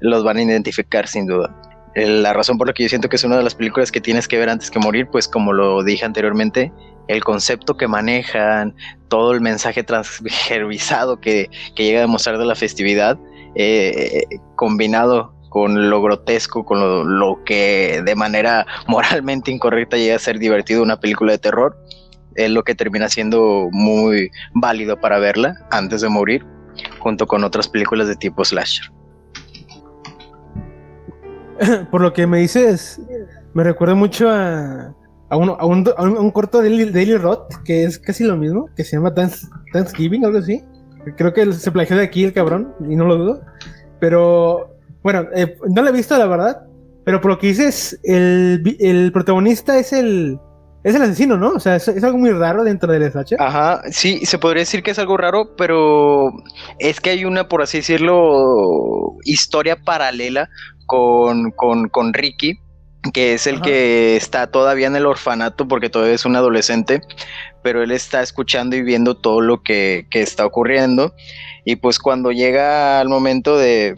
los 0.00 0.24
van 0.24 0.38
a 0.38 0.42
identificar 0.42 1.06
sin 1.06 1.26
duda. 1.26 1.54
La 1.94 2.32
razón 2.32 2.56
por 2.56 2.68
la 2.68 2.72
que 2.72 2.84
yo 2.84 2.88
siento 2.88 3.08
que 3.08 3.16
es 3.16 3.24
una 3.24 3.36
de 3.36 3.42
las 3.42 3.56
películas 3.56 3.90
que 3.90 4.00
tienes 4.00 4.28
que 4.28 4.38
ver 4.38 4.48
antes 4.48 4.70
que 4.70 4.78
morir, 4.78 5.08
pues 5.10 5.26
como 5.26 5.52
lo 5.52 5.82
dije 5.82 6.04
anteriormente, 6.04 6.72
el 7.08 7.24
concepto 7.24 7.76
que 7.76 7.88
manejan, 7.88 8.76
todo 9.08 9.32
el 9.32 9.40
mensaje 9.40 9.82
transgervisado 9.82 11.20
que, 11.20 11.50
que 11.74 11.84
llega 11.84 11.98
a 11.98 12.02
demostrar 12.02 12.38
de 12.38 12.44
la 12.44 12.54
festividad, 12.54 13.18
eh, 13.56 14.22
combinado 14.54 15.34
con 15.50 15.90
lo 15.90 16.00
grotesco, 16.00 16.64
con 16.64 17.18
lo, 17.18 17.44
que 17.44 18.00
de 18.06 18.14
manera 18.14 18.66
moralmente 18.88 19.50
incorrecta 19.50 19.98
llega 19.98 20.16
a 20.16 20.18
ser 20.18 20.38
divertido 20.38 20.82
una 20.82 20.98
película 20.98 21.32
de 21.32 21.38
terror, 21.38 21.76
es 22.36 22.50
lo 22.50 22.62
que 22.62 22.74
termina 22.74 23.08
siendo 23.10 23.68
muy 23.72 24.30
válido 24.54 24.98
para 24.98 25.18
verla 25.18 25.54
antes 25.70 26.00
de 26.00 26.08
morir, 26.08 26.46
junto 27.00 27.26
con 27.26 27.44
otras 27.44 27.68
películas 27.68 28.08
de 28.08 28.16
tipo 28.16 28.44
slasher. 28.44 28.90
Por 31.90 32.00
lo 32.00 32.12
que 32.12 32.26
me 32.26 32.38
dices, 32.38 33.00
me 33.52 33.64
recuerda 33.64 33.96
mucho 33.96 34.30
a, 34.30 34.94
un, 35.32 36.30
corto 36.30 36.62
de 36.62 36.90
Daily 36.90 37.16
Roth, 37.16 37.52
que 37.64 37.82
es 37.82 37.98
casi 37.98 38.24
lo 38.24 38.36
mismo, 38.36 38.70
que 38.76 38.84
se 38.84 38.96
llama 38.96 39.12
Thanksgiving, 39.72 40.24
algo 40.24 40.38
así. 40.38 40.64
Creo 41.16 41.32
que 41.34 41.52
se 41.52 41.72
plagió 41.72 41.96
de 41.96 42.04
aquí 42.04 42.22
el 42.22 42.32
cabrón, 42.32 42.72
y 42.88 42.94
no 42.94 43.04
lo 43.04 43.16
dudo. 43.16 43.40
Pero 43.98 44.69
bueno, 45.02 45.26
eh, 45.34 45.56
no 45.68 45.82
la 45.82 45.90
he 45.90 45.92
visto, 45.92 46.16
la 46.16 46.26
verdad. 46.26 46.62
Pero 47.04 47.20
por 47.20 47.32
lo 47.32 47.38
que 47.38 47.48
dices, 47.48 47.98
el, 48.04 48.76
el 48.78 49.12
protagonista 49.12 49.78
es 49.78 49.92
el. 49.92 50.38
Es 50.82 50.94
el 50.94 51.02
asesino, 51.02 51.36
¿no? 51.36 51.50
O 51.50 51.60
sea, 51.60 51.76
es, 51.76 51.88
algo 51.88 52.16
muy 52.16 52.30
raro 52.30 52.64
dentro 52.64 52.90
del 52.90 53.02
SH. 53.02 53.36
Ajá, 53.38 53.82
sí, 53.90 54.24
se 54.24 54.38
podría 54.38 54.62
decir 54.62 54.82
que 54.82 54.92
es 54.92 54.98
algo 54.98 55.18
raro, 55.18 55.54
pero 55.54 56.32
es 56.78 57.00
que 57.00 57.10
hay 57.10 57.26
una, 57.26 57.48
por 57.48 57.60
así 57.60 57.78
decirlo, 57.78 59.16
historia 59.24 59.76
paralela 59.76 60.48
con, 60.86 61.50
con, 61.50 61.90
con 61.90 62.14
Ricky, 62.14 62.58
que 63.12 63.34
es 63.34 63.46
el 63.46 63.60
que 63.60 64.16
está 64.16 64.46
todavía 64.46 64.86
en 64.86 64.96
el 64.96 65.04
orfanato 65.04 65.68
porque 65.68 65.90
todavía 65.90 66.14
es 66.14 66.24
un 66.24 66.36
adolescente, 66.36 67.02
pero 67.62 67.82
él 67.82 67.90
está 67.90 68.22
escuchando 68.22 68.74
y 68.74 68.82
viendo 68.82 69.18
todo 69.18 69.42
lo 69.42 69.62
que, 69.62 70.06
que 70.10 70.22
está 70.22 70.46
ocurriendo. 70.46 71.14
Y 71.66 71.76
pues 71.76 71.98
cuando 71.98 72.32
llega 72.32 73.00
al 73.00 73.10
momento 73.10 73.58
de, 73.58 73.94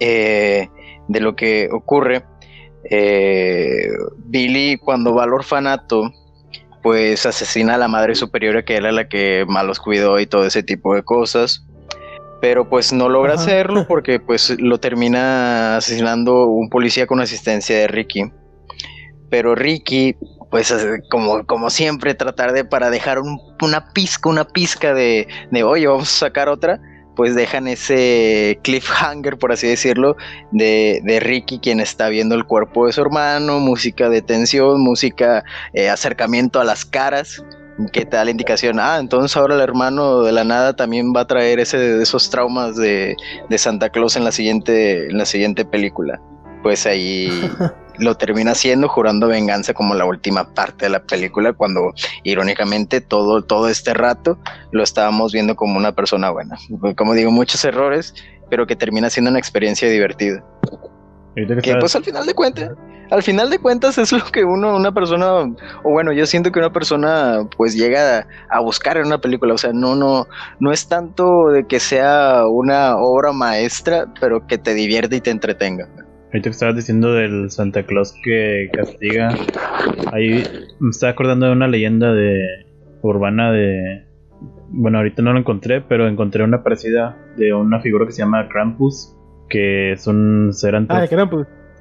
eh, 0.00 0.68
de 1.08 1.20
lo 1.20 1.36
que 1.36 1.68
ocurre. 1.72 2.24
Eh, 2.90 3.88
Billy 4.24 4.76
cuando 4.78 5.14
va 5.14 5.24
al 5.24 5.32
orfanato, 5.32 6.10
pues 6.82 7.24
asesina 7.26 7.74
a 7.74 7.78
la 7.78 7.88
madre 7.88 8.14
superiora 8.14 8.64
que 8.64 8.76
era 8.76 8.90
la 8.92 9.08
que 9.08 9.44
más 9.48 9.64
los 9.64 9.78
cuidó 9.78 10.18
y 10.18 10.26
todo 10.26 10.46
ese 10.46 10.62
tipo 10.62 10.94
de 10.94 11.02
cosas. 11.02 11.64
Pero 12.40 12.68
pues 12.68 12.92
no 12.92 13.08
logra 13.08 13.34
hacerlo 13.34 13.86
porque 13.86 14.18
pues 14.18 14.60
lo 14.60 14.78
termina 14.78 15.76
asesinando 15.76 16.46
un 16.46 16.68
policía 16.70 17.06
con 17.06 17.20
asistencia 17.20 17.78
de 17.78 17.86
Ricky. 17.86 18.32
Pero 19.30 19.54
Ricky, 19.54 20.16
pues 20.50 20.74
como, 21.08 21.46
como 21.46 21.70
siempre, 21.70 22.14
tratar 22.14 22.52
de 22.52 22.64
para 22.64 22.90
dejar 22.90 23.20
una 23.62 23.92
pizca, 23.92 24.28
una 24.28 24.44
pizca 24.44 24.92
de, 24.92 25.28
de, 25.50 25.62
oye, 25.62 25.86
vamos 25.86 26.12
a 26.12 26.26
sacar 26.26 26.48
otra, 26.48 26.80
pues 27.22 27.36
dejan 27.36 27.68
ese 27.68 28.58
cliffhanger, 28.62 29.38
por 29.38 29.52
así 29.52 29.68
decirlo, 29.68 30.16
de, 30.50 31.00
de, 31.04 31.20
Ricky, 31.20 31.60
quien 31.60 31.78
está 31.78 32.08
viendo 32.08 32.34
el 32.34 32.44
cuerpo 32.44 32.86
de 32.86 32.92
su 32.92 33.00
hermano, 33.00 33.60
música 33.60 34.08
de 34.08 34.22
tensión, 34.22 34.80
música, 34.80 35.44
eh, 35.72 35.88
acercamiento 35.88 36.58
a 36.58 36.64
las 36.64 36.84
caras, 36.84 37.44
que 37.92 38.04
te 38.04 38.16
da 38.16 38.24
la 38.24 38.32
indicación, 38.32 38.80
ah, 38.80 38.98
entonces 38.98 39.36
ahora 39.36 39.54
el 39.54 39.60
hermano 39.60 40.22
de 40.22 40.32
la 40.32 40.42
nada 40.42 40.74
también 40.74 41.12
va 41.14 41.20
a 41.20 41.26
traer 41.28 41.60
ese, 41.60 42.02
esos 42.02 42.28
traumas 42.28 42.74
de, 42.74 43.14
de 43.48 43.56
Santa 43.56 43.90
Claus 43.90 44.16
en 44.16 44.24
la 44.24 44.32
siguiente, 44.32 45.06
en 45.06 45.16
la 45.16 45.24
siguiente 45.24 45.64
película. 45.64 46.20
Pues 46.64 46.86
ahí 46.86 47.48
lo 47.98 48.16
termina 48.16 48.52
haciendo 48.52 48.88
jurando 48.88 49.28
venganza 49.28 49.74
como 49.74 49.94
la 49.94 50.04
última 50.04 50.52
parte 50.54 50.86
de 50.86 50.90
la 50.90 51.02
película 51.02 51.52
cuando 51.52 51.92
irónicamente 52.24 53.00
todo, 53.00 53.42
todo 53.42 53.68
este 53.68 53.94
rato 53.94 54.38
lo 54.70 54.82
estábamos 54.82 55.32
viendo 55.32 55.56
como 55.56 55.78
una 55.78 55.92
persona 55.92 56.30
buena. 56.30 56.56
Como 56.96 57.14
digo, 57.14 57.30
muchos 57.30 57.64
errores, 57.64 58.14
pero 58.50 58.66
que 58.66 58.76
termina 58.76 59.10
siendo 59.10 59.30
una 59.30 59.38
experiencia 59.38 59.88
divertida. 59.88 60.44
Que 61.34 61.76
pues 61.76 61.96
al 61.96 62.04
final 62.04 62.26
de 62.26 62.34
cuentas, 62.34 62.72
al 63.10 63.22
final 63.22 63.50
de 63.50 63.58
cuentas 63.58 63.96
es 63.98 64.12
lo 64.12 64.24
que 64.24 64.44
uno, 64.44 64.76
una 64.76 64.92
persona, 64.92 65.40
o 65.82 65.90
bueno, 65.90 66.12
yo 66.12 66.26
siento 66.26 66.52
que 66.52 66.58
una 66.58 66.72
persona 66.72 67.48
pues 67.56 67.74
llega 67.74 68.26
a, 68.50 68.60
buscar 68.60 68.96
en 68.98 69.06
una 69.06 69.18
película, 69.18 69.54
o 69.54 69.58
sea, 69.58 69.72
no, 69.72 69.94
no, 69.94 70.26
no 70.60 70.72
es 70.72 70.88
tanto 70.88 71.48
de 71.48 71.66
que 71.66 71.80
sea 71.80 72.46
una 72.46 72.96
obra 72.96 73.32
maestra, 73.32 74.06
pero 74.20 74.46
que 74.46 74.58
te 74.58 74.74
divierte 74.74 75.16
y 75.16 75.20
te 75.20 75.30
entretenga. 75.30 75.88
Ahorita 76.32 76.48
que 76.48 76.54
estabas 76.54 76.76
diciendo 76.76 77.12
del 77.12 77.50
Santa 77.50 77.82
Claus 77.82 78.14
que 78.24 78.70
castiga, 78.72 79.34
ahí 80.12 80.42
me 80.80 80.88
estaba 80.88 81.12
acordando 81.12 81.44
de 81.44 81.52
una 81.52 81.68
leyenda 81.68 82.14
de 82.14 82.42
urbana 83.02 83.52
de... 83.52 84.06
Bueno, 84.70 84.96
ahorita 84.96 85.20
no 85.20 85.34
lo 85.34 85.40
encontré, 85.40 85.82
pero 85.82 86.08
encontré 86.08 86.42
una 86.42 86.62
parecida 86.62 87.18
de 87.36 87.52
una 87.52 87.80
figura 87.80 88.06
que 88.06 88.12
se 88.12 88.22
llama 88.22 88.48
Krampus, 88.48 89.14
que 89.50 89.92
es 89.92 90.06
un 90.06 90.54
ser 90.54 90.74
ah, 90.74 91.06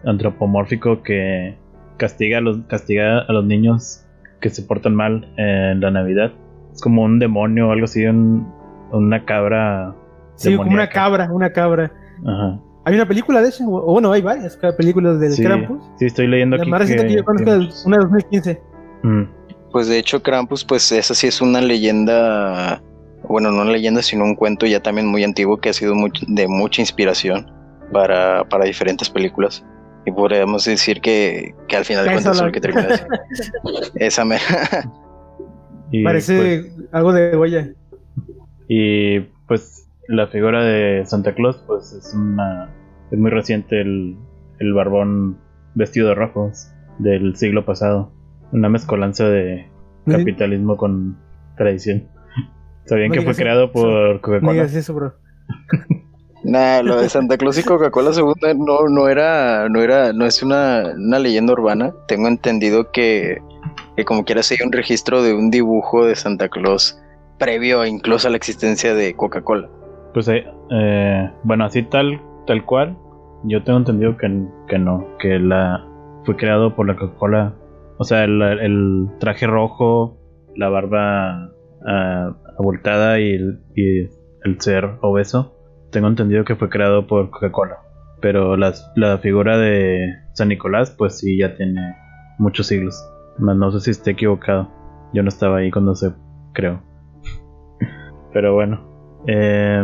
antropomórfico 0.03 1.01
que 1.01 1.55
castiga 1.95 2.39
a, 2.39 2.41
los, 2.41 2.57
castiga 2.67 3.19
a 3.19 3.31
los 3.31 3.45
niños 3.45 4.05
que 4.41 4.49
se 4.49 4.63
portan 4.63 4.95
mal 4.95 5.33
en 5.37 5.79
la 5.79 5.91
Navidad. 5.91 6.33
Es 6.73 6.81
como 6.81 7.03
un 7.03 7.19
demonio 7.19 7.69
o 7.69 7.71
algo 7.71 7.85
así, 7.85 8.05
una 8.05 9.23
cabra. 9.23 9.95
Sí, 10.35 10.57
como 10.57 10.71
una 10.71 10.89
cabra, 10.89 11.29
una 11.31 11.53
cabra. 11.53 11.93
Ajá. 12.25 12.59
Hay 12.83 12.95
una 12.95 13.07
película 13.07 13.41
de 13.41 13.49
eso, 13.49 13.63
o 13.67 13.93
bueno, 13.93 14.11
hay 14.11 14.21
varias 14.21 14.57
películas 14.77 15.19
del 15.19 15.35
Krampus. 15.35 15.83
Sí, 15.99 16.05
estoy 16.05 16.27
leyendo 16.27 16.55
aquí. 16.55 16.69
La 16.69 16.79
que, 16.85 17.13
yo 17.13 17.23
conozco 17.23 17.51
una 17.85 17.97
de 17.97 18.03
2015. 18.03 18.61
Mm. 19.03 19.23
Pues 19.71 19.87
de 19.87 19.99
hecho, 19.99 20.21
Krampus, 20.21 20.65
pues 20.65 20.91
esa 20.91 21.13
sí 21.13 21.27
es 21.27 21.41
una 21.41 21.61
leyenda, 21.61 22.81
bueno, 23.27 23.51
no 23.51 23.61
una 23.61 23.71
leyenda, 23.71 24.01
sino 24.01 24.23
un 24.23 24.35
cuento 24.35 24.65
ya 24.65 24.81
también 24.81 25.07
muy 25.07 25.23
antiguo 25.23 25.57
que 25.57 25.69
ha 25.69 25.73
sido 25.73 25.93
de 26.27 26.47
mucha 26.47 26.81
inspiración 26.81 27.51
para, 27.91 28.43
para 28.45 28.65
diferentes 28.65 29.09
películas. 29.09 29.63
Y 30.05 30.11
podríamos 30.11 30.65
decir 30.65 30.99
que, 31.01 31.53
que 31.67 31.77
al 31.77 31.85
final 31.85 32.05
de 32.05 32.13
cuentas 32.13 32.37
es 32.37 32.43
lo 32.43 32.51
que 32.51 32.59
termina 32.59 32.87
Esa 33.95 34.25
me. 34.25 34.37
Parece 36.03 36.37
pues 36.37 36.89
algo 36.91 37.13
de 37.13 37.37
huella. 37.37 37.69
Y 38.67 39.19
pues 39.47 39.87
la 40.11 40.27
figura 40.27 40.63
de 40.63 41.05
Santa 41.05 41.33
Claus, 41.33 41.63
pues 41.65 41.93
es 41.93 42.13
una. 42.13 42.69
Es 43.11 43.17
muy 43.17 43.31
reciente 43.31 43.81
el, 43.81 44.17
el 44.59 44.73
barbón 44.73 45.37
vestido 45.73 46.09
de 46.09 46.15
rojos 46.15 46.71
del 46.99 47.35
siglo 47.35 47.65
pasado. 47.65 48.11
Una 48.51 48.69
mezcolanza 48.69 49.29
de 49.29 49.69
capitalismo 50.05 50.77
con 50.77 51.17
tradición. 51.55 52.07
¿Sabían 52.85 53.11
que 53.11 53.21
fue 53.21 53.35
creado 53.35 53.71
por 53.71 54.19
Coca-Cola? 54.21 54.63
eso, 54.63 54.93
bro. 54.93 55.13
Nah, 56.43 56.81
lo 56.81 56.99
de 56.99 57.07
Santa 57.07 57.37
Claus 57.37 57.59
y 57.59 57.63
Coca-Cola 57.63 58.13
segunda 58.13 58.55
no, 58.55 58.89
no 58.89 59.07
era, 59.09 59.69
no 59.69 59.79
era, 59.83 60.11
no 60.11 60.25
es 60.25 60.41
una, 60.41 60.91
una 60.97 61.19
leyenda 61.19 61.53
urbana. 61.53 61.93
Tengo 62.07 62.27
entendido 62.27 62.91
que, 62.91 63.37
que 63.95 64.05
como 64.05 64.25
quiera 64.25 64.41
hay 64.49 64.65
un 64.65 64.71
registro 64.71 65.21
de 65.21 65.35
un 65.35 65.51
dibujo 65.51 66.03
de 66.03 66.15
Santa 66.15 66.49
Claus 66.49 66.99
previo 67.37 67.85
incluso 67.85 68.27
a 68.27 68.31
la 68.31 68.37
existencia 68.37 68.95
de 68.95 69.15
Coca-Cola. 69.15 69.69
Pues 70.13 70.27
eh, 70.27 70.45
eh, 70.71 71.31
bueno, 71.43 71.65
así 71.65 71.83
tal, 71.83 72.21
tal 72.45 72.65
cual, 72.65 72.97
yo 73.43 73.63
tengo 73.63 73.79
entendido 73.79 74.17
que, 74.17 74.27
no, 74.77 75.05
que 75.19 75.39
la 75.39 75.85
fue 76.25 76.35
creado 76.35 76.75
por 76.75 76.87
la 76.87 76.95
Coca-Cola 76.95 77.55
O 77.97 78.03
sea, 78.03 78.23
el, 78.23 79.09
traje 79.19 79.47
rojo, 79.47 80.17
la 80.55 80.69
barba 80.69 81.49
ah, 81.87 82.35
abultada 82.59 83.19
y 83.19 83.31
el, 83.33 83.61
y 83.75 83.99
el 84.43 84.59
ser 84.59 84.97
obeso, 85.01 85.55
tengo 85.91 86.07
entendido 86.07 86.43
que 86.43 86.55
fue 86.55 86.69
creado 86.69 87.07
por 87.07 87.29
Coca-Cola. 87.29 87.77
Pero 88.21 88.55
las- 88.57 88.91
la 88.95 89.17
figura 89.17 89.57
de 89.57 90.07
San 90.33 90.49
Nicolás, 90.49 90.93
pues 90.97 91.17
sí, 91.19 91.37
ya 91.37 91.55
tiene 91.55 91.95
muchos 92.37 92.67
siglos. 92.67 92.95
Más 93.39 93.55
no 93.55 93.71
sé 93.71 93.79
si 93.79 93.91
esté 93.91 94.11
equivocado. 94.11 94.69
Yo 95.13 95.23
no 95.23 95.29
estaba 95.29 95.57
ahí 95.57 95.71
cuando 95.71 95.95
se 95.95 96.11
creó. 96.53 96.81
Pero 98.33 98.53
bueno. 98.53 98.90
Eh, 99.27 99.83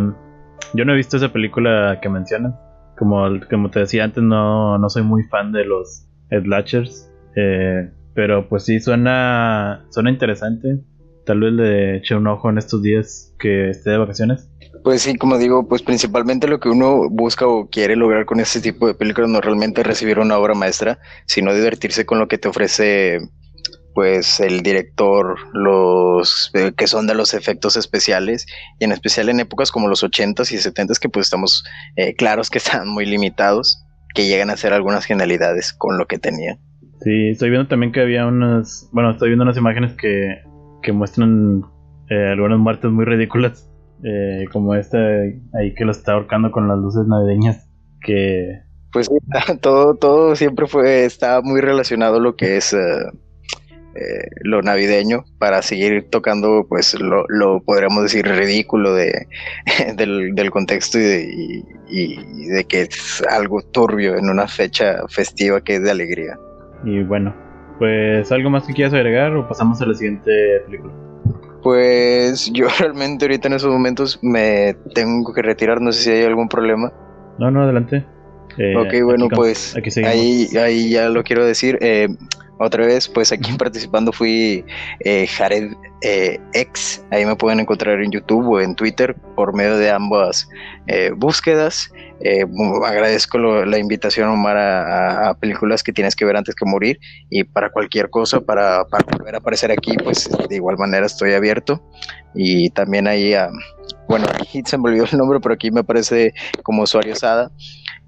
yo 0.74 0.86
no 0.86 0.94
he 0.94 0.96
visto 0.96 1.18
esa 1.18 1.32
película 1.32 2.00
que 2.02 2.10
mencionas. 2.10 2.54
Como, 2.98 3.26
como 3.50 3.70
te 3.70 3.82
decía 3.82 4.04
antes, 4.04 4.24
no, 4.24 4.78
no 4.78 4.90
soy 4.90 5.04
muy 5.04 5.24
fan 5.24 5.52
de 5.52 5.66
los 5.66 6.08
slashers. 6.30 7.12
eh, 7.36 7.92
pero 8.18 8.50
pues 8.50 8.66
sí, 8.66 8.80
suena, 8.80 9.86
suena 9.92 10.10
interesante. 10.10 10.80
Tal 11.24 11.40
vez 11.42 11.54
le 11.54 11.98
eche 11.98 12.16
un 12.16 12.26
ojo 12.26 12.50
en 12.50 12.58
estos 12.58 12.82
días 12.82 13.36
que 13.38 13.70
esté 13.70 13.92
de 13.92 13.98
vacaciones. 14.00 14.50
Pues 14.84 15.04
sí, 15.04 15.16
como 15.18 15.38
digo, 15.38 15.68
pues 15.68 15.84
principalmente 15.84 16.48
lo 16.48 16.60
que 16.60 16.70
uno 16.70 17.10
busca 17.12 17.46
o 17.46 17.70
quiere 17.70 17.96
lograr 17.96 18.26
con 18.26 18.40
este 18.40 18.60
tipo 18.60 18.88
de 18.88 18.96
películas 18.96 19.30
no 19.30 19.40
realmente 19.40 19.84
recibir 19.84 20.18
una 20.18 20.38
obra 20.38 20.56
maestra, 20.56 20.98
sino 21.28 21.54
divertirse 21.54 22.08
con 22.08 22.18
lo 22.18 22.28
que 22.28 22.40
te 22.40 22.48
ofrece 22.48 23.20
pues 23.98 24.40
el 24.40 24.62
director, 24.62 25.38
los 25.54 26.52
eh, 26.54 26.72
que 26.78 26.86
son 26.86 27.08
de 27.08 27.16
los 27.16 27.34
efectos 27.34 27.76
especiales, 27.76 28.46
y 28.80 28.86
en 28.86 28.92
especial 28.92 29.28
en 29.28 29.40
épocas 29.40 29.72
como 29.72 29.88
los 29.88 30.04
80s 30.04 30.52
y 30.52 30.58
70s 30.58 31.00
que 31.00 31.10
pues 31.10 31.26
estamos 31.26 31.64
eh, 31.96 32.14
claros 32.14 32.52
que 32.52 32.58
están 32.64 32.88
muy 32.88 33.08
limitados, 33.08 33.84
que 34.14 34.28
llegan 34.28 34.52
a 34.52 34.54
hacer 34.54 34.72
algunas 34.72 35.04
genialidades 35.06 35.74
con 35.74 35.98
lo 35.98 36.06
que 36.06 36.20
tenían. 36.20 36.60
Sí, 37.02 37.30
estoy 37.30 37.50
viendo 37.50 37.68
también 37.68 37.92
que 37.92 38.02
había 38.02 38.28
unas. 38.28 38.88
Bueno, 38.92 39.10
estoy 39.10 39.30
viendo 39.30 39.46
unas 39.46 39.58
imágenes 39.58 39.94
que, 39.94 40.44
que 40.84 40.92
muestran 40.92 41.64
eh, 42.12 42.34
algunas 42.34 42.60
muertes 42.60 42.92
muy 42.92 43.06
ridículas. 43.06 43.68
como 44.54 44.76
esta 44.76 45.00
ahí 45.00 45.74
que 45.76 45.86
lo 45.86 45.92
está 45.92 46.12
ahorcando 46.12 46.52
con 46.52 46.68
las 46.68 46.78
luces 46.78 47.08
navideñas. 47.08 47.68
Que. 48.02 48.62
Pues 48.94 49.08
sí, 49.08 49.58
todo, 49.62 49.96
todo 49.96 50.36
siempre 50.36 50.68
fue, 50.68 51.06
está 51.06 51.42
muy 51.42 51.62
relacionado 51.62 52.20
lo 52.20 52.36
que 52.36 52.58
es 52.58 52.76
eh, 53.98 54.28
lo 54.42 54.62
navideño 54.62 55.26
para 55.40 55.62
seguir 55.62 56.08
tocando, 56.10 56.66
pues 56.70 56.94
lo, 57.00 57.26
lo 57.28 57.62
podríamos 57.64 58.04
decir 58.04 58.26
ridículo 58.28 58.94
de, 58.94 59.28
del, 59.96 60.36
del 60.36 60.50
contexto 60.52 60.98
y 61.00 61.02
de, 61.02 61.24
y- 61.24 61.64
y 61.90 62.48
de 62.48 62.64
que 62.66 62.82
es 62.82 63.24
algo 63.30 63.62
turbio 63.62 64.16
en 64.18 64.30
una 64.30 64.48
fecha 64.48 64.98
festiva 65.10 65.62
que 65.62 65.76
es 65.76 65.84
de 65.84 65.92
alegría. 65.92 66.38
Y 66.86 67.02
bueno, 67.04 67.36
pues 67.80 68.32
algo 68.32 68.50
más 68.50 68.66
que 68.66 68.74
quieras 68.74 68.94
agregar 68.94 69.36
o 69.36 69.48
pasamos 69.48 69.82
a 69.82 69.86
la 69.86 69.94
siguiente 69.94 70.32
película. 70.66 70.94
Pues 71.64 72.46
yo 72.54 72.68
realmente 72.80 73.26
ahorita 73.26 73.48
en 73.48 73.54
esos 73.56 73.72
momentos 73.72 74.20
me 74.22 74.76
tengo 74.94 75.34
que 75.34 75.42
retirar, 75.42 75.82
no 75.82 75.92
sé 75.92 76.04
si 76.04 76.10
hay 76.12 76.24
algún 76.24 76.48
problema. 76.48 76.92
No, 77.38 77.52
no, 77.52 77.64
adelante. 77.64 78.06
Eh, 78.58 78.74
Ok, 78.76 78.94
bueno, 79.04 79.28
pues 79.36 79.76
ahí, 80.08 80.48
ahí 80.58 80.90
ya 80.90 81.10
lo 81.10 81.24
quiero 81.24 81.46
decir. 81.46 81.78
eh, 81.82 82.08
otra 82.60 82.86
vez, 82.86 83.08
pues 83.08 83.32
aquí 83.32 83.52
participando 83.58 84.12
fui 84.12 84.66
eh, 85.02 85.28
Jared 85.28 85.74
eh, 86.02 86.40
X. 86.54 87.04
Ahí 87.12 87.26
me 87.26 87.36
pueden 87.36 87.60
encontrar 87.60 88.02
en 88.02 88.12
YouTube 88.12 88.48
o 88.48 88.62
en 88.62 88.76
Twitter 88.76 89.16
por 89.36 89.54
medio 89.54 89.78
de 89.78 89.90
ambas 89.90 90.48
eh, 90.88 91.12
búsquedas. 91.16 91.92
Eh, 92.20 92.46
agradezco 92.86 93.38
la 93.38 93.78
invitación, 93.78 94.30
Omar, 94.30 94.58
a, 94.58 95.34
películas 95.40 95.84
que 95.84 95.94
tienes 95.94 96.16
que 96.16 96.26
ver 96.26 96.38
antes 96.38 96.56
que 96.56 96.66
morir. 96.66 97.00
Y 97.30 97.44
para 97.44 97.72
cualquier 97.72 98.10
cosa, 98.10 98.42
para, 98.42 98.86
para 98.86 99.38
aparecer 99.38 99.72
aquí, 99.72 99.96
pues 100.04 100.30
de 100.50 100.56
igual 100.56 100.78
manera 100.78 101.06
estoy 101.06 101.34
abierto. 101.34 101.82
Y 102.34 102.70
también 102.72 103.08
ahí, 103.08 103.34
a, 103.34 103.50
bueno, 104.08 104.28
aquí 104.34 104.62
se 104.66 104.78
me 104.78 104.90
olvidó 104.90 105.06
el 105.12 105.18
nombre, 105.18 105.40
pero 105.40 105.54
aquí 105.54 105.72
me 105.72 105.82
aparece 105.82 106.34
como 106.64 106.84
usuario 106.84 107.16
Sada. 107.16 107.52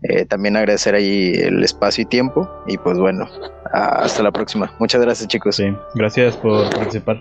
Eh, 0.03 0.25
también 0.25 0.55
agradecer 0.55 0.95
ahí 0.95 1.33
el 1.35 1.63
espacio 1.63 2.03
y 2.03 2.05
tiempo. 2.05 2.49
Y 2.67 2.77
pues 2.77 2.97
bueno, 2.97 3.27
hasta 3.71 4.23
la 4.23 4.31
próxima. 4.31 4.71
Muchas 4.79 5.01
gracias, 5.01 5.27
chicos. 5.27 5.55
Sí, 5.57 5.73
gracias 5.95 6.37
por 6.37 6.69
participar. 6.69 7.17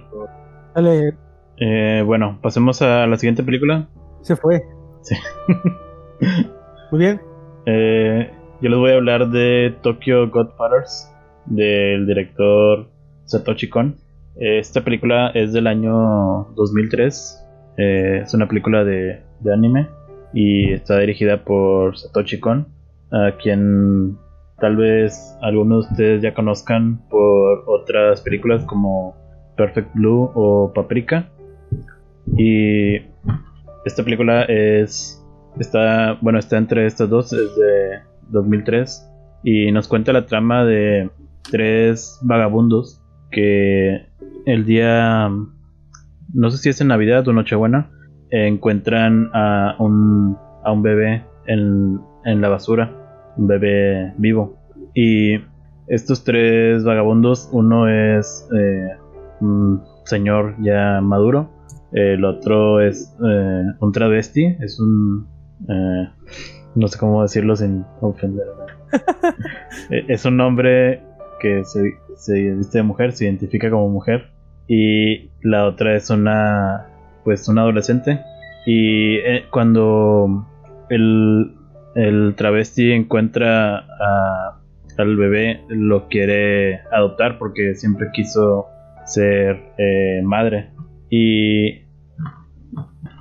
Dale, 0.74 1.14
Eh, 1.60 2.02
bueno, 2.06 2.38
pasemos 2.40 2.80
a 2.82 3.06
la 3.06 3.16
siguiente 3.16 3.42
película. 3.42 3.88
se 4.22 4.36
fue. 4.36 4.62
Sí. 5.02 5.16
Muy 6.90 7.00
bien. 7.00 7.20
Eh, 7.66 8.30
yo 8.60 8.68
les 8.70 8.78
voy 8.78 8.92
a 8.92 8.94
hablar 8.96 9.28
de 9.28 9.74
Tokyo 9.82 10.28
Godfathers 10.30 11.12
del 11.46 12.06
director 12.06 12.88
Satoshi 13.24 13.68
Kon. 13.68 13.96
Eh, 14.36 14.58
Esta 14.58 14.82
película 14.84 15.30
es 15.34 15.52
del 15.52 15.66
año 15.66 16.44
2003. 16.54 17.44
Eh, 17.76 18.20
es 18.24 18.34
una 18.34 18.48
película 18.48 18.84
de, 18.84 19.22
de 19.40 19.52
anime 19.52 19.88
y 20.32 20.72
está 20.72 20.98
dirigida 20.98 21.44
por 21.44 21.96
Satoshi 21.96 22.40
Kon, 22.40 22.68
a 23.10 23.32
quien 23.42 24.16
tal 24.58 24.76
vez 24.76 25.36
algunos 25.40 25.86
de 25.86 25.90
ustedes 25.92 26.22
ya 26.22 26.34
conozcan 26.34 27.00
por 27.08 27.64
otras 27.66 28.20
películas 28.20 28.64
como 28.64 29.16
Perfect 29.56 29.94
Blue 29.94 30.30
o 30.34 30.72
Paprika. 30.74 31.28
Y 32.36 32.96
esta 33.84 34.04
película 34.04 34.42
es 34.44 35.24
está 35.58 36.18
bueno 36.20 36.38
está 36.38 36.56
entre 36.56 36.86
estas 36.86 37.08
dos 37.08 37.32
es 37.32 37.56
de 37.56 38.00
2003 38.28 39.10
y 39.42 39.72
nos 39.72 39.88
cuenta 39.88 40.12
la 40.12 40.26
trama 40.26 40.64
de 40.64 41.10
tres 41.50 42.18
vagabundos 42.22 43.02
que 43.30 44.06
el 44.46 44.64
día 44.64 45.30
no 46.34 46.50
sé 46.50 46.58
si 46.58 46.68
es 46.68 46.80
en 46.80 46.88
Navidad 46.88 47.26
o 47.26 47.32
Nochebuena 47.32 47.90
encuentran 48.30 49.30
a 49.32 49.76
un 49.78 50.36
a 50.64 50.72
un 50.72 50.82
bebé 50.82 51.24
en, 51.46 52.00
en 52.24 52.40
la 52.40 52.48
basura 52.48 52.92
un 53.36 53.46
bebé 53.46 54.12
vivo 54.18 54.56
y 54.94 55.38
estos 55.86 56.24
tres 56.24 56.84
vagabundos 56.84 57.48
uno 57.52 57.88
es 57.88 58.48
eh, 58.56 58.88
un 59.40 59.82
señor 60.04 60.56
ya 60.60 61.00
maduro 61.00 61.58
el 61.92 62.24
otro 62.24 62.80
es 62.80 63.14
eh, 63.26 63.64
un 63.80 63.92
travesti, 63.92 64.56
es 64.60 64.78
un... 64.78 65.26
eh, 65.68 66.08
no 66.74 66.86
sé 66.86 66.98
cómo 66.98 67.22
decirlo 67.22 67.56
sin 67.56 67.84
ofender. 68.00 68.46
Eh, 69.90 70.04
es 70.08 70.24
un 70.24 70.40
hombre 70.40 71.02
que 71.40 71.64
se, 71.64 71.94
se 72.16 72.54
viste 72.54 72.78
de 72.78 72.84
mujer, 72.84 73.12
se 73.12 73.24
identifica 73.24 73.70
como 73.70 73.88
mujer. 73.88 74.30
Y 74.66 75.30
la 75.40 75.66
otra 75.66 75.96
es 75.96 76.10
una... 76.10 76.87
Pues 77.28 77.46
una 77.46 77.60
adolescente. 77.60 78.20
Y 78.64 79.16
eh, 79.16 79.44
cuando 79.50 80.46
el, 80.88 81.54
el 81.94 82.32
travesti 82.38 82.90
encuentra 82.92 83.80
a- 83.80 84.58
al 84.96 85.14
bebé, 85.14 85.60
lo 85.68 86.08
quiere 86.08 86.80
adoptar 86.90 87.36
porque 87.38 87.74
siempre 87.74 88.08
quiso 88.14 88.68
ser 89.04 89.60
eh, 89.76 90.22
madre 90.24 90.70
y 91.10 91.82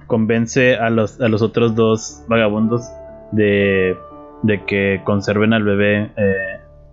convence 0.07 0.75
a 0.77 0.89
los, 0.89 1.19
a 1.19 1.27
los 1.27 1.41
otros 1.41 1.75
dos 1.75 2.23
vagabundos 2.29 2.89
de, 3.33 3.93
de 4.43 4.63
que 4.63 5.01
conserven 5.03 5.51
al 5.51 5.63
bebé 5.63 6.11
eh, 6.15 6.33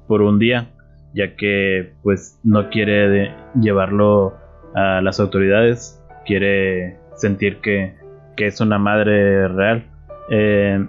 por 0.08 0.20
un 0.20 0.40
día, 0.40 0.66
ya 1.14 1.36
que 1.36 1.92
pues 2.02 2.40
no 2.42 2.70
quiere 2.70 3.30
llevarlo 3.60 4.34
a 4.74 5.00
las 5.00 5.20
autoridades, 5.20 6.00
quiere 6.26 6.98
sentir 7.16 7.60
que, 7.60 7.94
que 8.36 8.46
es 8.46 8.60
una 8.60 8.78
madre 8.78 9.48
real. 9.48 9.84
Eh, 10.30 10.86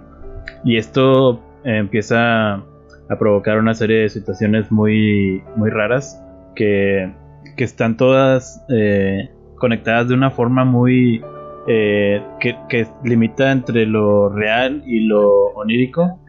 y 0.64 0.76
esto 0.76 1.40
eh, 1.64 1.76
empieza 1.78 2.54
a 2.54 3.18
provocar 3.18 3.58
una 3.58 3.74
serie 3.74 3.98
de 4.02 4.08
situaciones 4.08 4.70
muy, 4.72 5.42
muy 5.56 5.70
raras 5.70 6.22
que, 6.54 7.12
que 7.56 7.64
están 7.64 7.96
todas 7.96 8.64
eh, 8.68 9.30
conectadas 9.56 10.08
de 10.08 10.14
una 10.14 10.30
forma 10.30 10.64
muy 10.64 11.22
eh, 11.68 12.22
que, 12.40 12.56
que 12.68 12.86
limita 13.04 13.52
entre 13.52 13.86
lo 13.86 14.28
real 14.28 14.82
y 14.86 15.00
lo 15.00 15.46
onírico. 15.54 16.20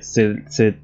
Se, 0.00 0.48
se, 0.48 0.78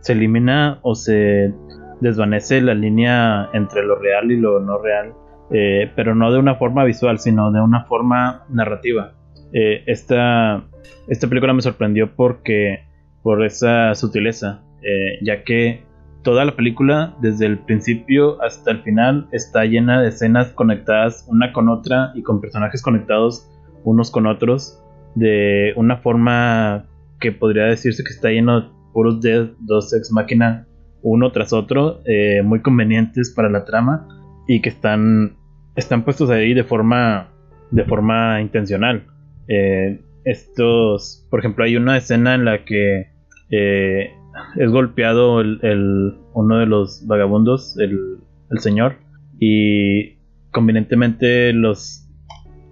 se 0.00 0.12
elimina 0.12 0.78
o 0.82 0.94
se 0.94 1.52
desvanece 2.00 2.60
la 2.60 2.74
línea 2.74 3.48
entre 3.52 3.82
lo 3.84 3.96
real 3.96 4.30
y 4.30 4.36
lo 4.36 4.60
no 4.60 4.78
real, 4.78 5.12
eh, 5.52 5.90
pero 5.96 6.14
no 6.14 6.32
de 6.32 6.38
una 6.38 6.54
forma 6.54 6.84
visual, 6.84 7.18
sino 7.18 7.50
de 7.50 7.60
una 7.60 7.84
forma 7.84 8.44
narrativa. 8.48 9.14
Eh, 9.52 9.82
esta, 9.86 10.64
esta 11.08 11.28
película 11.28 11.52
me 11.52 11.62
sorprendió 11.62 12.14
porque 12.14 12.84
por 13.22 13.44
esa 13.44 13.94
sutileza, 13.96 14.62
eh, 14.82 15.18
ya 15.22 15.42
que 15.42 15.82
toda 16.22 16.44
la 16.44 16.54
película, 16.54 17.16
desde 17.20 17.46
el 17.46 17.58
principio 17.58 18.40
hasta 18.42 18.70
el 18.70 18.82
final, 18.82 19.28
está 19.32 19.64
llena 19.64 20.00
de 20.00 20.08
escenas 20.08 20.52
conectadas 20.52 21.26
una 21.28 21.52
con 21.52 21.68
otra 21.68 22.12
y 22.14 22.22
con 22.22 22.40
personajes 22.40 22.82
conectados 22.82 23.50
unos 23.82 24.10
con 24.10 24.26
otros 24.26 24.80
de 25.14 25.72
una 25.76 25.96
forma 25.96 26.86
que 27.18 27.32
podría 27.32 27.64
decirse 27.64 28.04
que 28.04 28.12
está 28.12 28.30
lleno 28.30 28.60
de 28.60 28.68
puros 28.92 29.20
de 29.20 29.50
dos 29.60 29.92
ex 29.94 30.12
máquina 30.12 30.66
uno 31.02 31.32
tras 31.32 31.52
otro, 31.54 32.02
muy 32.44 32.60
convenientes 32.60 33.32
para 33.34 33.48
la 33.48 33.64
trama 33.64 34.06
y 34.46 34.60
que 34.60 34.68
están, 34.68 35.36
están 35.80 36.04
puestos 36.04 36.30
ahí 36.30 36.54
de 36.54 36.64
forma, 36.64 37.28
de 37.70 37.84
forma 37.84 38.40
intencional. 38.40 39.06
Eh, 39.48 40.00
estos, 40.24 41.26
por 41.30 41.40
ejemplo, 41.40 41.64
hay 41.64 41.76
una 41.76 41.96
escena 41.96 42.34
en 42.34 42.44
la 42.44 42.64
que 42.64 43.08
eh, 43.50 44.10
es 44.56 44.70
golpeado 44.70 45.40
el, 45.40 46.18
uno 46.34 46.58
de 46.58 46.66
los 46.66 47.06
vagabundos, 47.06 47.78
el, 47.78 48.18
el 48.50 48.58
señor, 48.60 48.96
y 49.38 50.18
convenientemente 50.52 51.52
los 51.52 52.06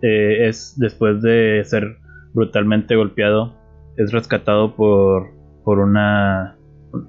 es 0.01 0.77
después 0.79 1.23
de 1.23 1.63
ser 1.65 1.97
brutalmente 2.33 2.95
golpeado 2.95 3.57
es 3.97 4.13
rescatado 4.13 4.77
por 4.77 5.39
por 5.65 5.81
una 5.81 6.57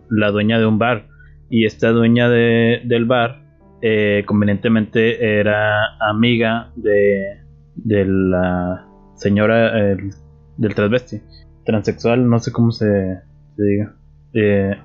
la 0.10 0.32
dueña 0.32 0.60
de 0.60 0.66
un 0.66 0.80
bar 0.80 1.08
y 1.50 1.66
esta 1.66 1.92
dueña 1.92 2.30
de, 2.30 2.82
del 2.84 3.06
bar 3.06 3.39
eh, 3.82 4.24
convenientemente 4.26 5.40
era 5.40 5.96
amiga 6.00 6.72
de, 6.76 7.42
la 7.86 8.86
señora 9.16 9.72
del 9.74 10.76
transvesti 10.76 11.22
transexual 11.66 12.28
no 12.28 12.40
sé 12.40 12.52
cómo 12.52 12.72
se, 12.72 13.22
diga. 13.58 13.96
Eh, 14.34 14.76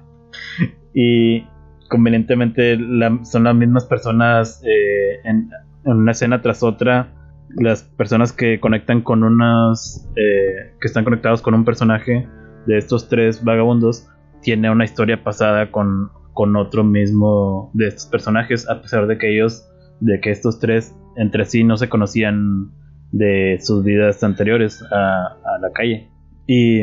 y 0.94 1.44
convenientemente 1.88 2.78
son 3.24 3.44
las 3.44 3.54
mismas 3.54 3.84
personas 3.84 4.62
eh, 4.64 5.20
en, 5.24 5.50
una 5.84 6.12
escena 6.12 6.40
tras 6.40 6.62
otra 6.62 7.08
las 7.56 7.82
personas 7.82 8.32
que 8.32 8.58
conectan 8.60 9.02
con 9.02 9.22
unas 9.22 10.08
que 10.14 10.86
están 10.88 11.04
conectados 11.04 11.42
con 11.42 11.54
un 11.54 11.64
personaje 11.64 12.26
de 12.66 12.78
estos 12.78 13.08
tres 13.08 13.44
vagabundos 13.44 14.08
tiene 14.40 14.70
una 14.70 14.84
historia 14.84 15.22
pasada 15.22 15.70
con, 15.70 16.10
con 16.34 16.56
otro 16.56 16.84
mismo 16.84 17.70
de 17.74 17.88
estos 17.88 18.06
personajes, 18.06 18.68
a 18.68 18.82
pesar 18.82 19.06
de 19.06 19.16
que 19.18 19.32
ellos, 19.34 19.66
de 20.00 20.20
que 20.20 20.30
estos 20.30 20.60
tres 20.60 20.94
entre 21.16 21.44
sí 21.44 21.64
no 21.64 21.76
se 21.76 21.88
conocían 21.88 22.72
de 23.12 23.58
sus 23.60 23.84
vidas 23.84 24.22
anteriores 24.22 24.82
a, 24.90 25.36
la 25.60 25.70
calle. 25.72 26.10
Y 26.46 26.82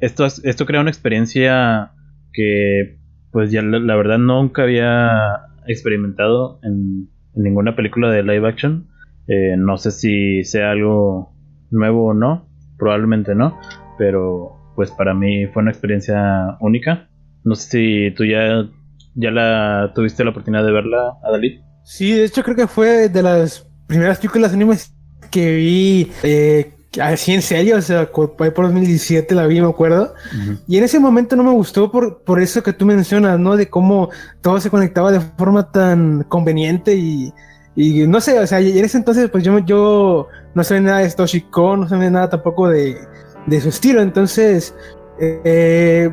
esto, 0.00 0.24
esto 0.24 0.66
crea 0.66 0.80
una 0.80 0.90
experiencia 0.90 1.92
que 2.32 2.98
pues 3.32 3.50
ya 3.50 3.62
la, 3.62 3.96
verdad 3.96 4.18
nunca 4.18 4.62
había 4.62 5.48
experimentado 5.66 6.60
en, 6.62 7.08
ninguna 7.34 7.74
película 7.74 8.10
de 8.10 8.22
live 8.22 8.48
action. 8.48 8.88
Eh, 9.26 9.56
no 9.58 9.76
sé 9.76 9.90
si 9.90 10.44
sea 10.44 10.70
algo 10.70 11.34
nuevo 11.72 12.06
o 12.10 12.14
no, 12.14 12.48
probablemente 12.78 13.34
no, 13.34 13.58
pero 13.98 14.52
pues 14.76 14.92
para 14.92 15.14
mí 15.14 15.46
fue 15.46 15.62
una 15.62 15.72
experiencia 15.72 16.56
única. 16.60 17.08
No 17.42 17.56
sé 17.56 17.70
si 17.70 18.14
tú 18.14 18.24
ya, 18.24 18.68
ya 19.14 19.30
la 19.30 19.92
tuviste 19.94 20.24
la 20.24 20.30
oportunidad 20.30 20.64
de 20.64 20.72
verla, 20.72 21.14
Adalid. 21.22 21.60
Sí, 21.84 22.12
de 22.12 22.24
hecho 22.24 22.42
creo 22.42 22.56
que 22.56 22.66
fue 22.66 23.08
de 23.08 23.22
las 23.22 23.66
primeras 23.86 24.18
películas 24.18 24.52
animes 24.52 24.92
que 25.30 25.54
vi 25.56 26.12
eh, 26.22 26.72
así 27.00 27.32
en 27.32 27.42
serio, 27.42 27.76
o 27.76 27.82
sea, 27.82 28.10
por, 28.10 28.36
por 28.36 28.64
2017 28.64 29.34
la 29.34 29.46
vi, 29.46 29.60
me 29.60 29.68
acuerdo. 29.68 30.14
Y 30.66 30.78
en 30.78 30.84
ese 30.84 30.98
momento 30.98 31.36
no 31.36 31.44
me 31.44 31.52
gustó 31.52 31.90
por, 31.90 32.22
por 32.22 32.40
eso 32.40 32.62
que 32.62 32.72
tú 32.72 32.86
mencionas, 32.86 33.38
¿no? 33.38 33.56
De 33.56 33.68
cómo 33.68 34.10
todo 34.40 34.60
se 34.60 34.70
conectaba 34.70 35.12
de 35.12 35.20
forma 35.20 35.70
tan 35.70 36.24
conveniente 36.24 36.94
y, 36.94 37.32
y 37.76 38.06
no 38.06 38.20
sé, 38.20 38.38
o 38.38 38.46
sea, 38.46 38.60
y 38.60 38.78
en 38.78 38.84
ese 38.84 38.98
entonces 38.98 39.28
pues 39.30 39.44
yo, 39.44 39.58
yo 39.60 40.28
no 40.54 40.64
sabía 40.64 40.82
nada 40.82 40.98
de 41.00 41.10
Stoshiko, 41.10 41.76
no 41.76 41.88
sabía 41.88 42.10
nada 42.10 42.30
tampoco 42.30 42.68
de, 42.68 42.96
de 43.46 43.60
su 43.60 43.68
estilo. 43.68 44.00
Entonces, 44.00 44.74
eh, 45.18 46.10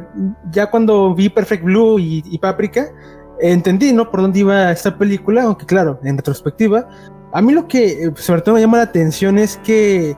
ya 0.51 0.69
cuando 0.69 1.13
vi 1.15 1.29
Perfect 1.29 1.63
Blue 1.63 1.99
y, 1.99 2.37
Paprika, 2.39 2.87
entendí, 3.39 3.93
¿no? 3.93 4.09
Por 4.09 4.21
dónde 4.21 4.39
iba 4.39 4.71
esta 4.71 4.97
película, 4.97 5.43
aunque 5.43 5.65
claro, 5.65 5.99
en 6.03 6.17
retrospectiva, 6.17 6.87
a 7.33 7.41
mí 7.41 7.53
lo 7.53 7.67
que 7.67 8.03
eh, 8.03 8.11
sobre 8.15 8.41
todo 8.41 8.55
me 8.55 8.61
llama 8.61 8.77
la 8.77 8.83
atención 8.83 9.37
es 9.37 9.57
que, 9.57 10.15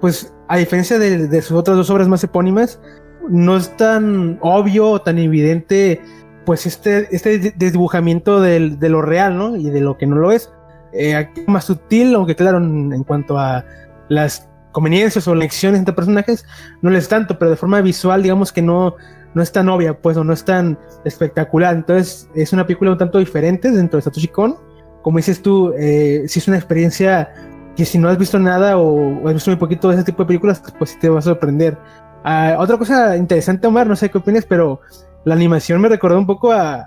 pues, 0.00 0.34
a 0.48 0.56
diferencia 0.56 0.98
de, 0.98 1.42
sus 1.42 1.52
otras 1.52 1.76
dos 1.76 1.90
obras 1.90 2.08
más 2.08 2.22
epónimas, 2.24 2.80
no 3.28 3.56
es 3.56 3.74
tan 3.76 4.38
obvio 4.42 4.90
o 4.90 5.02
tan 5.02 5.18
evidente, 5.18 6.00
pues, 6.44 6.66
este, 6.66 7.08
este 7.14 7.54
desdibujamiento 7.56 8.40
de 8.40 8.88
lo 8.88 9.02
real, 9.02 9.36
¿no? 9.36 9.56
Y 9.56 9.70
de 9.70 9.80
lo 9.80 9.96
que 9.96 10.06
no 10.06 10.16
lo 10.16 10.32
es. 10.32 10.50
Eh, 10.96 11.28
más 11.48 11.64
sutil, 11.64 12.14
aunque 12.14 12.36
claro, 12.36 12.58
en 12.58 13.02
cuanto 13.02 13.36
a 13.36 13.64
las 14.08 14.48
conveniencias 14.74 15.26
o 15.28 15.34
lecciones 15.34 15.78
entre 15.78 15.94
personajes, 15.94 16.44
no 16.82 16.90
les 16.90 17.08
tanto, 17.08 17.38
pero 17.38 17.52
de 17.52 17.56
forma 17.56 17.80
visual, 17.80 18.22
digamos 18.22 18.52
que 18.52 18.60
no, 18.60 18.96
no 19.32 19.42
es 19.42 19.52
tan 19.52 19.68
obvia, 19.68 19.96
pues, 19.96 20.16
o 20.16 20.24
no 20.24 20.34
es 20.34 20.44
tan 20.44 20.76
espectacular. 21.04 21.74
Entonces, 21.74 22.28
es 22.34 22.52
una 22.52 22.66
película 22.66 22.90
un 22.90 22.98
tanto 22.98 23.18
diferente 23.18 23.70
dentro 23.70 23.96
de 23.96 24.02
Satoshi 24.02 24.28
Kon. 24.28 24.56
Como 25.02 25.18
dices 25.18 25.40
tú, 25.40 25.72
eh, 25.78 26.24
si 26.26 26.40
es 26.40 26.48
una 26.48 26.56
experiencia 26.56 27.32
que 27.76 27.84
si 27.84 27.98
no 27.98 28.08
has 28.08 28.18
visto 28.18 28.38
nada 28.38 28.76
o, 28.76 29.26
has 29.28 29.34
visto 29.34 29.50
muy 29.50 29.58
poquito 29.58 29.88
de 29.88 29.94
ese 29.94 30.04
tipo 30.04 30.24
de 30.24 30.26
películas, 30.26 30.60
pues 30.76 30.90
sí 30.90 30.98
te 31.00 31.08
va 31.08 31.20
a 31.20 31.22
sorprender. 31.22 31.78
Ah, 32.24 32.56
otra 32.58 32.76
cosa 32.76 33.16
interesante, 33.16 33.66
Omar, 33.66 33.86
no 33.86 33.96
sé 33.96 34.10
qué 34.10 34.18
opinas, 34.18 34.44
pero 34.44 34.80
la 35.24 35.34
animación 35.34 35.80
me 35.80 35.88
recordó 35.88 36.18
un 36.18 36.26
poco 36.26 36.52
a, 36.52 36.84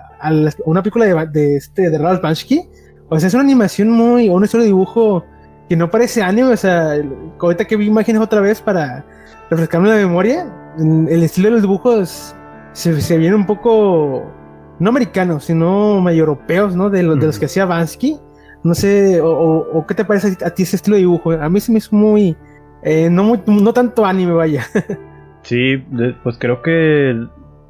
una 0.66 0.82
película 0.82 1.06
de, 1.06 1.26
de, 1.28 1.56
este, 1.56 1.88
de 1.88 1.98
Ralph 1.98 2.20
Bansky. 2.20 2.68
O 3.08 3.18
sea, 3.18 3.28
es 3.28 3.34
una 3.34 3.44
animación 3.44 3.88
muy, 3.90 4.28
o 4.28 4.34
un 4.34 4.44
estilo 4.44 4.62
de 4.62 4.68
dibujo 4.68 5.24
que 5.68 5.76
no 5.76 5.90
parece 5.90 6.22
anime, 6.22 6.52
o 6.52 6.56
sea, 6.56 6.94
ahorita 7.38 7.66
que 7.66 7.76
vi 7.76 7.86
imágenes 7.86 8.22
otra 8.22 8.40
vez 8.40 8.60
para 8.60 9.04
refrescarme 9.50 9.88
la 9.88 9.96
memoria, 9.96 10.46
el 10.78 11.22
estilo 11.22 11.48
de 11.48 11.52
los 11.52 11.62
dibujos 11.62 12.34
se, 12.72 13.00
se 13.00 13.18
viene 13.18 13.36
un 13.36 13.46
poco, 13.46 14.30
no 14.78 14.90
americanos, 14.90 15.44
sino 15.44 16.00
más 16.00 16.14
europeos, 16.14 16.74
¿no? 16.74 16.90
De, 16.90 17.02
los 17.02 17.18
de 17.18 17.26
los 17.26 17.38
que 17.38 17.46
hacía 17.46 17.66
Vansky. 17.66 18.18
No 18.64 18.74
sé, 18.74 19.20
o, 19.22 19.84
qué 19.86 19.94
te 19.94 20.04
parece 20.04 20.36
a 20.44 20.50
ti 20.50 20.64
ese 20.64 20.76
estilo 20.76 20.96
de 20.96 21.02
dibujo. 21.02 21.32
A 21.32 21.48
mí 21.48 21.60
se 21.60 21.70
me 21.70 21.78
hizo 21.78 21.94
muy, 21.94 22.36
eh, 22.82 23.08
no, 23.10 23.22
muy, 23.22 23.40
no 23.46 23.72
tanto 23.72 24.04
anime, 24.04 24.32
vaya. 24.32 24.64
sí, 25.42 25.76
pues 26.22 26.38
creo 26.38 26.60
que 26.62 27.14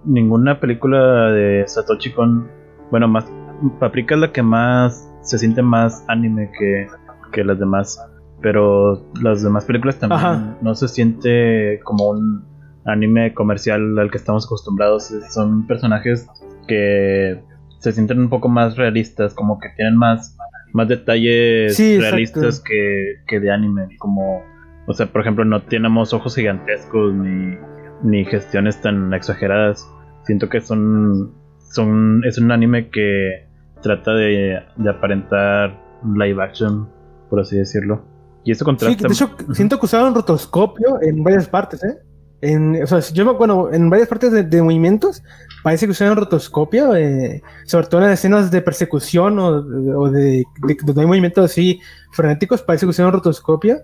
ninguna 0.04 0.60
película 0.60 1.30
de 1.30 1.64
Satoshi 1.66 2.12
Kon, 2.12 2.48
bueno, 2.90 3.06
más, 3.06 3.26
Paprika 3.78 4.14
es 4.14 4.20
la 4.20 4.32
que 4.32 4.42
más 4.42 5.12
se 5.20 5.38
siente 5.38 5.62
más 5.62 6.04
anime 6.08 6.50
que, 6.58 6.86
que 7.30 7.44
las 7.44 7.58
demás. 7.58 8.00
Pero 8.40 9.04
las 9.20 9.42
demás 9.42 9.64
películas 9.64 9.98
también 9.98 10.56
no 10.60 10.74
se 10.74 10.86
siente 10.86 11.80
como 11.82 12.10
un 12.10 12.44
anime 12.84 13.34
comercial 13.34 13.98
al 13.98 14.10
que 14.10 14.18
estamos 14.18 14.46
acostumbrados. 14.46 15.12
Son 15.30 15.66
personajes 15.66 16.28
que 16.66 17.40
se 17.78 17.92
sienten 17.92 18.20
un 18.20 18.28
poco 18.28 18.48
más 18.48 18.76
realistas, 18.76 19.34
como 19.34 19.58
que 19.58 19.68
tienen 19.76 19.96
más, 19.96 20.36
más 20.72 20.88
detalles 20.88 21.78
realistas 21.78 22.60
que, 22.60 23.16
que, 23.26 23.40
de 23.40 23.50
anime. 23.50 23.88
Como, 23.98 24.42
o 24.86 24.92
sea, 24.94 25.06
por 25.06 25.22
ejemplo, 25.22 25.44
no 25.44 25.62
tenemos 25.62 26.12
ojos 26.12 26.36
gigantescos 26.36 27.14
ni, 27.14 27.56
ni 28.02 28.24
gestiones 28.24 28.80
tan 28.80 29.12
exageradas. 29.14 29.88
Siento 30.24 30.48
que 30.48 30.60
son, 30.60 31.34
son 31.72 32.22
es 32.24 32.38
un 32.38 32.52
anime 32.52 32.90
que 32.90 33.46
trata 33.82 34.12
de, 34.12 34.60
de 34.76 34.90
aparentar 34.90 35.80
live 36.04 36.42
action 36.42 36.88
por 37.28 37.40
así 37.40 37.56
decirlo. 37.56 38.04
Y 38.44 38.52
esto 38.52 38.64
contrasta. 38.64 39.06
de 39.06 39.12
hecho, 39.12 39.30
siento 39.52 39.78
que 39.78 39.86
usaron 39.86 40.14
rotoscopio 40.14 41.02
en 41.02 41.22
varias 41.22 41.48
partes, 41.48 41.82
¿eh? 41.84 41.98
En, 42.40 42.80
o 42.80 42.86
sea, 42.86 43.00
yo, 43.00 43.34
bueno, 43.36 43.72
en 43.72 43.90
varias 43.90 44.08
partes 44.08 44.30
de, 44.30 44.62
movimientos 44.62 45.24
parece 45.64 45.86
que 45.86 45.90
usaron 45.90 46.16
rotoscopio, 46.16 46.94
eh, 46.94 47.42
sobre 47.66 47.88
todo 47.88 48.00
en 48.00 48.10
las 48.10 48.20
escenas 48.20 48.52
de 48.52 48.62
persecución 48.62 49.40
o, 49.40 49.60
de, 50.10 50.44
donde 50.84 51.00
hay 51.00 51.06
movimientos 51.06 51.44
así 51.44 51.80
frenéticos, 52.12 52.62
parece 52.62 52.86
que 52.86 52.90
usaron 52.90 53.12
rotoscopio. 53.12 53.78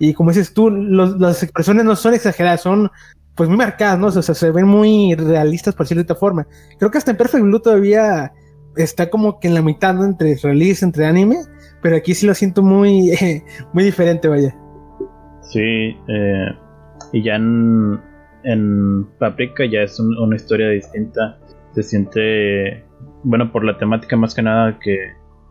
Y 0.00 0.12
como 0.12 0.30
dices 0.30 0.52
tú, 0.52 0.70
las 0.70 1.42
expresiones 1.42 1.86
no 1.86 1.96
son 1.96 2.12
exageradas, 2.12 2.60
son 2.60 2.90
pues 3.34 3.48
muy 3.48 3.58
marcadas, 3.58 3.98
¿no? 3.98 4.08
O 4.08 4.22
sea, 4.22 4.34
se 4.34 4.50
ven 4.50 4.66
muy 4.66 5.14
realistas 5.14 5.74
por 5.74 5.86
cierta 5.86 6.14
forma. 6.14 6.46
Creo 6.78 6.90
que 6.90 6.98
hasta 6.98 7.10
en 7.10 7.16
Perfect 7.16 7.42
Blue 7.42 7.60
todavía 7.60 8.32
está 8.76 9.08
como 9.08 9.40
que 9.40 9.48
en 9.48 9.54
la 9.54 9.62
mitad, 9.62 9.94
¿no? 9.94 10.04
Entre 10.04 10.36
realista, 10.36 10.84
entre 10.84 11.06
anime 11.06 11.38
pero 11.84 11.96
aquí 11.96 12.14
sí 12.14 12.26
lo 12.26 12.32
siento 12.32 12.62
muy, 12.62 13.12
muy 13.74 13.84
diferente, 13.84 14.26
vaya. 14.26 14.56
Sí, 15.42 15.94
eh, 16.08 16.46
y 17.12 17.22
ya 17.22 17.34
en, 17.36 18.00
en 18.42 19.06
Paprika 19.18 19.66
ya 19.66 19.82
es 19.82 20.00
una 20.00 20.34
historia 20.34 20.70
distinta. 20.70 21.38
Se 21.74 21.82
siente, 21.82 22.86
bueno, 23.22 23.52
por 23.52 23.66
la 23.66 23.76
temática 23.76 24.16
más 24.16 24.34
que 24.34 24.40
nada, 24.40 24.78
que 24.78 24.96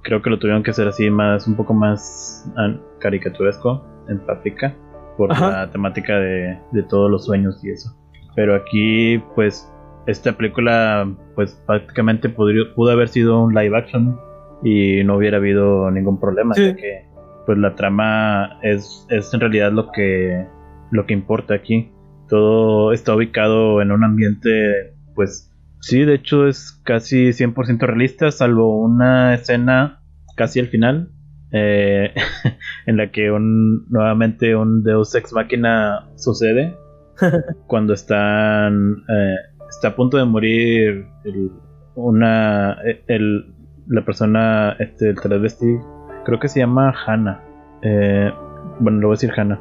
creo 0.02 0.24
que 0.24 0.32
lo 0.32 0.40
tuvieron 0.40 0.64
que 0.64 0.72
hacer 0.72 0.88
así, 0.88 1.08
más 1.12 1.46
un 1.46 1.56
poco 1.56 1.76
más 1.76 2.52
caricaturesco 3.00 3.86
en 4.10 4.18
Paprika, 4.26 4.76
por 5.20 5.40
la 5.40 5.70
temática 5.70 6.18
de, 6.18 6.58
de 6.72 6.84
todos 6.90 7.12
los 7.12 7.26
sueños 7.26 7.64
y 7.64 7.70
eso. 7.70 7.96
Pero 8.36 8.56
aquí, 8.56 9.20
pues, 9.36 9.72
esta 10.08 10.36
película, 10.36 11.08
pues 11.36 11.62
prácticamente 11.68 12.28
pudo 12.28 12.90
haber 12.90 13.08
sido 13.08 13.44
un 13.44 13.54
live 13.54 13.78
action 13.78 14.18
y 14.64 15.04
no 15.04 15.18
hubiera 15.18 15.38
habido 15.38 15.90
ningún 15.92 16.20
problema, 16.20 16.54
ya 16.56 16.76
que 16.76 17.06
pues 17.46 17.58
la 17.58 17.76
trama 17.76 18.60
es, 18.62 19.06
es 19.10 19.34
en 19.34 19.40
realidad 19.40 19.72
lo 19.72 19.92
que, 19.92 20.46
lo 20.92 21.06
que 21.06 21.14
importa 21.14 21.54
aquí. 21.54 21.92
Todo 22.30 22.94
está 22.94 23.16
ubicado 23.16 23.82
en 23.82 23.92
un 23.92 24.04
ambiente 24.04 24.94
pues 25.14 25.54
Sí, 25.84 26.06
de 26.06 26.16
hecho 26.16 26.48
es 26.48 26.72
casi 26.86 27.34
100% 27.34 27.80
realista, 27.82 28.32
salvo 28.32 28.82
una 28.82 29.34
escena 29.34 30.02
casi 30.38 30.62
al 30.62 30.68
final, 30.68 31.12
eh, 31.52 32.14
en 32.86 32.96
la 32.96 33.12
que 33.12 33.32
un, 33.32 33.86
nuevamente 33.90 34.56
un 34.56 34.82
Deus 34.82 35.14
Ex 35.14 35.34
Máquina 35.34 36.10
sucede, 36.16 36.78
cuando 37.68 37.94
están, 37.94 39.04
eh, 39.10 39.36
está 39.70 39.90
a 39.90 39.96
punto 39.98 40.16
de 40.16 40.24
morir 40.24 41.06
el, 41.26 41.52
una, 41.96 42.78
el, 43.08 43.54
la 43.88 44.04
persona, 44.06 44.76
este, 44.80 45.10
el 45.10 45.20
travesti, 45.20 45.78
creo 46.26 46.40
que 46.40 46.48
se 46.48 46.60
llama 46.60 46.94
Hannah. 47.06 47.42
Eh, 47.82 48.32
bueno, 48.80 49.00
lo 49.00 49.08
voy 49.08 49.16
a 49.16 49.18
decir 49.18 49.32
Hannah. 49.36 49.60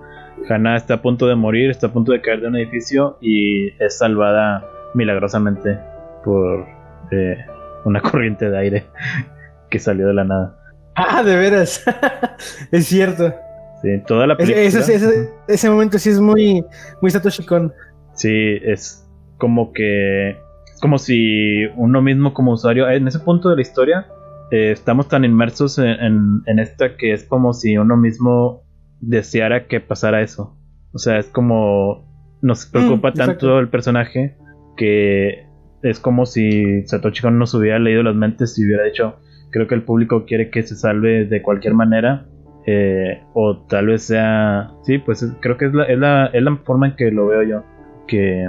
Hannah 0.48 0.76
está 0.76 0.94
a 0.94 1.02
punto 1.02 1.26
de 1.26 1.34
morir, 1.34 1.70
está 1.70 1.88
a 1.88 1.92
punto 1.92 2.12
de 2.12 2.20
caer 2.20 2.40
de 2.40 2.48
un 2.48 2.56
edificio 2.56 3.18
y 3.20 3.68
es 3.82 3.98
salvada 3.98 4.64
milagrosamente 4.94 5.78
por 6.24 6.66
eh, 7.10 7.36
una 7.84 8.00
corriente 8.02 8.50
de 8.50 8.58
aire 8.58 8.86
que 9.70 9.78
salió 9.78 10.06
de 10.06 10.14
la 10.14 10.24
nada. 10.24 10.58
Ah, 10.94 11.22
de 11.22 11.36
veras. 11.36 11.82
es 12.72 12.86
cierto. 12.86 13.34
Sí, 13.82 14.00
toda 14.06 14.26
la 14.26 14.36
película. 14.36 14.62
Ese, 14.62 14.78
ese, 14.94 15.30
ese, 15.48 15.70
momento 15.70 15.98
sí 15.98 16.10
es 16.10 16.20
muy, 16.20 16.64
muy 17.00 17.10
Satoshi 17.10 17.44
Kon. 17.44 17.72
Sí, 18.14 18.58
es 18.62 19.08
como 19.38 19.72
que. 19.72 20.36
Como 20.82 20.98
si 20.98 21.64
uno 21.76 22.02
mismo, 22.02 22.34
como 22.34 22.52
usuario, 22.52 22.90
en 22.90 23.06
ese 23.06 23.20
punto 23.20 23.48
de 23.48 23.56
la 23.56 23.62
historia, 23.62 24.06
eh, 24.50 24.72
estamos 24.72 25.08
tan 25.08 25.24
inmersos 25.24 25.78
en, 25.78 26.42
en, 26.46 26.58
esta 26.58 26.96
que 26.96 27.12
es 27.12 27.22
como 27.24 27.52
si 27.54 27.78
uno 27.78 27.96
mismo 27.96 28.64
deseara 29.00 29.66
que 29.68 29.78
pasara 29.80 30.20
eso. 30.22 30.56
O 30.92 30.98
sea, 30.98 31.18
es 31.18 31.28
como. 31.28 32.10
Nos 32.42 32.66
preocupa 32.66 33.10
Mm, 33.10 33.14
tanto 33.14 33.58
el 33.60 33.68
personaje 33.68 34.36
que 34.76 35.46
es 35.82 36.00
como 36.00 36.26
si 36.26 36.82
Satoshi 36.86 37.22
Kon 37.22 37.38
nos 37.38 37.54
hubiera 37.54 37.78
leído 37.78 38.02
las 38.02 38.16
mentes 38.16 38.58
y 38.58 38.64
hubiera 38.66 38.82
dicho, 38.84 39.16
creo 39.52 39.68
que 39.68 39.76
el 39.76 39.82
público 39.84 40.24
quiere 40.26 40.50
que 40.50 40.62
se 40.64 40.74
salve 40.74 41.24
de 41.26 41.42
cualquier 41.42 41.74
manera. 41.74 42.26
eh, 42.66 43.22
o 43.34 43.64
tal 43.68 43.86
vez 43.88 44.02
sea... 44.04 44.70
Sí, 44.84 44.98
pues 44.98 45.22
es- 45.22 45.32
creo 45.40 45.56
que 45.58 45.66
es 45.66 45.74
la, 45.74 45.84
es, 45.84 45.98
la, 45.98 46.26
es 46.26 46.42
la 46.42 46.56
forma 46.64 46.86
en 46.88 46.96
que 46.96 47.10
lo 47.10 47.26
veo 47.28 47.42
yo. 47.42 47.62
Que 48.06 48.48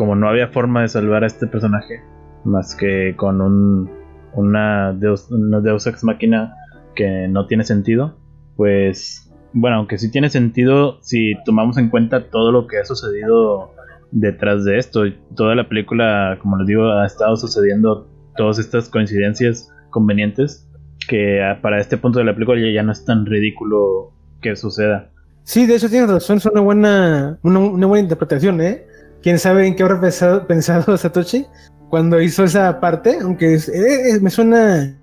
como 0.00 0.16
no 0.16 0.30
había 0.30 0.48
forma 0.48 0.80
de 0.80 0.88
salvar 0.88 1.24
a 1.24 1.26
este 1.26 1.46
personaje, 1.46 2.00
más 2.46 2.74
que 2.74 3.14
con 3.18 3.42
un, 3.42 3.90
una, 4.32 4.94
Deus, 4.94 5.30
una 5.30 5.60
Deus 5.60 5.86
Ex 5.86 6.04
Máquina 6.04 6.54
que 6.94 7.28
no 7.28 7.46
tiene 7.46 7.64
sentido, 7.64 8.16
pues 8.56 9.30
bueno, 9.52 9.76
aunque 9.76 9.98
sí 9.98 10.10
tiene 10.10 10.30
sentido 10.30 11.02
si 11.02 11.34
tomamos 11.44 11.76
en 11.76 11.90
cuenta 11.90 12.30
todo 12.30 12.50
lo 12.50 12.66
que 12.66 12.78
ha 12.78 12.84
sucedido 12.86 13.74
detrás 14.10 14.64
de 14.64 14.78
esto. 14.78 15.02
Toda 15.36 15.54
la 15.54 15.68
película, 15.68 16.38
como 16.40 16.56
les 16.56 16.66
digo, 16.66 16.90
ha 16.92 17.04
estado 17.04 17.36
sucediendo 17.36 18.08
todas 18.38 18.58
estas 18.58 18.88
coincidencias 18.88 19.70
convenientes 19.90 20.66
que 21.08 21.42
para 21.60 21.78
este 21.78 21.98
punto 21.98 22.20
de 22.20 22.24
la 22.24 22.32
película 22.32 22.58
ya, 22.72 22.82
no 22.82 22.92
es 22.92 23.04
tan 23.04 23.26
ridículo 23.26 24.14
que 24.40 24.56
suceda. 24.56 25.10
Sí, 25.42 25.66
de 25.66 25.76
hecho 25.76 25.90
tienes 25.90 26.08
razón, 26.08 26.38
es 26.38 26.46
una 26.46 26.62
buena, 26.62 27.38
una 27.42 27.86
buena 27.86 28.00
interpretación, 28.00 28.62
¿eh? 28.62 28.86
Quién 29.22 29.38
sabe 29.38 29.66
en 29.66 29.74
qué 29.76 29.82
habrá 29.82 30.00
pensado, 30.00 30.46
pensado 30.48 30.96
Satoshi 30.96 31.46
cuando 31.88 32.20
hizo 32.20 32.44
esa 32.44 32.78
parte, 32.80 33.18
aunque 33.20 33.54
eh, 33.56 33.60
eh, 33.72 34.20
me 34.20 34.30
suena, 34.30 34.96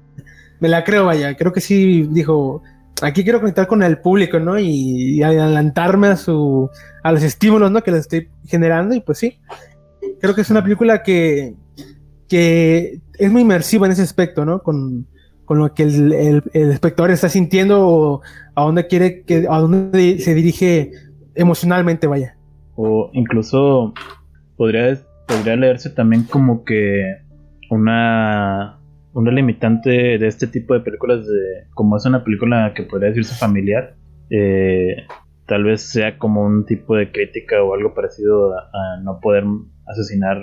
me 0.60 0.70
la 0.70 0.84
creo, 0.86 1.06
vaya, 1.06 1.36
creo 1.36 1.52
que 1.52 1.60
sí 1.60 2.08
dijo, 2.12 2.64
aquí 3.02 3.24
quiero 3.24 3.42
conectar 3.42 3.68
con 3.68 3.84
el 3.84 4.00
público, 4.00 4.40
¿no? 4.40 4.58
Y, 4.58 5.22
adelantarme 5.22 6.08
a 6.08 6.16
su, 6.16 6.70
a 7.04 7.12
los 7.12 7.24
estímulos, 7.24 7.72
¿no? 7.72 7.84
Que 7.84 7.92
les 7.92 8.02
estoy 8.02 8.30
generando, 8.46 8.96
y 8.96 9.02
pues 9.02 9.18
sí, 9.18 9.38
creo 10.22 10.34
que 10.34 10.42
es 10.42 10.50
una 10.50 10.64
película 10.64 11.04
que, 11.04 11.56
que 12.30 13.02
es 13.20 13.32
muy 13.32 13.42
inmersiva 13.42 13.86
en 13.86 13.92
ese 13.92 14.04
aspecto, 14.04 14.46
¿no? 14.46 14.64
Con, 14.64 15.08
con 15.44 15.60
lo 15.60 15.74
que 15.74 15.84
el, 15.84 16.14
el- 16.14 16.44
el 16.54 16.72
espectador 16.72 17.12
está 17.12 17.28
sintiendo 17.28 17.86
o 17.86 18.22
a 18.56 18.64
dónde 18.64 18.88
quiere 18.88 19.24
que, 19.24 19.46
a 19.50 19.60
dónde 19.60 20.20
se 20.20 20.34
dirige 20.34 20.92
emocionalmente, 21.36 22.08
vaya. 22.08 22.37
O 22.78 23.10
incluso 23.14 23.94
podría, 24.56 24.98
podría 25.28 25.58
leerse 25.58 25.90
también 25.90 26.24
como 26.24 26.64
que 26.64 27.18
una, 27.70 28.80
una 29.14 29.32
limitante 29.32 29.90
de 30.18 30.28
este 30.28 30.48
tipo 30.48 30.74
de 30.74 30.80
películas, 30.80 31.28
de, 31.28 31.68
como 31.74 31.98
es 31.98 32.06
una 32.06 32.24
película 32.24 32.72
que 32.74 32.84
podría 32.84 33.10
decirse 33.10 33.36
familiar, 33.36 33.96
eh, 34.30 34.96
tal 35.48 35.64
vez 35.64 35.82
sea 35.82 36.18
como 36.18 36.46
un 36.46 36.66
tipo 36.66 36.96
de 36.96 37.12
crítica 37.12 37.62
o 37.64 37.74
algo 37.74 37.94
parecido 37.94 38.54
a, 38.54 38.70
a 38.72 39.02
no 39.02 39.20
poder 39.20 39.44
asesinar 39.88 40.38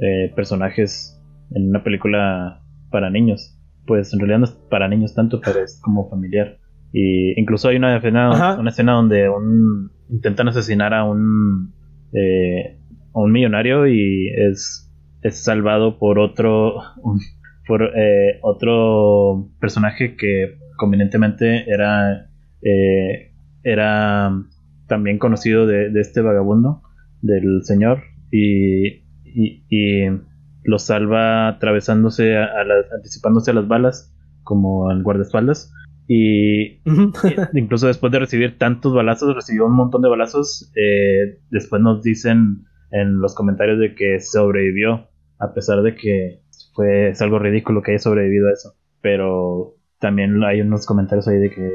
eh, 0.00 0.32
personajes 0.34 1.22
en 1.54 1.68
una 1.68 1.84
película 1.84 2.62
para 2.90 3.10
niños. 3.10 3.58
Pues 3.86 4.12
en 4.12 4.20
realidad 4.20 4.38
no 4.38 4.44
es 4.46 4.52
para 4.70 4.88
niños 4.88 5.14
tanto, 5.14 5.40
pero 5.44 5.60
es 5.60 5.80
como 5.82 6.08
familiar. 6.08 6.58
Y 6.96 7.38
incluso 7.40 7.68
hay 7.68 7.76
una 7.76 7.96
escena, 7.96 8.30
Ajá. 8.30 8.56
una 8.60 8.70
escena 8.70 8.92
donde 8.92 9.28
un, 9.28 9.90
intentan 10.10 10.46
asesinar 10.46 10.94
a 10.94 11.02
un, 11.02 11.74
eh, 12.12 12.78
a 13.12 13.18
un 13.18 13.32
millonario 13.32 13.88
y 13.88 14.28
es, 14.28 14.88
es 15.22 15.42
salvado 15.42 15.98
por 15.98 16.20
otro, 16.20 16.76
un- 17.02 17.18
por 17.66 17.82
eh, 17.96 18.38
otro 18.42 19.50
personaje 19.58 20.14
que 20.16 20.56
convenientemente 20.76 21.68
era, 21.68 22.28
eh, 22.62 23.32
era 23.64 24.30
también 24.86 25.18
conocido 25.18 25.66
de, 25.66 25.90
de 25.90 26.00
este 26.00 26.20
vagabundo, 26.20 26.82
del 27.22 27.62
señor, 27.64 28.02
y, 28.30 29.02
y, 29.24 29.64
y 29.68 30.06
lo 30.62 30.78
salva 30.78 31.48
atravesándose 31.48 32.36
a, 32.36 32.44
a 32.44 32.64
las, 32.64 32.92
anticipándose 32.92 33.50
a 33.50 33.54
las 33.54 33.66
balas 33.66 34.14
como 34.44 34.92
el 34.92 35.02
guardaespaldas. 35.02 35.72
Y 36.08 36.80
incluso 37.54 37.86
después 37.86 38.12
de 38.12 38.18
recibir 38.18 38.58
tantos 38.58 38.94
balazos, 38.94 39.34
recibió 39.34 39.66
un 39.66 39.74
montón 39.74 40.02
de 40.02 40.08
balazos. 40.08 40.70
eh, 40.76 41.40
después 41.50 41.80
nos 41.80 42.02
dicen 42.02 42.64
en 42.90 43.20
los 43.20 43.34
comentarios 43.34 43.78
de 43.78 43.94
que 43.94 44.20
sobrevivió, 44.20 45.08
a 45.38 45.52
pesar 45.54 45.82
de 45.82 45.94
que 45.96 46.42
fue 46.74 47.10
es 47.10 47.22
algo 47.22 47.38
ridículo 47.38 47.82
que 47.82 47.92
haya 47.92 47.98
sobrevivido 47.98 48.48
a 48.48 48.52
eso. 48.52 48.74
Pero 49.00 49.76
también 49.98 50.42
hay 50.44 50.60
unos 50.60 50.86
comentarios 50.86 51.26
ahí 51.28 51.38
de 51.38 51.50
que 51.50 51.70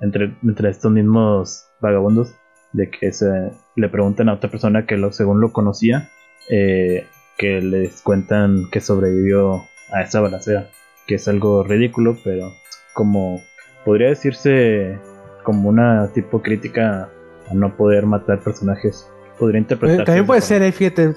entre, 0.00 0.36
entre 0.42 0.70
estos 0.70 0.92
mismos 0.92 1.66
vagabundos, 1.80 2.34
de 2.72 2.90
que 2.90 3.12
se 3.12 3.52
le 3.76 3.88
preguntan 3.88 4.28
a 4.28 4.34
otra 4.34 4.50
persona 4.50 4.86
que 4.86 4.96
lo, 4.96 5.12
según 5.12 5.40
lo 5.40 5.52
conocía, 5.52 6.08
eh, 6.50 7.06
que 7.36 7.60
les 7.60 8.02
cuentan 8.02 8.68
que 8.70 8.80
sobrevivió 8.80 9.62
a 9.92 10.02
esa 10.02 10.20
balacera, 10.20 10.68
que 11.06 11.16
es 11.16 11.26
algo 11.28 11.64
ridículo, 11.64 12.16
pero 12.22 12.52
como 12.94 13.40
podría 13.84 14.08
decirse 14.08 14.98
como 15.42 15.68
una 15.68 16.08
tipo 16.08 16.42
crítica 16.42 17.08
a 17.50 17.54
no 17.54 17.76
poder 17.76 18.06
matar 18.06 18.40
personajes. 18.40 19.08
Podría 19.38 19.60
interpretarse. 19.60 20.02
Eh, 20.02 20.04
También 20.04 20.24
de 20.24 20.26
puede 20.26 20.40
ser, 20.40 20.62
eh, 20.62 20.72
fíjate. 20.72 21.14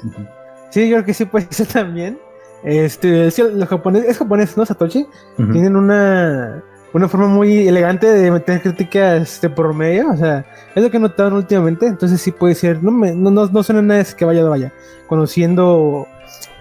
Sí, 0.70 0.90
yo 0.90 0.96
creo 0.96 1.06
que 1.06 1.14
sí 1.14 1.26
puede 1.26 1.48
ser 1.50 1.68
también. 1.68 2.18
Este, 2.64 3.30
sí, 3.32 3.44
los 3.54 3.68
japoneses, 3.68 4.10
es 4.10 4.18
japonés, 4.18 4.56
¿no? 4.56 4.66
Satoshi. 4.66 5.06
Tienen 5.36 5.76
una, 5.76 6.64
una 6.94 7.10
forma 7.10 7.28
muy 7.28 7.68
elegante 7.68 8.08
de 8.08 8.32
meter 8.32 8.62
críticas 8.62 9.42
de 9.42 9.50
por 9.50 9.74
medio. 9.74 10.12
O 10.12 10.18
sea, 10.18 10.46
es 10.74 10.82
lo 10.82 10.90
que 10.90 10.98
he 10.98 11.00
notado 11.00 11.36
últimamente. 11.36 11.88
Entonces 11.88 12.22
sí 12.22 12.32
puede 12.32 12.56
ser. 12.56 12.82
No, 12.82 12.92
me, 12.92 13.14
no, 13.14 13.30
no, 13.30 13.48
no 13.48 13.64
suena 13.64 13.82
nada 13.82 14.02
de 14.02 14.16
que 14.16 14.24
vaya, 14.24 14.44
vaya. 14.46 14.72
Conociendo 15.08 16.08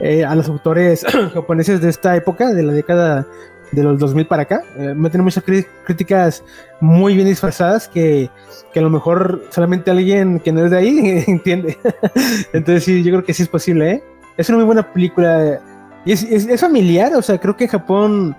eh, 0.00 0.24
a 0.24 0.34
los 0.34 0.48
autores 0.48 1.06
japoneses 1.34 1.80
de 1.80 1.88
esta 1.88 2.16
época, 2.16 2.52
de 2.52 2.64
la 2.64 2.72
década 2.72 3.26
de 3.72 3.82
los 3.82 3.98
2000 3.98 4.26
para 4.26 4.42
acá, 4.42 4.62
eh, 4.78 4.94
meten 4.94 5.22
muchas 5.22 5.44
crí- 5.44 5.66
críticas 5.84 6.44
muy 6.80 7.14
bien 7.14 7.26
disfrazadas 7.26 7.88
que, 7.88 8.30
que 8.72 8.78
a 8.80 8.82
lo 8.82 8.90
mejor 8.90 9.42
solamente 9.50 9.90
alguien 9.90 10.38
que 10.40 10.52
no 10.52 10.64
es 10.64 10.70
de 10.70 10.76
ahí 10.78 11.24
entiende. 11.26 11.78
Entonces 12.52 12.84
sí, 12.84 13.02
yo 13.02 13.10
creo 13.12 13.24
que 13.24 13.34
sí 13.34 13.42
es 13.42 13.48
posible, 13.48 13.90
¿eh? 13.90 14.04
Es 14.36 14.48
una 14.48 14.58
muy 14.58 14.66
buena 14.66 14.92
película. 14.92 15.60
Y 16.04 16.12
es, 16.12 16.22
es, 16.24 16.46
es 16.46 16.60
familiar, 16.60 17.14
o 17.14 17.22
sea, 17.22 17.38
creo 17.38 17.56
que 17.56 17.64
en 17.64 17.70
Japón 17.70 18.36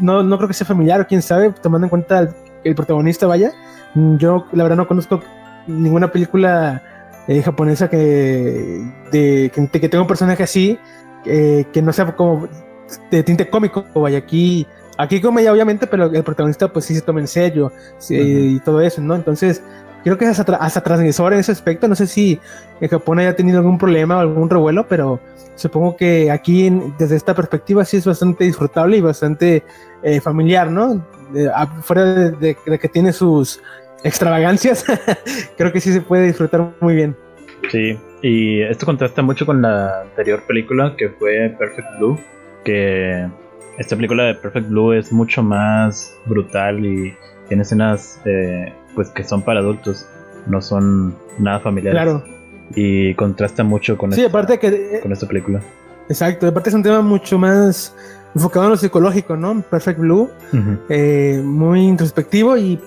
no, 0.00 0.22
no 0.22 0.36
creo 0.36 0.48
que 0.48 0.54
sea 0.54 0.66
familiar, 0.66 1.00
o 1.00 1.06
quién 1.06 1.22
sabe, 1.22 1.50
tomando 1.62 1.86
en 1.86 1.90
cuenta 1.90 2.18
el, 2.20 2.28
el 2.64 2.74
protagonista, 2.74 3.26
vaya. 3.26 3.52
Mm, 3.94 4.16
Yo, 4.16 4.46
la 4.52 4.62
verdad, 4.64 4.76
no 4.76 4.88
conozco 4.88 5.20
ninguna 5.66 6.10
película 6.12 6.82
eh, 7.28 7.40
japonesa 7.42 7.88
que, 7.88 8.82
de, 9.10 9.50
que, 9.54 9.80
que 9.80 9.88
tenga 9.88 10.02
un 10.02 10.08
personaje 10.08 10.42
así, 10.42 10.78
eh, 11.24 11.64
que 11.72 11.80
no 11.82 11.92
sea 11.92 12.14
como 12.16 12.48
de 13.10 13.22
tinte 13.22 13.48
cómico, 13.48 13.84
vaya. 13.94 14.18
Aquí, 14.18 14.66
aquí 14.98 15.20
comedia, 15.20 15.52
obviamente, 15.52 15.86
pero 15.86 16.06
el 16.06 16.22
protagonista, 16.22 16.72
pues 16.72 16.84
sí 16.84 16.94
se 16.94 17.00
toma 17.02 17.20
en 17.20 17.28
serio 17.28 17.72
sí, 17.98 18.16
y 18.56 18.60
todo 18.60 18.80
eso, 18.80 19.00
¿no? 19.00 19.14
Entonces, 19.14 19.62
creo 20.04 20.18
que 20.18 20.24
es 20.26 20.38
hasta, 20.38 20.56
hasta 20.56 20.80
transgresor 20.82 21.32
en 21.32 21.38
ese 21.40 21.52
aspecto. 21.52 21.88
No 21.88 21.94
sé 21.94 22.06
si 22.06 22.40
en 22.80 22.88
Japón 22.88 23.18
haya 23.18 23.34
tenido 23.36 23.58
algún 23.58 23.78
problema 23.78 24.16
o 24.16 24.20
algún 24.20 24.50
revuelo, 24.50 24.86
pero 24.88 25.20
supongo 25.54 25.96
que 25.96 26.30
aquí, 26.30 26.66
en- 26.66 26.94
desde 26.98 27.16
esta 27.16 27.34
perspectiva, 27.34 27.84
sí 27.84 27.98
es 27.98 28.06
bastante 28.06 28.44
disfrutable 28.44 28.96
y 28.96 29.00
bastante 29.00 29.62
eh, 30.02 30.20
familiar, 30.20 30.70
¿no? 30.70 31.06
Eh, 31.34 31.48
a- 31.54 31.66
fuera 31.82 32.04
de, 32.04 32.30
de- 32.32 32.56
de 32.66 32.78
que 32.78 32.88
tiene 32.88 33.12
sus 33.12 33.60
extravagancias, 34.04 34.84
creo 35.56 35.72
que 35.72 35.80
sí 35.80 35.92
se 35.92 36.00
puede 36.00 36.26
disfrutar 36.26 36.72
muy 36.80 36.94
bien. 36.96 37.16
Sí, 37.70 37.96
y 38.22 38.60
esto 38.62 38.84
contrasta 38.86 39.22
mucho 39.22 39.46
con 39.46 39.62
la 39.62 40.00
anterior 40.02 40.42
película 40.48 40.94
que 40.98 41.10
fue 41.10 41.54
Perfect 41.56 41.86
Blue, 41.98 42.18
que 42.64 43.28
esta 43.78 43.96
película 43.96 44.24
de 44.24 44.34
Perfect 44.34 44.68
Blue 44.68 44.92
es 44.92 45.12
mucho 45.12 45.42
más 45.42 46.14
brutal 46.26 46.84
y 46.84 47.16
tiene 47.48 47.62
escenas 47.62 48.20
eh, 48.24 48.72
pues 48.94 49.08
que 49.10 49.24
son 49.24 49.42
para 49.42 49.60
adultos, 49.60 50.06
no 50.46 50.60
son 50.60 51.14
nada 51.38 51.60
familiares. 51.60 52.00
Claro. 52.02 52.24
Y 52.74 53.14
contrasta 53.14 53.64
mucho 53.64 53.98
con, 53.98 54.12
Sí, 54.12 54.22
esta, 54.22 54.30
aparte 54.30 54.58
que. 54.58 54.68
eh, 54.68 55.00
con 55.00 55.12
esta 55.12 55.26
película. 55.26 55.60
Exacto, 56.08 56.46
aparte 56.46 56.70
es 56.70 56.74
un 56.74 56.82
tema 56.82 57.00
mucho 57.00 57.38
más 57.38 57.94
enfocado 58.34 58.66
en 58.66 58.70
lo 58.72 58.76
psicológico, 58.76 59.36
¿no? 59.36 59.60
Perfect 59.62 59.98
Blue, 59.98 60.30
eh, 60.88 61.40
muy 61.44 61.82
introspectivo 61.82 62.56
y, 62.56 62.78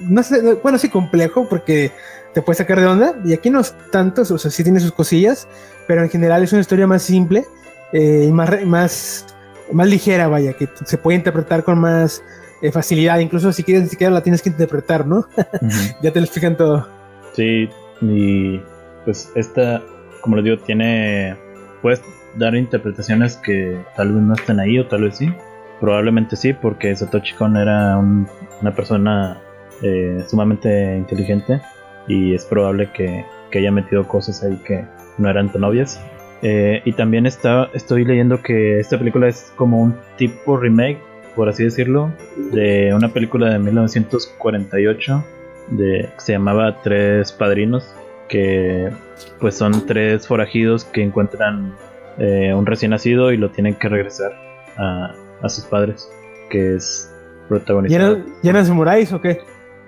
no 0.00 0.22
sé, 0.22 0.54
bueno, 0.62 0.78
sí 0.78 0.88
complejo 0.88 1.48
porque 1.48 1.92
te 2.34 2.42
puede 2.42 2.56
sacar 2.56 2.80
de 2.80 2.86
onda 2.86 3.14
y 3.24 3.32
aquí 3.32 3.50
no 3.50 3.60
es 3.60 3.74
tanto, 3.90 4.22
o 4.22 4.38
sea, 4.38 4.50
sí 4.50 4.62
tiene 4.62 4.80
sus 4.80 4.92
cosillas, 4.92 5.46
pero 5.86 6.02
en 6.02 6.10
general 6.10 6.42
es 6.42 6.52
una 6.52 6.60
historia 6.62 6.86
más 6.86 7.02
simple 7.02 7.44
eh, 7.92 8.26
y 8.28 8.32
más, 8.32 8.64
más, 8.66 9.26
más 9.72 9.86
ligera, 9.88 10.28
vaya, 10.28 10.52
que 10.54 10.68
se 10.84 10.98
puede 10.98 11.16
interpretar 11.18 11.62
con 11.64 11.78
más 11.78 12.22
eh, 12.62 12.70
facilidad, 12.72 13.18
incluso 13.18 13.52
si 13.52 13.62
quieres 13.64 13.84
ni 13.84 13.88
siquiera 13.90 14.12
la 14.12 14.22
tienes 14.22 14.42
que 14.42 14.48
interpretar, 14.50 15.06
¿no? 15.06 15.26
Ya 16.02 16.10
te 16.12 16.20
lo 16.20 16.24
explican 16.24 16.56
todo. 16.56 16.86
Sí, 17.34 17.68
y 18.00 18.60
pues 19.04 19.30
esta, 19.34 19.82
como 20.20 20.36
les 20.36 20.44
digo, 20.44 20.58
tiene. 20.58 21.36
Puedes 21.80 22.00
dar 22.36 22.54
interpretaciones 22.54 23.36
que 23.36 23.76
tal 23.96 24.12
vez 24.12 24.22
no 24.22 24.34
estén 24.34 24.60
ahí 24.60 24.78
o 24.78 24.86
tal 24.86 25.02
vez 25.02 25.16
sí. 25.16 25.32
Probablemente 25.80 26.36
sí, 26.36 26.52
porque 26.52 26.94
Satoshi 26.94 27.34
Kon 27.34 27.56
era 27.56 27.96
un- 27.98 28.28
una 28.60 28.72
persona 28.74 29.40
eh, 29.82 30.22
sumamente 30.28 30.96
inteligente 30.96 31.60
y 32.06 32.34
es 32.34 32.44
probable 32.44 32.90
que, 32.92 33.24
que 33.50 33.58
haya 33.58 33.72
metido 33.72 34.06
cosas 34.06 34.44
ahí 34.44 34.56
que 34.64 34.84
no 35.18 35.28
eran 35.28 35.50
tan 35.50 35.64
obvias. 35.64 36.00
Eh, 36.42 36.82
y 36.84 36.92
también 36.92 37.26
está, 37.26 37.70
estoy 37.72 38.04
leyendo 38.04 38.42
que 38.42 38.80
esta 38.80 38.98
película 38.98 39.28
es 39.28 39.52
como 39.56 39.80
un 39.80 39.94
tipo 40.16 40.56
remake, 40.56 40.98
por 41.36 41.48
así 41.48 41.64
decirlo, 41.64 42.12
de 42.52 42.92
una 42.94 43.08
película 43.08 43.50
de 43.50 43.58
1948 43.58 45.24
de, 45.70 46.08
que 46.14 46.20
se 46.20 46.32
llamaba 46.32 46.82
Tres 46.82 47.32
Padrinos, 47.32 47.94
que 48.28 48.90
pues 49.38 49.54
son 49.54 49.86
tres 49.86 50.26
forajidos 50.26 50.84
que 50.84 51.02
encuentran 51.02 51.74
eh, 52.18 52.52
un 52.54 52.66
recién 52.66 52.90
nacido 52.90 53.32
y 53.32 53.36
lo 53.36 53.50
tienen 53.50 53.74
que 53.74 53.88
regresar 53.88 54.32
a, 54.76 55.14
a 55.42 55.48
sus 55.48 55.64
padres, 55.64 56.10
que 56.50 56.74
es 56.74 57.12
protagonizado. 57.48 58.16
¿Llenas, 58.16 58.42
¿Llenas 58.42 58.66
samuráis 58.66 59.12
o 59.12 59.20
qué? 59.20 59.40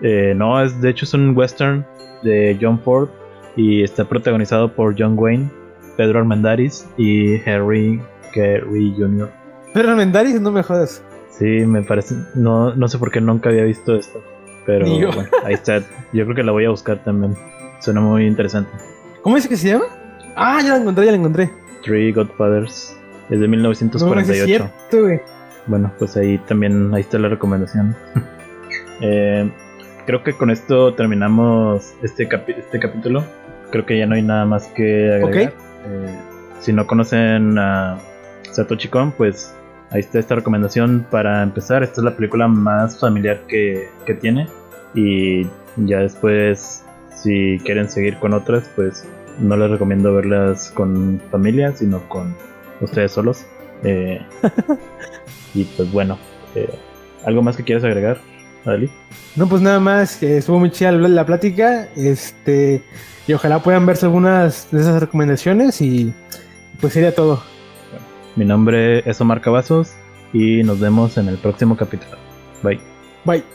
Eh, 0.03 0.35
no, 0.37 0.63
es 0.63 0.81
de 0.81 0.91
hecho 0.91 1.05
es 1.05 1.15
un 1.15 1.37
western 1.37 1.87
de 2.23 2.57
John 2.61 2.79
Ford 2.81 3.09
y 3.57 3.83
está 3.83 4.05
protagonizado 4.05 4.73
por 4.73 4.95
John 4.99 5.19
Wayne, 5.19 5.49
Pedro 5.97 6.19
Armendáriz 6.21 6.87
y 6.97 7.37
Harry 7.49 8.01
Carey 8.35 8.95
Jr. 8.97 9.31
Pero 9.73 9.95
Mendaris, 9.97 10.41
no 10.41 10.51
me 10.53 10.63
jodas. 10.63 11.03
Sí, 11.31 11.45
me 11.45 11.83
parece, 11.83 12.15
no, 12.35 12.75
no 12.75 12.89
sé 12.89 12.99
por 12.99 13.11
qué 13.11 13.21
nunca 13.21 13.49
había 13.51 13.65
visto 13.65 13.97
esto, 13.97 14.23
pero 14.67 14.87
bueno, 14.87 15.25
ahí 15.45 15.55
está. 15.55 15.79
Yo 16.13 16.25
creo 16.25 16.35
que 16.37 16.43
la 16.45 16.53
voy 16.53 16.65
a 16.65 16.71
buscar 16.71 17.03
también. 17.03 17.35
Suena 17.81 18.01
muy 18.01 18.25
interesante. 18.27 18.71
¿Cómo 19.23 19.35
dice 19.37 19.49
que 19.49 19.57
se 19.57 19.69
llama? 19.69 19.85
Ah, 20.37 20.61
ya 20.63 20.71
la 20.71 20.77
encontré, 20.79 21.05
ya 21.07 21.11
la 21.13 21.19
encontré. 21.19 21.51
Three 21.83 22.13
Godfathers 22.13 22.97
es 23.31 23.41
de 23.41 23.49
No, 23.49 23.57
no, 23.57 23.75
sí 23.75 23.85
1948. 23.85 24.33
es 24.43 24.47
cierto, 24.47 25.03
güey. 25.07 25.21
Bueno, 25.67 25.93
pues 25.99 26.17
ahí 26.17 26.39
también, 26.47 26.95
ahí 26.95 27.01
está 27.01 27.19
la 27.19 27.29
recomendación. 27.29 27.97
Eh, 29.01 29.51
creo 30.07 30.23
que 30.23 30.35
con 30.35 30.51
esto 30.51 30.95
terminamos 30.95 31.95
este, 32.03 32.29
capi- 32.29 32.57
este 32.57 32.79
capítulo. 32.79 33.25
Creo 33.73 33.85
que 33.87 33.99
ya 33.99 34.07
no 34.07 34.15
hay 34.15 34.23
nada 34.23 34.45
más 34.45 34.69
que 34.69 35.13
agregar. 35.13 35.49
Ok. 35.49 35.55
Eh, 35.87 36.19
si 36.61 36.73
no 36.73 36.87
conocen 36.87 37.59
a 37.59 37.99
Satoshi 38.53 38.89
Kon, 38.89 39.13
pues 39.13 39.55
ahí 39.91 40.01
está 40.01 40.19
esta 40.19 40.35
recomendación 40.35 41.07
para 41.11 41.43
empezar. 41.43 41.83
Esta 41.83 42.01
es 42.01 42.05
la 42.05 42.17
película 42.17 42.49
más 42.49 42.99
familiar 42.99 43.43
que, 43.49 43.89
que 44.07 44.15
tiene. 44.15 44.49
Y 44.95 45.47
ya 45.77 45.99
después, 45.99 46.85
si 47.15 47.59
quieren 47.65 47.89
seguir 47.89 48.19
con 48.19 48.33
otras, 48.33 48.71
pues 48.77 49.05
no 49.39 49.57
les 49.57 49.71
recomiendo 49.71 50.15
verlas 50.15 50.71
con 50.71 51.21
familia, 51.31 51.75
sino 51.77 52.09
con 52.09 52.35
ustedes 52.81 53.13
solos. 53.13 53.45
Eh, 53.83 54.21
y 55.55 55.65
pues 55.65 55.91
bueno, 55.93 56.19
eh, 56.55 56.69
¿algo 57.25 57.43
más 57.43 57.57
que 57.57 57.65
quieras 57.65 57.85
agregar, 57.85 58.19
Ali? 58.65 58.91
No, 59.37 59.49
pues 59.49 59.63
nada 59.63 59.81
más, 59.81 60.17
que 60.17 60.39
estuvo 60.39 60.59
muy 60.59 60.71
chida 60.71 60.93
la, 60.93 61.09
la 61.09 61.27
plática. 61.27 61.89
Este, 61.97 62.83
y 63.27 63.33
ojalá 63.33 63.61
puedan 63.61 63.87
verse 63.87 64.07
algunas 64.07 64.69
de 64.71 64.81
esas 64.81 65.01
recomendaciones 65.01 65.81
y 65.81 66.13
pues 66.81 66.93
sería 66.93 67.15
todo. 67.15 67.43
Mi 68.37 68.45
nombre 68.45 69.09
es 69.09 69.21
Omar 69.21 69.41
Cavazos 69.41 69.93
y 70.33 70.63
nos 70.63 70.81
vemos 70.81 71.17
en 71.19 71.29
el 71.29 71.39
próximo 71.39 71.77
capítulo. 71.77 72.17
Bye. 72.63 72.81
Bye. 73.25 73.54